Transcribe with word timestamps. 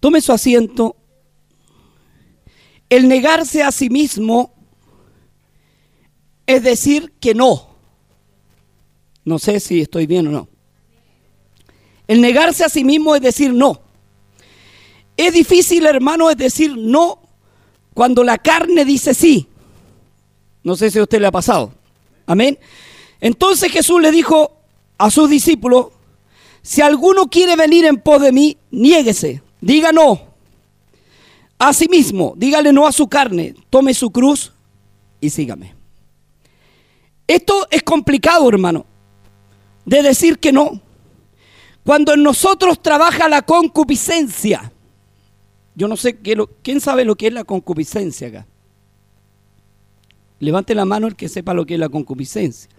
Tome 0.00 0.20
su 0.20 0.32
asiento. 0.32 0.96
El 2.88 3.08
negarse 3.08 3.62
a 3.62 3.72
sí 3.72 3.90
mismo 3.90 4.54
es 6.46 6.62
decir 6.62 7.12
que 7.20 7.34
no. 7.34 7.68
No 9.24 9.38
sé 9.38 9.60
si 9.60 9.82
estoy 9.82 10.06
bien 10.06 10.28
o 10.28 10.30
no. 10.30 10.48
El 12.06 12.22
negarse 12.22 12.64
a 12.64 12.68
sí 12.68 12.84
mismo 12.84 13.14
es 13.14 13.20
decir 13.20 13.52
no. 13.52 13.82
Es 15.16 15.32
difícil, 15.32 15.84
hermano, 15.84 16.30
es 16.30 16.36
decir 16.36 16.76
no 16.76 17.20
cuando 17.92 18.22
la 18.22 18.38
carne 18.38 18.84
dice 18.84 19.12
sí. 19.12 19.48
No 20.62 20.76
sé 20.76 20.90
si 20.90 20.98
a 20.98 21.02
usted 21.02 21.20
le 21.20 21.26
ha 21.26 21.32
pasado. 21.32 21.74
Amén. 22.26 22.58
Entonces 23.20 23.72
Jesús 23.72 24.00
le 24.00 24.12
dijo 24.12 24.52
a 24.96 25.10
sus 25.10 25.28
discípulos, 25.28 25.88
si 26.62 26.80
alguno 26.80 27.28
quiere 27.28 27.56
venir 27.56 27.84
en 27.84 28.00
pos 28.00 28.22
de 28.22 28.32
mí, 28.32 28.56
niéguese, 28.70 29.42
diga 29.60 29.92
no. 29.92 30.20
A 31.58 31.72
sí 31.72 31.88
mismo, 31.88 32.34
dígale 32.36 32.72
no 32.72 32.86
a 32.86 32.92
su 32.92 33.08
carne, 33.08 33.54
tome 33.68 33.92
su 33.92 34.10
cruz 34.10 34.52
y 35.20 35.30
sígame. 35.30 35.74
Esto 37.26 37.66
es 37.70 37.82
complicado, 37.82 38.48
hermano, 38.48 38.86
de 39.84 40.02
decir 40.02 40.38
que 40.38 40.52
no. 40.52 40.80
Cuando 41.84 42.14
en 42.14 42.22
nosotros 42.22 42.80
trabaja 42.80 43.28
la 43.28 43.42
concupiscencia, 43.42 44.72
yo 45.74 45.88
no 45.88 45.96
sé, 45.96 46.18
¿quién 46.62 46.80
sabe 46.80 47.04
lo 47.04 47.16
que 47.16 47.28
es 47.28 47.32
la 47.32 47.44
concupiscencia 47.44 48.28
acá? 48.28 48.46
Levante 50.40 50.74
la 50.74 50.84
mano 50.84 51.06
el 51.06 51.16
que 51.16 51.28
sepa 51.28 51.54
lo 51.54 51.66
que 51.66 51.74
es 51.74 51.80
la 51.80 51.88
concupiscencia. 51.88 52.70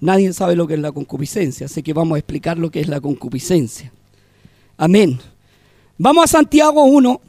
Nadie 0.00 0.32
sabe 0.32 0.56
lo 0.56 0.66
que 0.66 0.74
es 0.74 0.80
la 0.80 0.92
concupiscencia, 0.92 1.66
así 1.66 1.82
que 1.82 1.92
vamos 1.92 2.16
a 2.16 2.18
explicar 2.18 2.58
lo 2.58 2.70
que 2.70 2.80
es 2.80 2.88
la 2.88 3.00
concupiscencia. 3.00 3.92
Amén. 4.76 5.18
Vamos 5.96 6.24
a 6.24 6.26
Santiago 6.28 6.84
1 6.84 7.20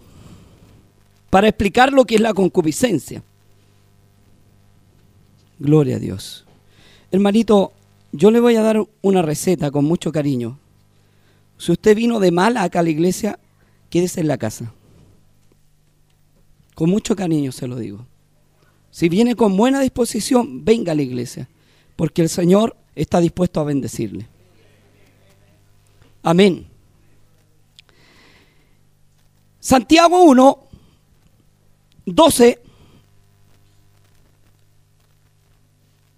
para 1.29 1.47
explicar 1.47 1.94
lo 1.94 2.05
que 2.05 2.16
es 2.16 2.21
la 2.21 2.33
concupiscencia. 2.33 3.22
Gloria 5.59 5.97
a 5.97 5.99
Dios. 5.99 6.45
Hermanito, 7.11 7.73
yo 8.11 8.31
le 8.31 8.39
voy 8.39 8.55
a 8.55 8.61
dar 8.61 8.83
una 9.02 9.22
receta 9.22 9.72
con 9.72 9.85
mucho 9.85 10.11
cariño. 10.11 10.57
Si 11.57 11.72
usted 11.72 11.95
vino 11.95 12.19
de 12.19 12.31
mal 12.31 12.57
acá 12.57 12.80
a 12.80 12.83
la 12.83 12.89
iglesia, 12.89 13.39
quédese 13.89 14.22
en 14.22 14.27
la 14.27 14.38
casa. 14.38 14.73
Con 16.73 16.89
mucho 16.89 17.16
cariño 17.16 17.52
se 17.52 17.67
lo 17.67 17.77
digo. 17.77 18.05
Si 18.89 19.09
viene 19.09 19.35
con 19.35 19.55
buena 19.55 19.79
disposición, 19.81 20.66
venga 20.66 20.94
a 20.94 20.95
la 20.95 21.02
iglesia, 21.02 21.47
porque 21.95 22.22
el 22.22 22.29
Señor 22.29 22.75
está 22.95 23.19
dispuesto 23.19 23.59
a 23.59 23.66
bendecirle. 23.66 24.27
Amén. 26.23 26.75
Santiago 29.66 30.21
1, 30.21 30.59
12, 32.05 32.61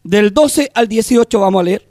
del 0.03 0.33
12 0.33 0.69
al 0.73 0.89
18 0.89 1.39
vamos 1.39 1.61
a 1.61 1.63
leer. 1.63 1.87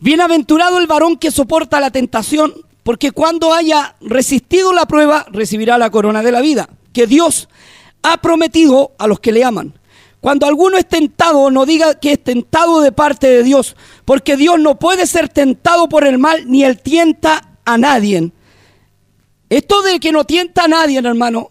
Bienaventurado 0.00 0.80
el 0.80 0.88
varón 0.88 1.16
que 1.16 1.30
soporta 1.30 1.78
la 1.78 1.92
tentación, 1.92 2.54
porque 2.82 3.12
cuando 3.12 3.54
haya 3.54 3.94
resistido 4.00 4.72
la 4.72 4.86
prueba, 4.86 5.26
recibirá 5.30 5.78
la 5.78 5.90
corona 5.90 6.24
de 6.24 6.32
la 6.32 6.40
vida, 6.40 6.68
que 6.92 7.06
Dios 7.06 7.48
ha 8.02 8.16
prometido 8.16 8.94
a 8.98 9.06
los 9.06 9.20
que 9.20 9.30
le 9.30 9.44
aman. 9.44 9.78
Cuando 10.20 10.48
alguno 10.48 10.76
es 10.76 10.88
tentado, 10.88 11.52
no 11.52 11.66
diga 11.66 12.00
que 12.00 12.14
es 12.14 12.24
tentado 12.24 12.80
de 12.80 12.90
parte 12.90 13.28
de 13.28 13.44
Dios, 13.44 13.76
porque 14.04 14.36
Dios 14.36 14.58
no 14.58 14.76
puede 14.80 15.06
ser 15.06 15.28
tentado 15.28 15.88
por 15.88 16.04
el 16.04 16.18
mal, 16.18 16.50
ni 16.50 16.64
él 16.64 16.82
tienta 16.82 17.52
a 17.64 17.78
nadie. 17.78 18.32
Esto 19.52 19.82
de 19.82 20.00
que 20.00 20.12
no 20.12 20.24
tienta 20.24 20.64
a 20.64 20.68
nadie, 20.68 20.98
hermano, 20.98 21.50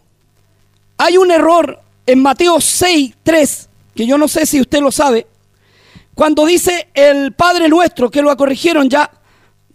hay 0.97 1.17
un 1.17 1.30
error 1.30 1.80
en 2.07 2.19
Mateo 2.19 2.59
6, 2.59 3.13
3, 3.21 3.69
que 3.94 4.07
yo 4.07 4.17
no 4.17 4.28
sé 4.28 4.47
si 4.47 4.59
usted 4.59 4.81
lo 4.81 4.91
sabe, 4.91 5.28
cuando 6.16 6.47
dice 6.47 6.88
el 6.95 7.31
Padre 7.34 7.69
nuestro, 7.69 8.09
que 8.09 8.23
lo 8.23 8.35
corrigieron 8.35 8.89
ya, 8.89 9.12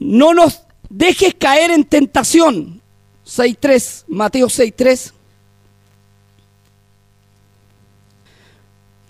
no 0.00 0.34
nos 0.34 0.62
dejes 0.90 1.36
caer 1.38 1.70
en 1.70 1.84
tentación. 1.84 2.82
6.3, 3.24 4.06
Mateo 4.08 4.48
6.3. 4.48 5.12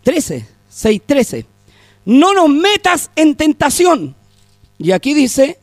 13, 0.03 0.47
6.13. 0.71 1.47
No 2.04 2.34
nos 2.34 2.50
metas 2.50 3.10
en 3.16 3.34
tentación. 3.34 4.15
Y 4.77 4.93
aquí 4.93 5.15
dice 5.15 5.59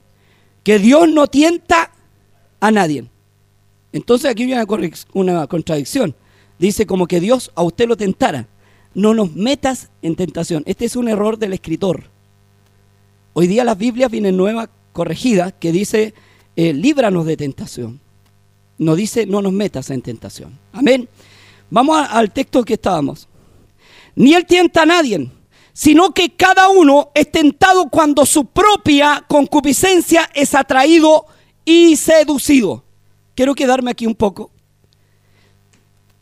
que 0.63 0.79
Dios 0.79 1.07
no 1.07 1.27
tienta 1.27 1.91
a 2.59 2.71
nadie. 2.71 3.12
Entonces 3.93 4.29
aquí 4.29 4.43
hay 4.43 4.53
una, 4.53 4.65
una 5.13 5.47
contradicción. 5.47 6.13
Dice 6.59 6.85
como 6.85 7.07
que 7.07 7.21
Dios 7.21 7.51
a 7.55 7.63
usted 7.63 7.87
lo 7.87 7.95
tentara 7.95 8.47
no 8.93 9.13
nos 9.13 9.33
metas 9.33 9.89
en 10.01 10.15
tentación. 10.15 10.63
Este 10.65 10.85
es 10.85 10.95
un 10.95 11.07
error 11.07 11.37
del 11.37 11.53
escritor. 11.53 12.03
Hoy 13.33 13.47
día 13.47 13.63
las 13.63 13.77
Biblias 13.77 14.11
vienen 14.11 14.37
nuevas, 14.37 14.69
corregidas, 14.91 15.53
que 15.59 15.71
dice, 15.71 16.13
eh, 16.55 16.73
líbranos 16.73 17.25
de 17.25 17.37
tentación. 17.37 17.99
No 18.77 18.95
dice, 18.95 19.25
no 19.25 19.41
nos 19.41 19.53
metas 19.53 19.89
en 19.89 20.01
tentación. 20.01 20.57
Amén. 20.71 21.09
Vamos 21.69 22.05
al 22.09 22.31
texto 22.31 22.63
que 22.63 22.73
estábamos. 22.73 23.27
Ni 24.15 24.33
él 24.35 24.45
tienta 24.45 24.83
a 24.83 24.85
nadie, 24.85 25.31
sino 25.71 26.13
que 26.13 26.35
cada 26.35 26.69
uno 26.69 27.09
es 27.15 27.31
tentado 27.31 27.89
cuando 27.89 28.25
su 28.25 28.45
propia 28.45 29.25
concupiscencia 29.27 30.29
es 30.35 30.53
atraído 30.53 31.25
y 31.65 31.95
seducido. 31.95 32.83
Quiero 33.35 33.55
quedarme 33.55 33.91
aquí 33.91 34.05
un 34.05 34.15
poco. 34.15 34.51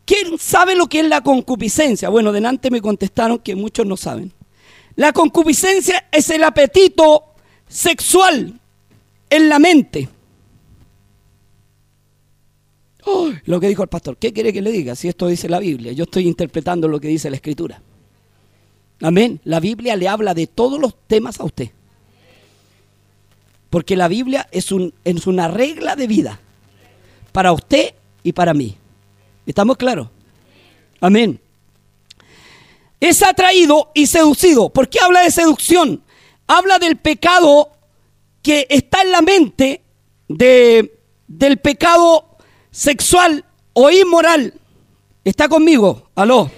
¿Quién 0.04 0.38
sabe 0.38 0.74
lo 0.74 0.88
que 0.88 1.00
es 1.00 1.08
la 1.08 1.22
concupiscencia? 1.22 2.08
Bueno, 2.08 2.32
delante 2.32 2.70
me 2.70 2.80
contestaron 2.80 3.38
que 3.38 3.54
muchos 3.54 3.86
no 3.86 3.96
saben. 3.96 4.32
La 4.96 5.12
concupiscencia 5.12 6.08
es 6.10 6.28
el 6.30 6.44
apetito 6.44 7.24
sexual 7.68 8.60
en 9.30 9.48
la 9.48 9.58
mente. 9.58 10.08
lo 13.44 13.58
que 13.58 13.68
dijo 13.68 13.82
el 13.82 13.88
pastor, 13.88 14.16
¿qué 14.16 14.32
quiere 14.32 14.52
que 14.52 14.62
le 14.62 14.70
diga? 14.70 14.94
Si 14.94 15.08
esto 15.08 15.26
dice 15.26 15.48
la 15.48 15.58
Biblia, 15.58 15.92
yo 15.92 16.04
estoy 16.04 16.28
interpretando 16.28 16.88
lo 16.88 17.00
que 17.00 17.08
dice 17.08 17.30
la 17.30 17.36
Escritura. 17.36 17.82
Amén. 19.00 19.40
La 19.44 19.58
Biblia 19.58 19.96
le 19.96 20.08
habla 20.08 20.34
de 20.34 20.46
todos 20.46 20.80
los 20.80 20.94
temas 21.06 21.40
a 21.40 21.44
usted. 21.44 21.70
Porque 23.70 23.96
la 23.96 24.06
Biblia 24.08 24.48
es, 24.52 24.70
un, 24.70 24.94
es 25.04 25.26
una 25.26 25.48
regla 25.48 25.96
de 25.96 26.06
vida 26.06 26.40
para 27.32 27.52
usted 27.52 27.94
y 28.22 28.32
para 28.32 28.54
mí. 28.54 28.76
¿Estamos 29.46 29.76
claros? 29.76 30.08
Amén. 31.00 31.40
Es 33.00 33.22
atraído 33.22 33.90
y 33.94 34.06
seducido. 34.06 34.68
¿Por 34.68 34.88
qué 34.88 35.00
habla 35.00 35.22
de 35.22 35.30
seducción? 35.30 36.04
Habla 36.46 36.78
del 36.78 36.96
pecado 36.96 37.72
que 38.42 38.66
está 38.70 39.02
en 39.02 39.10
la 39.10 39.22
mente 39.22 39.82
de, 40.28 40.98
del 41.26 41.58
pecado 41.58 42.36
sexual 42.70 43.44
o 43.72 43.90
inmoral. 43.90 44.54
¿Está 45.24 45.48
conmigo? 45.48 46.10
Aló. 46.14 46.50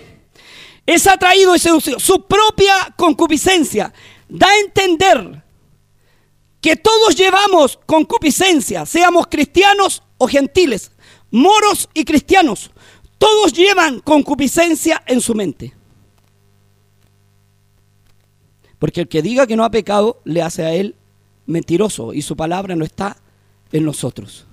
Es 0.86 1.06
atraído 1.06 1.54
y 1.54 1.58
seducido. 1.58 1.98
Su 1.98 2.26
propia 2.26 2.92
concupiscencia 2.96 3.92
da 4.28 4.48
a 4.48 4.58
entender 4.58 5.42
que 6.60 6.76
todos 6.76 7.14
llevamos 7.14 7.78
concupiscencia, 7.84 8.86
seamos 8.86 9.26
cristianos 9.26 10.02
gentiles, 10.30 10.92
moros 11.30 11.88
y 11.94 12.04
cristianos. 12.04 12.70
Todos 13.18 13.52
llevan 13.52 14.00
concupiscencia 14.00 15.02
en 15.06 15.20
su 15.20 15.34
mente. 15.34 15.72
Porque 18.78 19.02
el 19.02 19.08
que 19.08 19.22
diga 19.22 19.46
que 19.46 19.56
no 19.56 19.64
ha 19.64 19.70
pecado 19.70 20.20
le 20.24 20.42
hace 20.42 20.64
a 20.64 20.74
él 20.74 20.94
mentiroso 21.46 22.12
y 22.12 22.22
su 22.22 22.36
palabra 22.36 22.76
no 22.76 22.84
está 22.84 23.16
en 23.72 23.84
nosotros. 23.84 24.46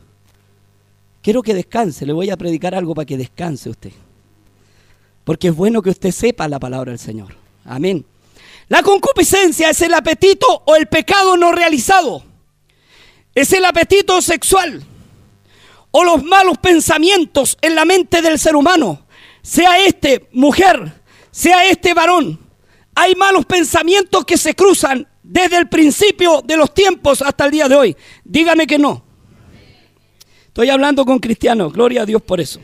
Quiero 1.21 1.43
que 1.43 1.53
descanse, 1.53 2.05
le 2.05 2.13
voy 2.13 2.29
a 2.29 2.37
predicar 2.37 2.73
algo 2.73 2.95
para 2.95 3.05
que 3.05 3.17
descanse 3.17 3.69
usted. 3.69 3.91
Porque 5.23 5.49
es 5.49 5.55
bueno 5.55 5.81
que 5.81 5.91
usted 5.91 6.11
sepa 6.11 6.47
la 6.47 6.59
palabra 6.59 6.91
del 6.91 6.99
Señor. 6.99 7.35
Amén. 7.65 8.05
La 8.69 8.81
concupiscencia 8.81 9.69
es 9.69 9.81
el 9.81 9.93
apetito 9.93 10.63
o 10.65 10.75
el 10.75 10.87
pecado 10.87 11.37
no 11.37 11.51
realizado. 11.51 12.23
Es 13.35 13.53
el 13.53 13.65
apetito 13.65 14.21
sexual 14.21 14.83
o 15.91 16.03
los 16.03 16.23
malos 16.23 16.57
pensamientos 16.57 17.57
en 17.61 17.75
la 17.75 17.85
mente 17.85 18.21
del 18.21 18.39
ser 18.39 18.55
humano, 18.55 19.05
sea 19.41 19.79
este 19.85 20.29
mujer, 20.31 21.01
sea 21.31 21.65
este 21.65 21.93
varón, 21.93 22.39
hay 22.95 23.15
malos 23.15 23.45
pensamientos 23.45 24.25
que 24.25 24.37
se 24.37 24.53
cruzan 24.53 25.07
desde 25.23 25.57
el 25.57 25.69
principio 25.69 26.41
de 26.41 26.57
los 26.57 26.73
tiempos 26.73 27.21
hasta 27.21 27.45
el 27.45 27.51
día 27.51 27.69
de 27.69 27.75
hoy. 27.75 27.97
Dígame 28.23 28.67
que 28.67 28.77
no. 28.77 29.03
Estoy 30.47 30.69
hablando 30.69 31.05
con 31.05 31.19
cristianos, 31.19 31.71
gloria 31.71 32.01
a 32.01 32.05
Dios 32.05 32.21
por 32.21 32.41
eso. 32.41 32.59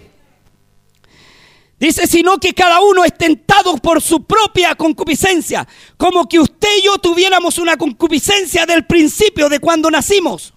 Dice, 1.80 2.08
sino 2.08 2.40
que 2.40 2.54
cada 2.54 2.82
uno 2.82 3.06
es 3.06 3.16
tentado 3.16 3.78
por 3.78 4.02
su 4.02 4.24
propia 4.24 4.76
concupiscencia, 4.76 5.68
como 5.96 6.28
que 6.28 6.40
usted 6.40 6.68
y 6.80 6.86
yo 6.86 6.98
tuviéramos 6.98 7.60
una 7.60 7.78
concupiscencia 7.78 8.66
del 8.66 8.86
principio 8.86 9.48
de 9.48 9.60
cuando 9.60 9.92
nacimos. 9.92 10.54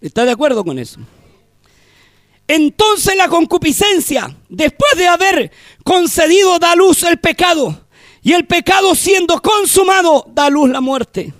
¿Está 0.00 0.24
de 0.24 0.32
acuerdo 0.32 0.64
con 0.64 0.78
eso? 0.78 1.00
Entonces 2.48 3.16
la 3.16 3.28
concupiscencia, 3.28 4.36
después 4.48 4.92
de 4.96 5.06
haber 5.06 5.50
concedido, 5.84 6.58
da 6.58 6.76
luz 6.76 7.02
el 7.02 7.18
pecado. 7.18 7.86
Y 8.22 8.32
el 8.32 8.46
pecado 8.46 8.94
siendo 8.94 9.40
consumado, 9.40 10.26
da 10.32 10.50
luz 10.50 10.70
la 10.70 10.80
muerte. 10.80 11.32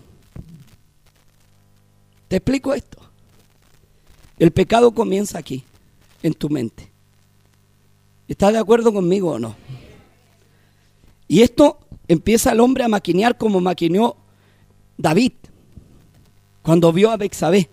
¿Te 2.29 2.37
explico 2.37 2.75
esto? 2.75 2.99
El 4.39 4.51
pecado 4.51 4.93
comienza 4.93 5.39
aquí, 5.39 5.65
en 6.23 6.35
tu 6.35 6.51
mente. 6.51 6.91
¿Estás 8.29 8.53
de 8.53 8.59
acuerdo 8.59 8.93
conmigo 8.93 9.33
o 9.33 9.39
no? 9.39 9.57
Y 11.29 11.43
esto 11.43 11.79
empieza 12.09 12.53
el 12.53 12.61
hombre 12.61 12.85
a 12.85 12.89
maquinear 12.89 13.37
como 13.39 13.61
maquineó 13.61 14.17
David 14.97 15.33
cuando 16.63 16.93
vio 16.93 17.11
a 17.11 17.17
Bexabé. 17.17 17.71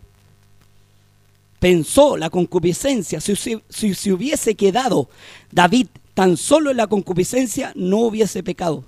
Pensó 1.63 2.18
la 2.18 2.30
concupiscencia, 2.30 3.21
si, 3.21 3.36
se 3.38 4.12
hubiese 4.12 4.54
quedado 4.54 5.07
David 5.50 5.88
tan 6.13 6.36
solo 6.36 6.71
en 6.71 6.75
la 6.75 6.88
concupiscencia, 6.88 7.71
no 7.74 8.00
hubiese 8.00 8.44
pecado. 8.44 8.83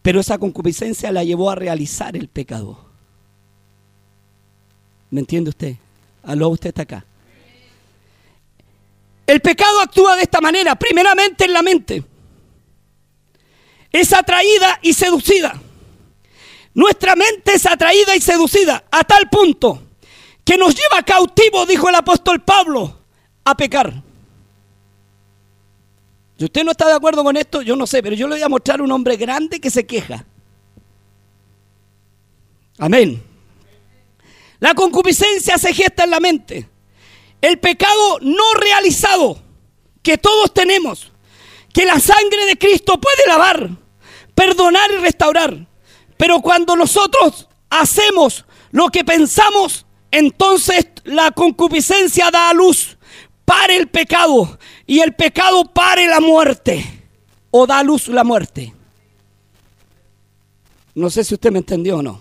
Pero 0.00 0.20
esa 0.20 0.38
concupiscencia 0.38 1.10
la 1.10 1.24
llevó 1.24 1.50
a 1.50 1.56
realizar 1.56 2.16
el 2.16 2.28
pecado. 2.28 2.78
¿Me 5.10 5.18
entiende 5.18 5.50
usted? 5.50 5.74
Aló, 6.22 6.50
usted 6.50 6.68
está 6.68 6.82
acá. 6.82 7.04
El 9.26 9.40
pecado 9.40 9.80
actúa 9.80 10.14
de 10.14 10.22
esta 10.22 10.40
manera, 10.40 10.76
primeramente 10.76 11.44
en 11.44 11.52
la 11.52 11.62
mente. 11.64 12.04
Es 13.90 14.12
atraída 14.12 14.78
y 14.80 14.92
seducida. 14.92 15.60
Nuestra 16.72 17.16
mente 17.16 17.54
es 17.54 17.66
atraída 17.66 18.14
y 18.14 18.20
seducida 18.20 18.84
a 18.92 19.02
tal 19.02 19.28
punto 19.28 19.82
que 20.44 20.56
nos 20.58 20.74
lleva 20.74 21.02
cautivo, 21.02 21.66
dijo 21.66 21.88
el 21.88 21.94
apóstol 21.94 22.42
Pablo, 22.42 22.98
a 23.44 23.56
pecar. 23.56 24.02
Si 26.38 26.44
usted 26.44 26.64
no 26.64 26.72
está 26.72 26.86
de 26.86 26.94
acuerdo 26.94 27.22
con 27.22 27.36
esto, 27.36 27.62
yo 27.62 27.76
no 27.76 27.86
sé, 27.86 28.02
pero 28.02 28.16
yo 28.16 28.26
le 28.26 28.34
voy 28.34 28.42
a 28.42 28.48
mostrar 28.48 28.82
un 28.82 28.90
hombre 28.92 29.16
grande 29.16 29.60
que 29.60 29.70
se 29.70 29.86
queja. 29.86 30.24
Amén. 32.78 33.22
La 34.58 34.74
concupiscencia 34.74 35.58
se 35.58 35.72
gesta 35.72 36.04
en 36.04 36.10
la 36.10 36.20
mente. 36.20 36.68
El 37.40 37.58
pecado 37.58 38.18
no 38.20 38.54
realizado 38.54 39.38
que 40.02 40.18
todos 40.18 40.52
tenemos, 40.52 41.12
que 41.72 41.84
la 41.84 42.00
sangre 42.00 42.46
de 42.46 42.58
Cristo 42.58 43.00
puede 43.00 43.26
lavar, 43.26 43.70
perdonar 44.34 44.90
y 44.90 44.96
restaurar. 44.96 45.66
Pero 46.16 46.40
cuando 46.40 46.76
nosotros 46.76 47.48
hacemos 47.70 48.44
lo 48.70 48.88
que 48.88 49.04
pensamos, 49.04 49.83
entonces 50.18 50.86
la 51.04 51.30
concupiscencia 51.32 52.30
da 52.30 52.50
a 52.50 52.54
luz, 52.54 52.96
para 53.44 53.74
el 53.74 53.88
pecado 53.88 54.58
y 54.86 55.00
el 55.00 55.14
pecado 55.14 55.64
pare 55.64 56.06
la 56.06 56.20
muerte 56.20 56.84
o 57.50 57.66
da 57.66 57.80
a 57.80 57.84
luz 57.84 58.08
la 58.08 58.24
muerte. 58.24 58.74
No 60.94 61.10
sé 61.10 61.24
si 61.24 61.34
usted 61.34 61.50
me 61.50 61.58
entendió 61.58 61.98
o 61.98 62.02
no. 62.02 62.20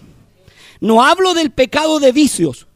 No 0.80 1.04
hablo 1.04 1.34
del 1.34 1.52
pecado 1.52 2.00
de 2.00 2.12
vicios, 2.12 2.68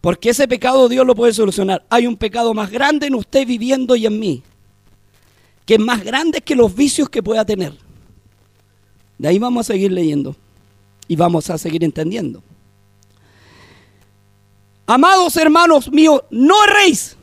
porque 0.00 0.30
ese 0.30 0.48
pecado 0.48 0.88
Dios 0.88 1.06
lo 1.06 1.14
puede 1.14 1.32
solucionar. 1.32 1.84
Hay 1.90 2.06
un 2.06 2.16
pecado 2.16 2.54
más 2.54 2.70
grande 2.70 3.06
en 3.06 3.14
usted 3.14 3.46
viviendo 3.46 3.94
y 3.94 4.06
en 4.06 4.18
mí, 4.18 4.42
que 5.64 5.74
es 5.74 5.80
más 5.80 6.02
grande 6.02 6.40
que 6.40 6.56
los 6.56 6.74
vicios 6.74 7.08
que 7.08 7.22
pueda 7.22 7.44
tener. 7.44 7.74
De 9.18 9.28
ahí 9.28 9.38
vamos 9.38 9.68
a 9.68 9.72
seguir 9.72 9.92
leyendo 9.92 10.34
y 11.06 11.14
vamos 11.14 11.50
a 11.50 11.58
seguir 11.58 11.84
entendiendo. 11.84 12.42
Amados 14.86 15.36
hermanos 15.36 15.90
míos, 15.90 16.22
no 16.30 16.64
erréis. 16.64 17.16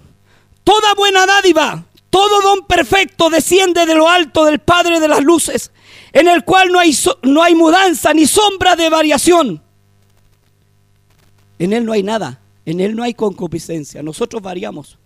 Toda 0.64 0.94
buena 0.96 1.26
dádiva, 1.26 1.86
todo 2.10 2.42
don 2.42 2.66
perfecto 2.66 3.30
desciende 3.30 3.86
de 3.86 3.96
lo 3.96 4.10
alto 4.10 4.46
del 4.46 4.60
Padre 4.60 5.00
de 5.00 5.08
las 5.08 5.24
luces, 5.24 5.72
en 6.14 6.28
el 6.28 6.44
cual 6.44 6.72
no 6.72 6.80
hay, 6.80 6.96
no 7.24 7.44
hay 7.44 7.56
mudanza 7.56 8.14
ni 8.14 8.26
sombra 8.26 8.76
de 8.76 8.90
variación. 8.90 9.62
En 11.58 11.74
Él 11.74 11.86
no 11.86 11.94
hay 11.94 12.04
nada, 12.04 12.40
en 12.66 12.80
Él 12.80 12.96
no 12.96 13.04
hay 13.04 13.14
concupiscencia, 13.14 14.02
nosotros 14.02 14.42
variamos. 14.42 14.98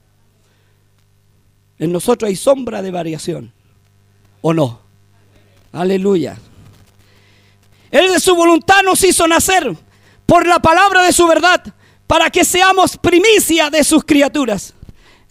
En 1.79 1.91
nosotros 1.91 2.29
hay 2.29 2.35
sombra 2.35 2.81
de 2.81 2.91
variación, 2.91 3.51
¿o 4.41 4.53
no? 4.53 4.79
Aleluya. 5.71 6.37
Él 7.89 8.11
de 8.11 8.19
su 8.19 8.35
voluntad 8.35 8.83
nos 8.83 9.03
hizo 9.03 9.27
nacer 9.27 9.75
por 10.25 10.47
la 10.47 10.59
palabra 10.59 11.03
de 11.03 11.11
su 11.11 11.27
verdad, 11.27 11.73
para 12.07 12.29
que 12.29 12.43
seamos 12.43 12.97
primicia 12.97 13.69
de 13.69 13.83
sus 13.83 14.03
criaturas. 14.03 14.73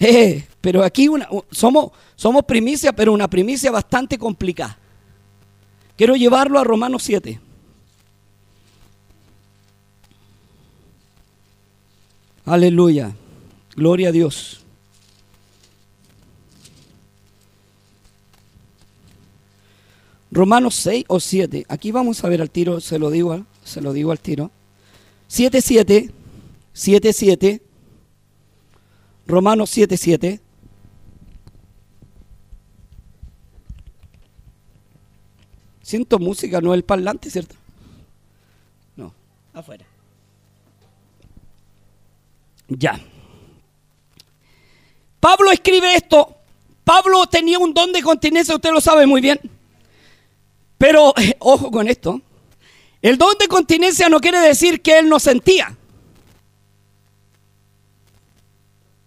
Eh, 0.04 0.44
pero 0.60 0.82
aquí 0.82 1.08
somos, 1.52 1.92
primicia, 2.44 2.92
pero 2.92 3.12
una 3.12 3.28
primicia 3.28 3.70
bastante 3.70 4.18
complicada. 4.18 4.76
Quiero 5.96 6.16
llevarlo 6.16 6.58
a 6.58 6.64
Romanos 6.64 7.04
7. 7.04 7.38
Aleluya. 12.44 13.14
Gloria 13.76 14.08
a 14.08 14.12
Dios. 14.12 14.62
Romanos 20.32 20.74
6 20.76 21.04
o 21.08 21.20
7. 21.20 21.66
Aquí 21.68 21.92
vamos 21.92 22.24
a 22.24 22.28
ver 22.28 22.40
al 22.40 22.50
tiro, 22.50 22.80
se 22.80 22.98
lo 22.98 23.10
digo, 23.10 23.44
se 23.64 23.80
lo 23.80 23.92
digo 23.92 24.10
al 24.10 24.18
tiro. 24.18 24.50
7, 25.28 25.60
7, 25.60 26.10
7, 26.72 27.12
7. 27.12 27.62
Romanos 29.26 29.70
7, 29.70 29.96
7. 29.96 30.40
Siento 35.82 36.18
música, 36.18 36.60
no 36.60 36.74
el 36.74 36.84
parlante, 36.84 37.28
¿cierto? 37.28 37.54
No, 38.96 39.12
afuera. 39.52 39.84
Ya. 42.68 42.98
Pablo 45.20 45.50
escribe 45.50 45.94
esto. 45.94 46.36
Pablo 46.84 47.26
tenía 47.26 47.58
un 47.58 47.74
don 47.74 47.92
de 47.92 48.02
continencia, 48.02 48.54
usted 48.54 48.72
lo 48.72 48.80
sabe 48.80 49.06
muy 49.06 49.20
bien. 49.20 49.38
Pero, 50.78 51.14
ojo 51.38 51.70
con 51.70 51.88
esto, 51.88 52.20
el 53.02 53.18
don 53.18 53.36
de 53.38 53.46
continencia 53.46 54.08
no 54.08 54.20
quiere 54.20 54.40
decir 54.40 54.82
que 54.82 54.98
él 54.98 55.08
no 55.08 55.20
sentía. 55.20 55.76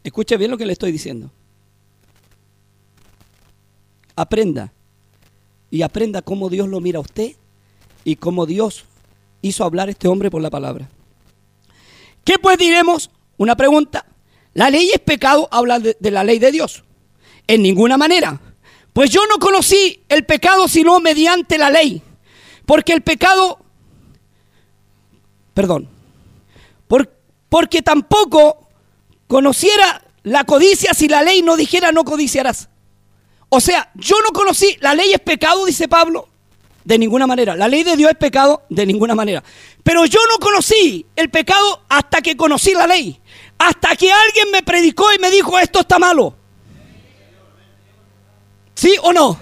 Escuche 0.05 0.37
bien 0.37 0.51
lo 0.51 0.57
que 0.57 0.67
le 0.67 0.73
estoy 0.73 0.91
diciendo. 0.91 1.31
Aprenda. 4.15 4.71
Y 5.71 5.81
aprenda 5.81 6.21
cómo 6.21 6.47
Dios 6.49 6.69
lo 6.69 6.79
mira 6.79 6.99
a 6.99 7.01
usted 7.01 7.31
y 8.03 8.15
cómo 8.15 8.45
Dios 8.45 8.85
hizo 9.41 9.63
hablar 9.63 9.87
a 9.87 9.91
este 9.91 10.07
hombre 10.07 10.29
por 10.29 10.43
la 10.43 10.51
palabra. 10.51 10.87
¿Qué 12.23 12.37
pues 12.37 12.59
diremos? 12.59 13.09
Una 13.37 13.57
pregunta. 13.57 14.05
¿La 14.53 14.69
ley 14.69 14.91
es 14.93 14.99
pecado? 14.99 15.49
Habla 15.51 15.79
de, 15.79 15.97
de 15.99 16.11
la 16.11 16.23
ley 16.23 16.37
de 16.37 16.51
Dios. 16.51 16.83
En 17.47 17.63
ninguna 17.63 17.97
manera. 17.97 18.39
Pues 18.93 19.09
yo 19.09 19.21
no 19.27 19.39
conocí 19.39 20.03
el 20.07 20.23
pecado 20.23 20.67
sino 20.67 20.99
mediante 20.99 21.57
la 21.57 21.71
ley. 21.71 22.03
Porque 22.67 22.93
el 22.93 23.01
pecado, 23.01 23.57
perdón, 25.55 25.89
porque 27.49 27.81
tampoco 27.81 28.64
conociera 29.27 30.01
la 30.23 30.43
codicia 30.43 30.93
si 30.93 31.07
la 31.07 31.21
ley 31.21 31.41
no 31.41 31.55
dijera 31.55 31.91
no 31.91 32.03
codiciarás. 32.03 32.69
O 33.49 33.61
sea, 33.61 33.91
yo 33.95 34.15
no 34.21 34.31
conocí, 34.31 34.77
la 34.81 34.93
ley 34.93 35.13
es 35.13 35.19
pecado, 35.19 35.65
dice 35.65 35.87
Pablo, 35.87 36.27
de 36.83 36.97
ninguna 36.97 37.27
manera. 37.27 37.55
La 37.55 37.67
ley 37.67 37.83
de 37.83 37.95
Dios 37.95 38.11
es 38.11 38.17
pecado, 38.17 38.63
de 38.69 38.85
ninguna 38.85 39.15
manera. 39.15 39.43
Pero 39.83 40.05
yo 40.05 40.19
no 40.29 40.39
conocí 40.39 41.05
el 41.15 41.29
pecado 41.29 41.83
hasta 41.87 42.21
que 42.21 42.35
conocí 42.35 42.73
la 42.73 42.87
ley. 42.87 43.19
Hasta 43.57 43.95
que 43.95 44.11
alguien 44.11 44.51
me 44.51 44.63
predicó 44.63 45.13
y 45.13 45.19
me 45.19 45.31
dijo, 45.31 45.57
esto 45.59 45.81
está 45.81 45.99
malo. 45.99 46.35
¿Sí 48.73 48.95
o 49.03 49.13
no? 49.13 49.39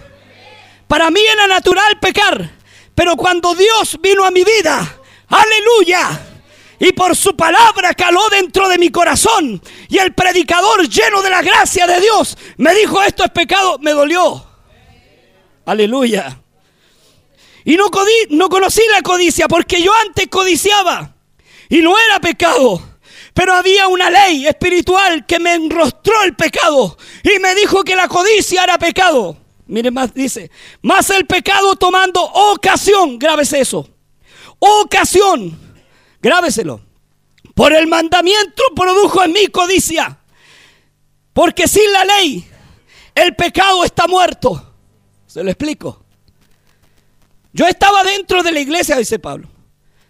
Para 0.87 1.09
mí 1.09 1.21
era 1.21 1.47
natural 1.47 1.99
pecar, 1.99 2.51
pero 2.93 3.15
cuando 3.15 3.55
Dios 3.55 3.97
vino 3.99 4.23
a 4.25 4.31
mi 4.31 4.43
vida, 4.43 4.99
aleluya, 5.27 6.32
y 6.79 6.91
por 6.93 7.15
su 7.15 7.35
palabra 7.35 7.93
caló 7.93 8.29
dentro 8.29 8.67
de 8.67 8.77
mi 8.77 8.89
corazón, 8.89 9.61
y 9.89 9.97
el 9.97 10.13
predicador 10.13 10.87
lleno 10.87 11.21
de 11.21 11.29
la 11.29 11.41
gracia 11.41 11.87
de 11.87 11.99
Dios 12.01 12.37
me 12.57 12.73
dijo, 12.75 13.01
esto 13.01 13.23
es 13.23 13.31
pecado, 13.31 13.77
me 13.79 13.91
dolió. 13.91 14.45
Aleluya. 15.65 16.39
Y 17.65 17.77
no, 17.77 17.85
no 18.29 18.49
conocí 18.49 18.81
la 18.91 19.01
codicia 19.01 19.47
porque 19.47 19.81
yo 19.81 19.91
antes 20.05 20.27
codiciaba 20.27 21.15
y 21.69 21.81
no 21.81 21.97
era 21.97 22.19
pecado. 22.19 22.81
Pero 23.33 23.53
había 23.53 23.87
una 23.87 24.09
ley 24.09 24.45
espiritual 24.45 25.25
que 25.25 25.39
me 25.39 25.53
enrostró 25.53 26.21
el 26.23 26.35
pecado 26.35 26.97
y 27.23 27.39
me 27.39 27.55
dijo 27.55 27.83
que 27.83 27.95
la 27.95 28.07
codicia 28.07 28.63
era 28.63 28.77
pecado. 28.77 29.37
Mire 29.65 29.89
más, 29.89 30.13
dice, 30.13 30.51
más 30.81 31.09
el 31.09 31.25
pecado 31.25 31.75
tomando 31.75 32.21
ocasión, 32.21 33.17
grábese 33.17 33.61
eso, 33.61 33.89
ocasión, 34.59 35.57
grábeselo, 36.23 36.81
Por 37.53 37.73
el 37.73 37.85
mandamiento 37.85 38.63
produjo 38.75 39.23
en 39.23 39.33
mí 39.33 39.47
codicia. 39.47 40.17
Porque 41.33 41.67
sin 41.67 41.91
la 41.91 42.05
ley 42.05 42.47
el 43.13 43.35
pecado 43.35 43.83
está 43.83 44.07
muerto. 44.07 44.73
Se 45.27 45.43
lo 45.43 45.51
explico. 45.51 46.03
Yo 47.51 47.67
estaba 47.67 48.03
dentro 48.03 48.41
de 48.41 48.51
la 48.51 48.59
iglesia, 48.59 48.97
dice 48.97 49.19
Pablo. 49.19 49.47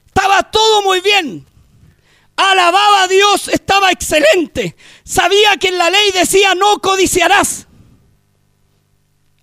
Estaba 0.05 0.43
todo 0.43 0.84
muy 0.84 1.01
bien. 1.01 1.46
Alababa 2.36 3.03
a 3.03 3.08
Dios, 3.08 3.48
estaba 3.50 3.91
excelente. 3.91 4.75
Sabía 5.03 5.58
que 5.58 5.70
en 5.70 5.77
la 5.77 5.89
ley 5.89 6.12
decía 6.13 6.55
no 6.55 6.79
codiciarás. 6.79 7.67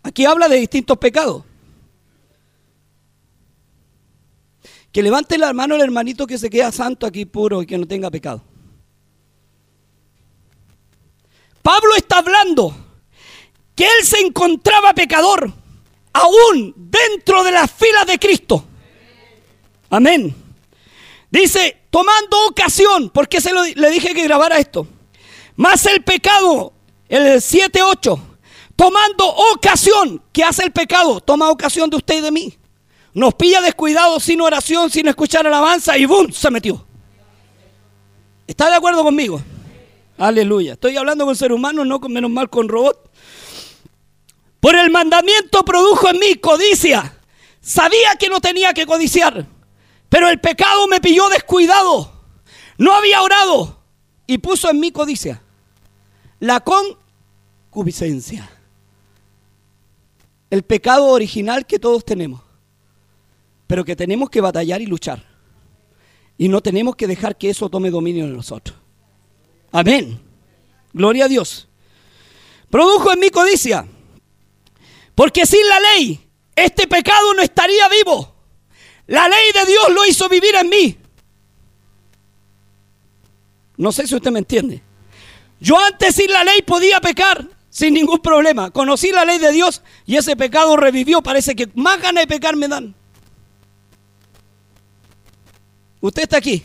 Aquí 0.02 0.24
habla 0.24 0.48
de 0.48 0.56
distintos 0.56 0.96
pecados. 0.96 1.44
Que 4.92 5.02
levante 5.02 5.38
la 5.38 5.52
mano 5.52 5.76
el 5.76 5.82
hermanito 5.82 6.26
que 6.26 6.38
se 6.38 6.50
queda 6.50 6.72
santo 6.72 7.06
aquí 7.06 7.24
puro 7.24 7.62
y 7.62 7.66
que 7.66 7.78
no 7.78 7.86
tenga 7.86 8.10
pecado. 8.10 8.42
Pablo 11.62 11.94
está 11.96 12.18
hablando 12.18 12.74
que 13.74 13.84
él 13.84 14.04
se 14.04 14.18
encontraba 14.18 14.92
pecador 14.94 15.52
aún 16.12 16.74
dentro 16.76 17.44
de 17.44 17.52
las 17.52 17.70
filas 17.70 18.06
de 18.06 18.18
Cristo. 18.18 18.64
Amén. 19.88 20.34
Dice, 21.30 21.82
tomando 21.90 22.46
ocasión, 22.48 23.10
porque 23.10 23.40
se 23.40 23.52
le 23.52 23.90
dije 23.90 24.14
que 24.14 24.24
grabara 24.24 24.58
esto. 24.58 24.86
Más 25.56 25.86
el 25.86 26.02
pecado, 26.02 26.72
el 27.08 27.40
7-8, 27.40 28.20
tomando 28.74 29.26
ocasión, 29.26 30.22
¿qué 30.32 30.42
hace 30.42 30.64
el 30.64 30.72
pecado? 30.72 31.20
Toma 31.20 31.50
ocasión 31.50 31.90
de 31.90 31.96
usted 31.96 32.18
y 32.18 32.20
de 32.22 32.30
mí. 32.30 32.58
Nos 33.12 33.34
pilla 33.34 33.60
descuidados 33.60 34.22
sin 34.22 34.40
oración, 34.40 34.90
sin 34.90 35.08
escuchar 35.08 35.46
alabanza 35.46 35.98
y 35.98 36.06
¡boom! 36.06 36.32
se 36.32 36.50
metió. 36.50 36.84
¿Está 38.46 38.68
de 38.70 38.76
acuerdo 38.76 39.02
conmigo? 39.02 39.42
Aleluya. 40.18 40.74
Estoy 40.74 40.96
hablando 40.96 41.24
con 41.24 41.34
ser 41.34 41.52
humano, 41.52 41.84
no 41.84 42.00
con 42.00 42.12
menos 42.12 42.30
mal 42.30 42.48
con 42.48 42.68
robot. 42.68 43.10
Por 44.60 44.76
el 44.76 44.90
mandamiento 44.90 45.64
produjo 45.64 46.08
en 46.08 46.18
mí 46.18 46.34
codicia. 46.36 47.16
Sabía 47.60 48.16
que 48.18 48.28
no 48.28 48.40
tenía 48.40 48.72
que 48.72 48.86
codiciar, 48.86 49.46
pero 50.08 50.28
el 50.28 50.40
pecado 50.40 50.86
me 50.88 51.00
pilló 51.00 51.28
descuidado. 51.28 52.12
No 52.78 52.94
había 52.94 53.22
orado 53.22 53.80
y 54.26 54.38
puso 54.38 54.70
en 54.70 54.80
mí 54.80 54.92
codicia. 54.92 55.42
La 56.38 56.60
concupiscencia. 56.60 58.50
El 60.48 60.62
pecado 60.62 61.06
original 61.06 61.66
que 61.66 61.78
todos 61.78 62.04
tenemos 62.04 62.49
pero 63.70 63.84
que 63.84 63.94
tenemos 63.94 64.28
que 64.30 64.40
batallar 64.40 64.82
y 64.82 64.86
luchar. 64.86 65.22
Y 66.36 66.48
no 66.48 66.60
tenemos 66.60 66.96
que 66.96 67.06
dejar 67.06 67.38
que 67.38 67.50
eso 67.50 67.70
tome 67.70 67.88
dominio 67.88 68.26
de 68.26 68.32
nosotros. 68.32 68.76
Amén. 69.70 70.20
Gloria 70.92 71.26
a 71.26 71.28
Dios. 71.28 71.68
Produjo 72.68 73.12
en 73.12 73.20
mi 73.20 73.30
codicia. 73.30 73.86
Porque 75.14 75.46
sin 75.46 75.64
la 75.68 75.78
ley, 75.78 76.20
este 76.56 76.88
pecado 76.88 77.32
no 77.34 77.42
estaría 77.42 77.88
vivo. 77.90 78.34
La 79.06 79.28
ley 79.28 79.52
de 79.54 79.64
Dios 79.66 79.84
lo 79.94 80.04
hizo 80.04 80.28
vivir 80.28 80.56
en 80.56 80.68
mí. 80.68 80.98
No 83.76 83.92
sé 83.92 84.04
si 84.08 84.16
usted 84.16 84.32
me 84.32 84.40
entiende. 84.40 84.82
Yo 85.60 85.78
antes 85.78 86.16
sin 86.16 86.32
la 86.32 86.42
ley 86.42 86.62
podía 86.62 87.00
pecar 87.00 87.46
sin 87.68 87.94
ningún 87.94 88.18
problema. 88.18 88.72
Conocí 88.72 89.12
la 89.12 89.24
ley 89.24 89.38
de 89.38 89.52
Dios 89.52 89.82
y 90.06 90.16
ese 90.16 90.34
pecado 90.34 90.76
revivió. 90.76 91.22
Parece 91.22 91.54
que 91.54 91.68
más 91.76 92.02
ganas 92.02 92.24
de 92.24 92.26
pecar 92.26 92.56
me 92.56 92.66
dan. 92.66 92.96
Usted 96.00 96.22
está 96.22 96.38
aquí. 96.38 96.62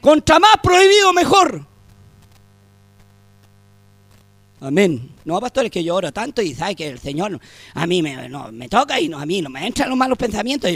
Contra 0.00 0.38
más 0.38 0.56
prohibido, 0.62 1.12
mejor. 1.12 1.66
Amén. 4.60 5.10
No, 5.24 5.38
pastor, 5.38 5.66
es 5.66 5.70
que 5.70 5.84
yo 5.84 5.94
oro 5.94 6.12
tanto 6.12 6.40
y 6.40 6.54
sabe 6.54 6.74
que 6.74 6.88
el 6.88 6.98
Señor 6.98 7.38
a 7.74 7.86
mí 7.86 8.02
me, 8.02 8.28
me 8.52 8.68
toca 8.68 8.98
y 8.98 9.08
no, 9.08 9.18
a 9.18 9.26
mí 9.26 9.42
no 9.42 9.50
me 9.50 9.66
entran 9.66 9.88
los 9.88 9.98
malos 9.98 10.16
pensamientos. 10.16 10.70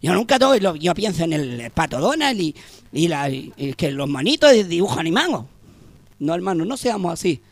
Yo, 0.00 0.14
nunca 0.14 0.38
todo, 0.38 0.56
yo 0.56 0.94
pienso 0.94 1.24
en 1.24 1.32
el, 1.32 1.70
pato 1.72 2.00
Donald 2.00 2.40
y, 2.40 2.54
y, 2.92 3.72
que 3.74 3.90
los 3.90 4.08
manitos 4.08 4.52
dibujan 4.68 5.00
animados. 5.00 5.46
No, 6.18 6.34
hermano, 6.34 6.64
no 6.64 6.76
seamos 6.76 7.12
así. 7.12 7.42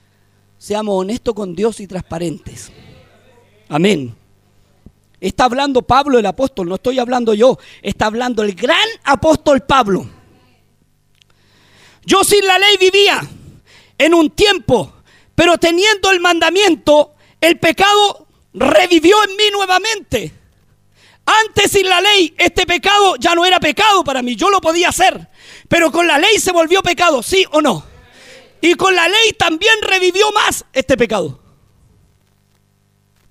Seamos 0.57 1.01
honestos 1.01 1.35
con 1.35 1.55
Dios 1.55 1.81
y 1.81 1.89
transparentes. 1.89 2.71
Amén. 3.69 4.15
Está 5.23 5.45
hablando 5.45 5.83
Pablo 5.83 6.19
el 6.19 6.27
apóstol, 6.27 6.69
no 6.69 6.75
estoy 6.75 6.99
hablando 6.99 7.33
yo. 7.33 7.57
Está 7.81 8.07
hablando 8.07 8.43
el 8.43 8.57
gran 8.57 8.89
apóstol 9.05 9.61
Pablo. 9.61 10.05
Yo 12.05 12.25
sin 12.25 12.45
la 12.45 12.59
ley 12.59 12.77
vivía 12.77 13.21
en 13.99 14.15
un 14.15 14.31
tiempo, 14.31 14.93
pero 15.37 15.59
teniendo 15.59 16.11
el 16.11 16.19
mandamiento, 16.19 17.15
el 17.41 17.57
pecado 17.61 18.27
revivió 18.53 19.15
en 19.23 19.37
mí 19.37 19.45
nuevamente. 19.53 20.33
Antes 21.25 21.71
sin 21.71 21.89
la 21.89 22.01
ley, 22.01 22.35
este 22.37 22.67
pecado 22.67 23.15
ya 23.15 23.37
no 23.37 23.45
era 23.47 23.61
pecado 23.61 24.03
para 24.03 24.23
mí, 24.23 24.35
yo 24.35 24.51
lo 24.51 24.61
podía 24.61 24.89
hacer, 24.89 25.29
pero 25.69 25.93
con 25.93 26.09
la 26.09 26.19
ley 26.19 26.41
se 26.41 26.51
volvió 26.51 26.83
pecado, 26.83 27.23
¿sí 27.23 27.47
o 27.53 27.63
no? 27.63 27.85
Y 28.61 28.75
con 28.75 28.97
la 28.97 29.07
ley 29.07 29.35
también 29.39 29.75
revivió 29.83 30.33
más 30.33 30.65
este 30.73 30.97
pecado. 30.97 31.39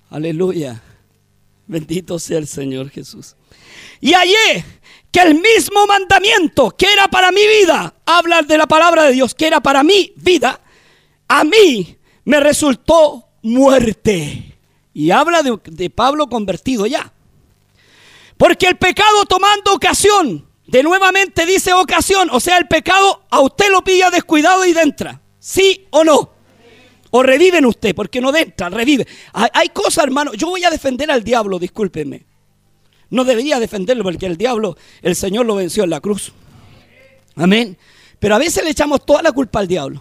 Aleluya. 0.08 0.82
Bendito 1.72 2.18
sea 2.18 2.36
el 2.36 2.46
Señor 2.46 2.90
Jesús. 2.90 3.34
Y 3.98 4.12
hallé 4.12 4.62
que 5.10 5.20
el 5.20 5.34
mismo 5.36 5.86
mandamiento 5.86 6.70
que 6.70 6.86
era 6.92 7.08
para 7.08 7.32
mi 7.32 7.40
vida, 7.46 7.94
hablar 8.04 8.46
de 8.46 8.58
la 8.58 8.66
palabra 8.66 9.04
de 9.04 9.12
Dios, 9.12 9.34
que 9.34 9.46
era 9.46 9.62
para 9.62 9.82
mi 9.82 10.12
vida, 10.16 10.60
a 11.28 11.44
mí 11.44 11.96
me 12.26 12.40
resultó 12.40 13.26
muerte. 13.42 14.58
Y 14.92 15.10
habla 15.10 15.42
de, 15.42 15.58
de 15.64 15.88
Pablo 15.88 16.28
convertido 16.28 16.84
ya. 16.84 17.10
Porque 18.36 18.66
el 18.66 18.76
pecado 18.76 19.24
tomando 19.24 19.72
ocasión, 19.72 20.46
de 20.66 20.82
nuevamente 20.82 21.46
dice 21.46 21.72
ocasión, 21.72 22.28
o 22.32 22.38
sea, 22.38 22.58
el 22.58 22.68
pecado 22.68 23.22
a 23.30 23.40
usted 23.40 23.70
lo 23.70 23.82
pilla 23.82 24.10
descuidado 24.10 24.66
y 24.66 24.76
entra. 24.76 25.22
¿Sí 25.38 25.86
o 25.90 26.04
no? 26.04 26.31
O 27.14 27.22
reviven 27.22 27.66
usted, 27.66 27.94
porque 27.94 28.22
no 28.22 28.34
entra, 28.34 28.70
revive. 28.70 29.06
Hay, 29.34 29.68
cosas, 29.68 30.04
hermano. 30.04 30.32
Yo 30.32 30.48
voy 30.48 30.64
a 30.64 30.70
defender 30.70 31.10
al 31.10 31.22
diablo, 31.22 31.58
discúlpenme. 31.58 32.24
No 33.10 33.24
debería 33.24 33.60
defenderlo 33.60 34.02
porque 34.02 34.24
el 34.24 34.38
diablo, 34.38 34.78
el 35.02 35.14
Señor 35.14 35.44
lo 35.44 35.56
venció 35.56 35.84
en 35.84 35.90
la 35.90 36.00
cruz. 36.00 36.32
Amén. 37.36 37.76
Pero 38.18 38.34
a 38.34 38.38
veces 38.38 38.64
le 38.64 38.70
echamos 38.70 39.04
toda 39.04 39.20
la 39.20 39.30
culpa 39.30 39.58
al 39.58 39.68
diablo. 39.68 40.00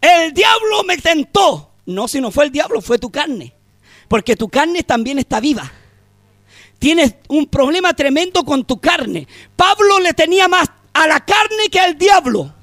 El 0.00 0.32
diablo 0.32 0.82
me 0.84 0.98
tentó. 0.98 1.70
No, 1.86 2.08
si 2.08 2.20
no 2.20 2.32
fue 2.32 2.46
el 2.46 2.50
diablo, 2.50 2.82
fue 2.82 2.98
tu 2.98 3.10
carne. 3.10 3.54
Porque 4.08 4.34
tu 4.34 4.48
carne 4.48 4.82
también 4.82 5.20
está 5.20 5.38
viva. 5.38 5.70
Tienes 6.80 7.14
un 7.28 7.46
problema 7.46 7.94
tremendo 7.94 8.44
con 8.44 8.64
tu 8.64 8.80
carne. 8.80 9.28
Pablo 9.54 10.00
le 10.00 10.14
tenía 10.14 10.48
más 10.48 10.68
a 10.92 11.06
la 11.06 11.24
carne 11.24 11.68
que 11.70 11.78
al 11.78 11.96
diablo. 11.96 12.55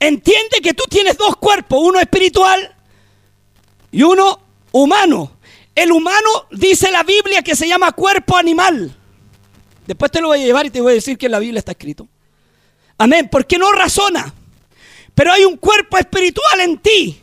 Entiende 0.00 0.60
que 0.62 0.74
tú 0.74 0.84
tienes 0.88 1.16
dos 1.18 1.36
cuerpos, 1.36 1.80
uno 1.82 1.98
espiritual 1.98 2.74
y 3.90 4.02
uno 4.02 4.40
humano. 4.70 5.32
El 5.74 5.92
humano 5.92 6.28
dice 6.50 6.90
la 6.90 7.02
Biblia 7.02 7.42
que 7.42 7.56
se 7.56 7.66
llama 7.66 7.92
cuerpo 7.92 8.36
animal. 8.36 8.94
Después 9.86 10.12
te 10.12 10.20
lo 10.20 10.28
voy 10.28 10.42
a 10.42 10.44
llevar 10.44 10.66
y 10.66 10.70
te 10.70 10.80
voy 10.80 10.92
a 10.92 10.94
decir 10.94 11.18
que 11.18 11.26
en 11.26 11.32
la 11.32 11.38
Biblia 11.38 11.58
está 11.58 11.72
escrito. 11.72 12.06
Amén, 12.96 13.28
porque 13.30 13.58
no 13.58 13.72
razona. 13.72 14.32
Pero 15.14 15.32
hay 15.32 15.44
un 15.44 15.56
cuerpo 15.56 15.98
espiritual 15.98 16.60
en 16.60 16.78
ti. 16.78 17.20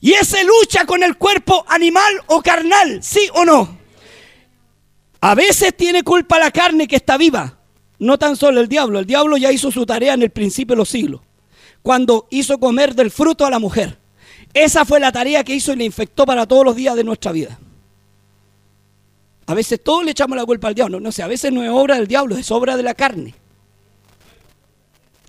Y 0.00 0.12
ese 0.12 0.44
lucha 0.44 0.84
con 0.84 1.02
el 1.02 1.16
cuerpo 1.16 1.64
animal 1.68 2.22
o 2.26 2.40
carnal, 2.40 3.02
sí 3.02 3.28
o 3.34 3.44
no. 3.44 3.78
A 5.20 5.34
veces 5.34 5.76
tiene 5.76 6.02
culpa 6.02 6.38
la 6.38 6.50
carne 6.50 6.86
que 6.86 6.96
está 6.96 7.16
viva. 7.16 7.58
No 7.98 8.18
tan 8.18 8.36
solo 8.36 8.60
el 8.60 8.68
diablo. 8.68 9.00
El 9.00 9.06
diablo 9.06 9.36
ya 9.36 9.52
hizo 9.52 9.70
su 9.70 9.84
tarea 9.84 10.14
en 10.14 10.22
el 10.22 10.30
principio 10.30 10.74
de 10.74 10.78
los 10.78 10.88
siglos 10.88 11.20
cuando 11.82 12.26
hizo 12.30 12.58
comer 12.58 12.94
del 12.94 13.10
fruto 13.10 13.46
a 13.46 13.50
la 13.50 13.58
mujer. 13.58 13.98
Esa 14.52 14.84
fue 14.84 15.00
la 15.00 15.12
tarea 15.12 15.44
que 15.44 15.54
hizo 15.54 15.72
y 15.72 15.76
le 15.76 15.84
infectó 15.84 16.26
para 16.26 16.46
todos 16.46 16.64
los 16.64 16.76
días 16.76 16.96
de 16.96 17.04
nuestra 17.04 17.32
vida. 17.32 17.58
A 19.46 19.54
veces 19.54 19.82
todos 19.82 20.04
le 20.04 20.12
echamos 20.12 20.36
la 20.36 20.44
culpa 20.44 20.68
al 20.68 20.74
diablo. 20.74 21.00
No 21.00 21.10
sé, 21.12 21.22
a 21.22 21.26
veces 21.26 21.52
no 21.52 21.62
es 21.62 21.70
obra 21.70 21.96
del 21.96 22.06
diablo, 22.06 22.36
es 22.36 22.50
obra 22.50 22.76
de 22.76 22.82
la 22.82 22.94
carne. 22.94 23.34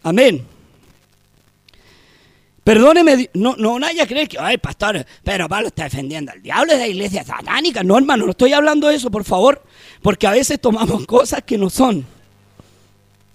Amén. 0.04 0.46
Perdóneme, 2.64 3.30
no, 3.34 3.56
no 3.58 3.80
nadie 3.80 4.06
cree 4.06 4.28
que, 4.28 4.38
ay, 4.40 4.58
pastor, 4.58 5.04
pero 5.24 5.50
Pablo 5.50 5.70
está 5.70 5.86
defendiendo 5.86 6.32
al 6.32 6.44
diablo 6.44 6.74
de 6.74 6.80
la 6.80 6.88
iglesia 6.88 7.24
satánica. 7.24 7.84
No, 7.84 7.98
hermano, 7.98 8.26
no 8.26 8.32
estoy 8.32 8.54
hablando 8.54 8.88
de 8.88 8.96
eso, 8.96 9.10
por 9.10 9.24
favor, 9.24 9.64
porque 10.04 10.28
a 10.28 10.32
veces 10.32 10.62
tomamos 10.62 11.06
cosas 11.08 11.42
que 11.44 11.58
no 11.58 11.72
son. 11.72 12.06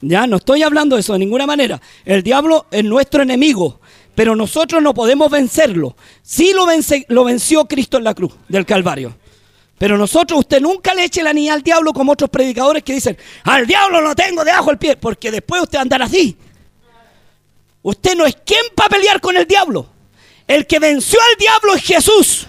Ya, 0.08 0.26
no 0.26 0.36
estoy 0.36 0.62
hablando 0.62 0.94
de 0.94 1.00
eso 1.00 1.14
de 1.14 1.18
ninguna 1.18 1.46
manera. 1.46 1.80
El 2.04 2.22
diablo 2.22 2.66
es 2.70 2.84
nuestro 2.84 3.22
enemigo, 3.22 3.80
pero 4.14 4.36
nosotros 4.36 4.80
no 4.80 4.94
podemos 4.94 5.30
vencerlo. 5.30 5.96
Sí 6.22 6.52
lo, 6.54 6.66
lo 7.08 7.24
venció 7.24 7.64
Cristo 7.64 7.98
en 7.98 8.04
la 8.04 8.14
cruz 8.14 8.32
del 8.48 8.64
Calvario. 8.64 9.16
Pero 9.78 9.98
nosotros, 9.98 10.40
usted 10.40 10.60
nunca 10.60 10.94
le 10.94 11.04
eche 11.04 11.22
la 11.22 11.32
niña 11.32 11.54
al 11.54 11.62
diablo 11.62 11.92
como 11.92 12.12
otros 12.12 12.30
predicadores 12.30 12.84
que 12.84 12.94
dicen, 12.94 13.18
al 13.44 13.66
diablo 13.66 14.00
lo 14.00 14.14
tengo 14.14 14.44
debajo 14.44 14.70
del 14.70 14.78
pie, 14.78 14.96
porque 14.96 15.30
después 15.30 15.62
usted 15.62 15.78
andará 15.78 16.04
así. 16.04 16.36
Usted 17.82 18.16
no 18.16 18.26
es 18.26 18.36
quien 18.44 18.62
para 18.74 18.90
pelear 18.90 19.20
con 19.20 19.36
el 19.36 19.46
diablo. 19.46 19.88
El 20.46 20.66
que 20.66 20.78
venció 20.78 21.18
al 21.20 21.36
diablo 21.36 21.74
es 21.74 21.82
Jesús. 21.82 22.46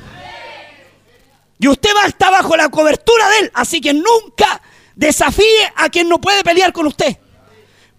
Y 1.60 1.68
usted 1.68 1.90
va 1.96 2.04
a 2.04 2.08
estar 2.08 2.32
bajo 2.32 2.56
la 2.56 2.70
cobertura 2.70 3.28
de 3.30 3.40
él. 3.40 3.52
Así 3.56 3.82
que 3.82 3.94
nunca 3.94 4.62
desafíe 4.96 5.74
a 5.76 5.90
quien 5.90 6.08
no 6.08 6.22
puede 6.22 6.44
pelear 6.44 6.72
con 6.72 6.86
usted. 6.86 7.18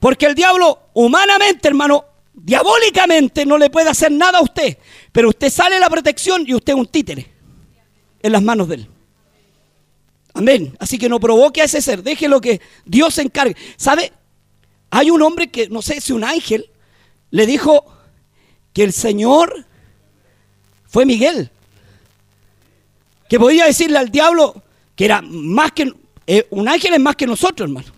Porque 0.00 0.26
el 0.26 0.34
diablo, 0.34 0.90
humanamente, 0.94 1.68
hermano, 1.68 2.04
diabólicamente 2.32 3.44
no 3.44 3.58
le 3.58 3.70
puede 3.70 3.90
hacer 3.90 4.12
nada 4.12 4.38
a 4.38 4.42
usted. 4.42 4.78
Pero 5.12 5.28
usted 5.28 5.50
sale 5.50 5.80
la 5.80 5.90
protección 5.90 6.44
y 6.46 6.54
usted 6.54 6.74
es 6.74 6.78
un 6.78 6.86
títere 6.86 7.30
en 8.22 8.32
las 8.32 8.42
manos 8.42 8.68
de 8.68 8.76
él. 8.76 8.88
Amén. 10.34 10.76
Así 10.78 10.98
que 10.98 11.08
no 11.08 11.18
provoque 11.18 11.60
a 11.60 11.64
ese 11.64 11.82
ser. 11.82 12.02
Déjelo 12.02 12.40
que 12.40 12.60
Dios 12.84 13.14
se 13.14 13.22
encargue. 13.22 13.56
¿Sabe? 13.76 14.12
Hay 14.90 15.10
un 15.10 15.20
hombre 15.22 15.50
que, 15.50 15.68
no 15.68 15.82
sé 15.82 16.00
si 16.00 16.12
un 16.12 16.24
ángel, 16.24 16.70
le 17.30 17.46
dijo 17.46 17.84
que 18.72 18.84
el 18.84 18.92
Señor 18.92 19.66
fue 20.86 21.04
Miguel. 21.04 21.50
Que 23.28 23.38
podía 23.38 23.66
decirle 23.66 23.98
al 23.98 24.10
diablo 24.10 24.62
que 24.94 25.04
era 25.04 25.22
más 25.22 25.72
que... 25.72 25.92
Eh, 26.26 26.46
un 26.50 26.68
ángel 26.68 26.94
es 26.94 27.00
más 27.00 27.16
que 27.16 27.26
nosotros, 27.26 27.68
hermano. 27.68 27.97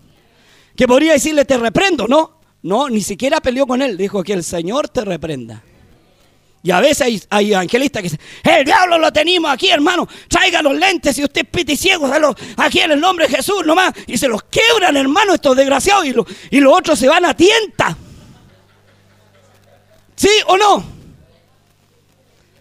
Que 0.81 0.89
podría 0.89 1.13
decirle, 1.13 1.45
te 1.45 1.59
reprendo, 1.59 2.09
¿no? 2.09 2.41
No, 2.63 2.89
ni 2.89 3.03
siquiera 3.03 3.39
peleó 3.43 3.67
con 3.67 3.83
él. 3.83 3.99
Dijo 3.99 4.25
que 4.25 4.33
el 4.33 4.43
Señor 4.43 4.89
te 4.89 5.05
reprenda. 5.05 5.63
Y 6.63 6.71
a 6.71 6.81
veces 6.81 7.03
hay, 7.03 7.23
hay 7.29 7.53
evangelistas 7.53 8.01
que 8.01 8.09
dicen, 8.09 8.21
el 8.45 8.65
diablo 8.65 8.97
lo 8.97 9.13
tenemos 9.13 9.51
aquí, 9.51 9.69
hermano. 9.69 10.09
Traiga 10.27 10.63
los 10.63 10.75
lentes 10.75 11.19
y 11.19 11.25
usted 11.25 11.47
piti 11.47 11.77
ciego, 11.77 12.11
aquí 12.57 12.81
en 12.81 12.93
el 12.93 12.99
nombre 12.99 13.29
de 13.29 13.37
Jesús 13.37 13.63
nomás. 13.67 13.93
Y 14.07 14.17
se 14.17 14.27
los 14.27 14.43
quebran, 14.45 14.97
hermano, 14.97 15.35
estos 15.35 15.55
desgraciados. 15.55 16.07
Y, 16.07 16.15
y 16.51 16.61
los 16.61 16.73
otros 16.73 16.99
se 16.99 17.09
van 17.09 17.27
a 17.27 17.37
tienta. 17.37 17.95
¿Sí 20.17 20.31
o 20.47 20.57
no? 20.57 20.83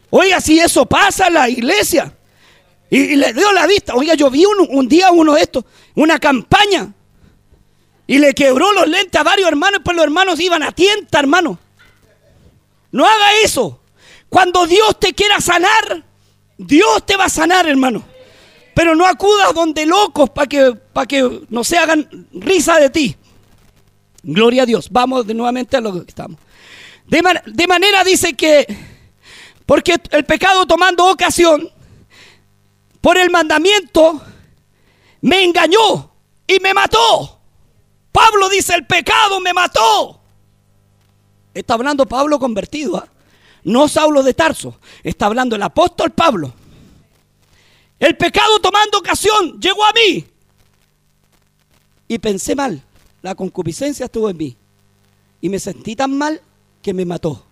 Oiga, 0.09 0.41
si 0.41 0.59
eso 0.59 0.85
pasa 0.85 1.27
en 1.27 1.35
la 1.35 1.47
iglesia. 1.47 2.13
Y, 2.89 3.15
le 3.15 3.31
dio 3.31 3.49
la 3.53 3.65
vista. 3.65 3.95
Oiga, 3.95 4.15
yo 4.15 4.29
vi 4.29 4.43
un, 4.45 4.89
día 4.89 5.09
uno 5.09 5.35
de 5.35 5.41
estos, 5.41 5.63
una 5.95 6.19
campaña. 6.19 6.95
Y 8.09 8.17
le 8.17 8.33
quebró 8.33 8.73
los 8.73 8.87
lentes 8.87 9.21
a 9.21 9.23
varios 9.23 9.47
hermanos, 9.47 9.81
pues 9.85 9.95
los 9.95 10.03
hermanos 10.03 10.39
iban 10.39 10.63
a 10.63 10.71
tienta, 10.71 11.19
hermano. 11.19 11.59
No 12.91 13.05
haga 13.05 13.33
eso. 13.43 13.81
Cuando 14.29 14.65
Dios 14.65 14.99
te 14.99 15.13
quiera 15.13 15.39
sanar, 15.39 16.03
Dios 16.57 17.05
te 17.05 17.15
va 17.15 17.25
a 17.25 17.29
sanar, 17.29 17.67
hermano. 17.67 18.03
Pero 18.73 18.95
no 18.95 19.05
acudas 19.05 19.53
donde 19.53 19.85
locos 19.85 20.31
para 20.31 20.47
que, 20.47 20.73
para 20.91 21.05
que 21.05 21.41
no 21.49 21.63
se 21.63 21.77
hagan 21.77 22.27
risa 22.31 22.79
de 22.79 22.89
ti. 22.89 23.15
Gloria 24.23 24.63
a 24.63 24.65
Dios. 24.65 24.89
Vamos 24.89 25.27
de 25.27 25.35
nuevamente 25.35 25.77
a 25.77 25.81
lo 25.81 25.93
que 25.93 26.09
estamos. 26.09 26.39
De 27.05 27.67
manera 27.67 28.03
dice 28.03 28.33
que, 28.33 28.65
porque 29.67 29.97
el 30.09 30.25
pecado 30.25 30.65
tomando 30.65 31.05
ocasión, 31.05 31.69
por 33.01 33.19
el 33.19 33.29
mandamiento, 33.29 34.19
me 35.21 35.43
engañó 35.43 36.11
y 36.47 36.59
me 36.59 36.73
mató. 36.73 37.38
Pablo 38.19 38.49
dice, 38.49 38.75
el 38.75 38.85
pecado 38.85 39.39
me 39.39 39.53
mató. 39.53 40.19
Está 41.53 41.75
hablando 41.75 42.05
Pablo 42.05 42.37
convertido, 42.37 42.97
¿ah? 42.97 43.07
no 43.63 43.87
Saulo 43.87 44.23
de 44.23 44.33
Tarso. 44.33 44.77
Está 45.03 45.27
hablando 45.27 45.55
el 45.55 45.63
apóstol 45.63 46.11
Pablo. 46.11 46.53
El 47.97 48.17
pecado 48.17 48.59
tomando 48.59 48.97
ocasión 48.97 49.57
llegó 49.61 49.85
a 49.85 49.93
mí. 49.93 50.27
Y 52.09 52.19
pensé 52.19 52.55
mal. 52.55 52.83
La 53.21 53.35
concupiscencia 53.35 54.07
estuvo 54.07 54.29
en 54.29 54.37
mí. 54.37 54.57
Y 55.39 55.47
me 55.47 55.59
sentí 55.59 55.95
tan 55.95 56.17
mal 56.17 56.41
que 56.81 56.93
me 56.93 57.05
mató. 57.05 57.45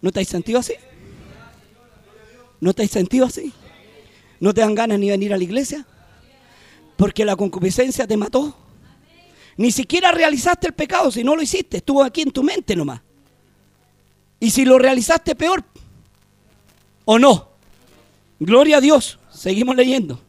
¿No 0.00 0.12
te 0.12 0.20
has 0.20 0.28
sentido 0.28 0.60
así? 0.60 0.74
¿No 2.60 2.72
te 2.72 2.84
has 2.84 2.90
sentido 2.90 3.26
así? 3.26 3.52
¿No 4.40 4.54
te 4.54 4.62
dan 4.62 4.74
ganas 4.74 4.98
ni 4.98 5.10
venir 5.10 5.34
a 5.34 5.36
la 5.36 5.44
iglesia? 5.44 5.86
Porque 6.96 7.26
la 7.26 7.36
concupiscencia 7.36 8.06
te 8.06 8.16
mató. 8.16 8.56
Ni 9.56 9.72
siquiera 9.72 10.12
realizaste 10.12 10.66
el 10.66 10.74
pecado 10.74 11.10
si 11.10 11.24
no 11.24 11.34
lo 11.34 11.42
hiciste, 11.42 11.78
estuvo 11.78 12.02
aquí 12.02 12.22
en 12.22 12.30
tu 12.30 12.42
mente 12.42 12.76
nomás. 12.76 13.00
Y 14.38 14.50
si 14.50 14.64
lo 14.64 14.78
realizaste 14.78 15.34
peor, 15.34 15.64
¿o 17.04 17.18
no? 17.18 17.48
Gloria 18.38 18.76
a 18.76 18.80
Dios, 18.80 19.18
seguimos 19.30 19.74
leyendo. 19.76 20.20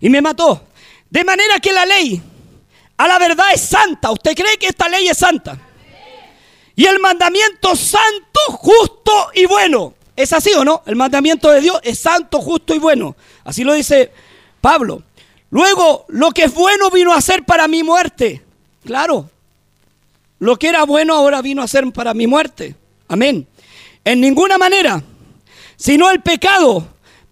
Y 0.00 0.08
me 0.08 0.22
mató. 0.22 0.62
De 1.10 1.24
manera 1.24 1.58
que 1.58 1.72
la 1.72 1.86
ley 1.86 2.22
a 2.96 3.08
la 3.08 3.18
verdad 3.18 3.46
es 3.52 3.60
santa. 3.60 4.10
¿Usted 4.10 4.34
cree 4.34 4.56
que 4.58 4.68
esta 4.68 4.88
ley 4.88 5.08
es 5.08 5.18
santa? 5.18 5.58
Y 6.74 6.84
el 6.84 7.00
mandamiento 7.00 7.74
santo, 7.74 8.40
justo 8.50 9.12
y 9.34 9.46
bueno. 9.46 9.94
¿Es 10.14 10.32
así 10.32 10.52
o 10.54 10.64
no? 10.64 10.82
El 10.86 10.96
mandamiento 10.96 11.50
de 11.50 11.60
Dios 11.60 11.78
es 11.82 11.98
santo, 11.98 12.40
justo 12.40 12.74
y 12.74 12.78
bueno. 12.78 13.16
Así 13.44 13.64
lo 13.64 13.74
dice 13.74 14.12
Pablo. 14.60 15.02
Luego, 15.50 16.04
lo 16.08 16.30
que 16.30 16.44
es 16.44 16.54
bueno 16.54 16.90
vino 16.90 17.12
a 17.12 17.20
ser 17.20 17.44
para 17.44 17.68
mi 17.68 17.82
muerte. 17.82 18.42
Claro. 18.84 19.30
Lo 20.38 20.56
que 20.56 20.68
era 20.68 20.84
bueno 20.84 21.14
ahora 21.14 21.40
vino 21.42 21.62
a 21.62 21.68
ser 21.68 21.90
para 21.92 22.14
mi 22.14 22.26
muerte. 22.26 22.74
Amén. 23.08 23.46
En 24.04 24.20
ninguna 24.20 24.58
manera. 24.58 25.02
Sino 25.76 26.10
el 26.10 26.20
pecado. 26.20 26.86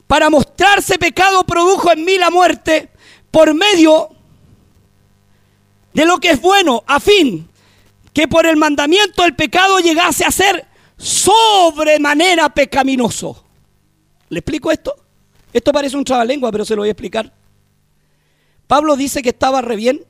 Para 0.06 0.30
mostrarse 0.30 0.98
pecado 0.98 1.44
produjo 1.44 1.92
en 1.92 2.04
mí 2.04 2.18
la 2.18 2.30
muerte 2.30 2.90
por 3.30 3.54
medio 3.54 4.10
de 5.92 6.04
lo 6.04 6.18
que 6.18 6.30
es 6.30 6.40
bueno, 6.40 6.82
a 6.86 7.00
fin 7.00 7.48
que 8.14 8.28
por 8.28 8.46
el 8.46 8.56
mandamiento 8.56 9.24
el 9.24 9.34
pecado 9.34 9.80
llegase 9.80 10.24
a 10.24 10.30
ser 10.30 10.64
sobremanera 10.96 12.48
pecaminoso. 12.48 13.44
¿Le 14.28 14.38
explico 14.38 14.70
esto? 14.70 14.94
Esto 15.52 15.72
parece 15.72 15.96
un 15.96 16.04
trabalengua, 16.04 16.50
pero 16.52 16.64
se 16.64 16.74
lo 16.74 16.82
voy 16.82 16.88
a 16.88 16.92
explicar. 16.92 17.30
Pablo 18.66 18.96
dice 18.96 19.22
que 19.22 19.30
estaba 19.30 19.62
re 19.62 19.76
bien 19.76 20.04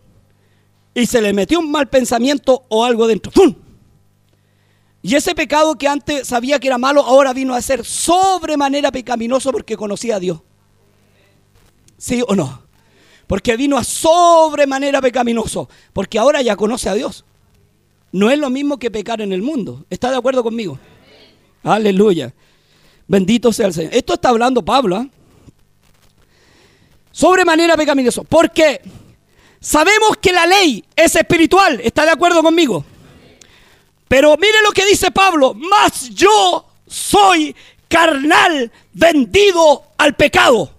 y 0.94 1.06
se 1.06 1.20
le 1.20 1.32
metió 1.32 1.58
un 1.58 1.70
mal 1.70 1.88
pensamiento 1.88 2.64
o 2.68 2.84
algo 2.84 3.06
dentro. 3.06 3.32
¡Pum! 3.32 3.54
Y 5.02 5.16
ese 5.16 5.34
pecado 5.34 5.76
que 5.76 5.86
antes 5.86 6.26
sabía 6.26 6.58
que 6.58 6.68
era 6.68 6.78
malo, 6.78 7.02
ahora 7.02 7.34
vino 7.34 7.54
a 7.54 7.60
ser 7.60 7.84
sobremanera 7.84 8.90
pecaminoso 8.90 9.52
porque 9.52 9.76
conocía 9.76 10.16
a 10.16 10.20
Dios. 10.20 10.40
¿Sí 11.98 12.22
o 12.26 12.34
no? 12.34 12.62
Porque 13.26 13.56
vino 13.56 13.76
a 13.76 13.84
sobremanera 13.84 15.02
pecaminoso. 15.02 15.68
Porque 15.92 16.18
ahora 16.18 16.40
ya 16.42 16.56
conoce 16.56 16.88
a 16.88 16.94
Dios. 16.94 17.24
No 18.12 18.30
es 18.30 18.38
lo 18.38 18.48
mismo 18.48 18.78
que 18.78 18.90
pecar 18.90 19.20
en 19.20 19.32
el 19.32 19.42
mundo. 19.42 19.84
¿Está 19.90 20.10
de 20.10 20.16
acuerdo 20.16 20.42
conmigo? 20.42 20.78
Aleluya. 21.62 22.32
Bendito 23.06 23.52
sea 23.52 23.66
el 23.66 23.74
Señor. 23.74 23.94
Esto 23.94 24.14
está 24.14 24.30
hablando 24.30 24.64
Pablo. 24.64 25.02
¿eh? 25.02 25.10
Sobremanera 27.14 27.76
pecaminoso. 27.76 28.24
Porque 28.24 28.80
sabemos 29.60 30.16
que 30.20 30.32
la 30.32 30.46
ley 30.46 30.84
es 30.96 31.14
espiritual. 31.14 31.80
¿Está 31.80 32.04
de 32.04 32.10
acuerdo 32.10 32.42
conmigo? 32.42 32.84
Pero 34.08 34.36
mire 34.36 34.60
lo 34.64 34.72
que 34.72 34.84
dice 34.84 35.12
Pablo. 35.12 35.54
Más 35.54 36.10
yo 36.10 36.66
soy 36.88 37.54
carnal 37.86 38.72
vendido 38.92 39.84
al 39.96 40.16
pecado. 40.16 40.72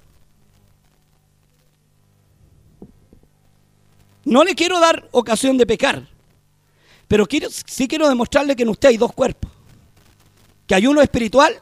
No 4.25 4.43
le 4.43 4.55
quiero 4.55 4.81
dar 4.81 5.07
ocasión 5.11 5.57
de 5.57 5.65
pecar. 5.65 6.05
Pero 7.07 7.25
sí 7.65 7.87
quiero 7.87 8.09
demostrarle 8.09 8.57
que 8.57 8.63
en 8.63 8.69
usted 8.69 8.89
hay 8.89 8.97
dos 8.97 9.13
cuerpos. 9.13 9.49
Que 10.67 10.75
hay 10.75 10.85
uno 10.85 11.01
espiritual 11.01 11.61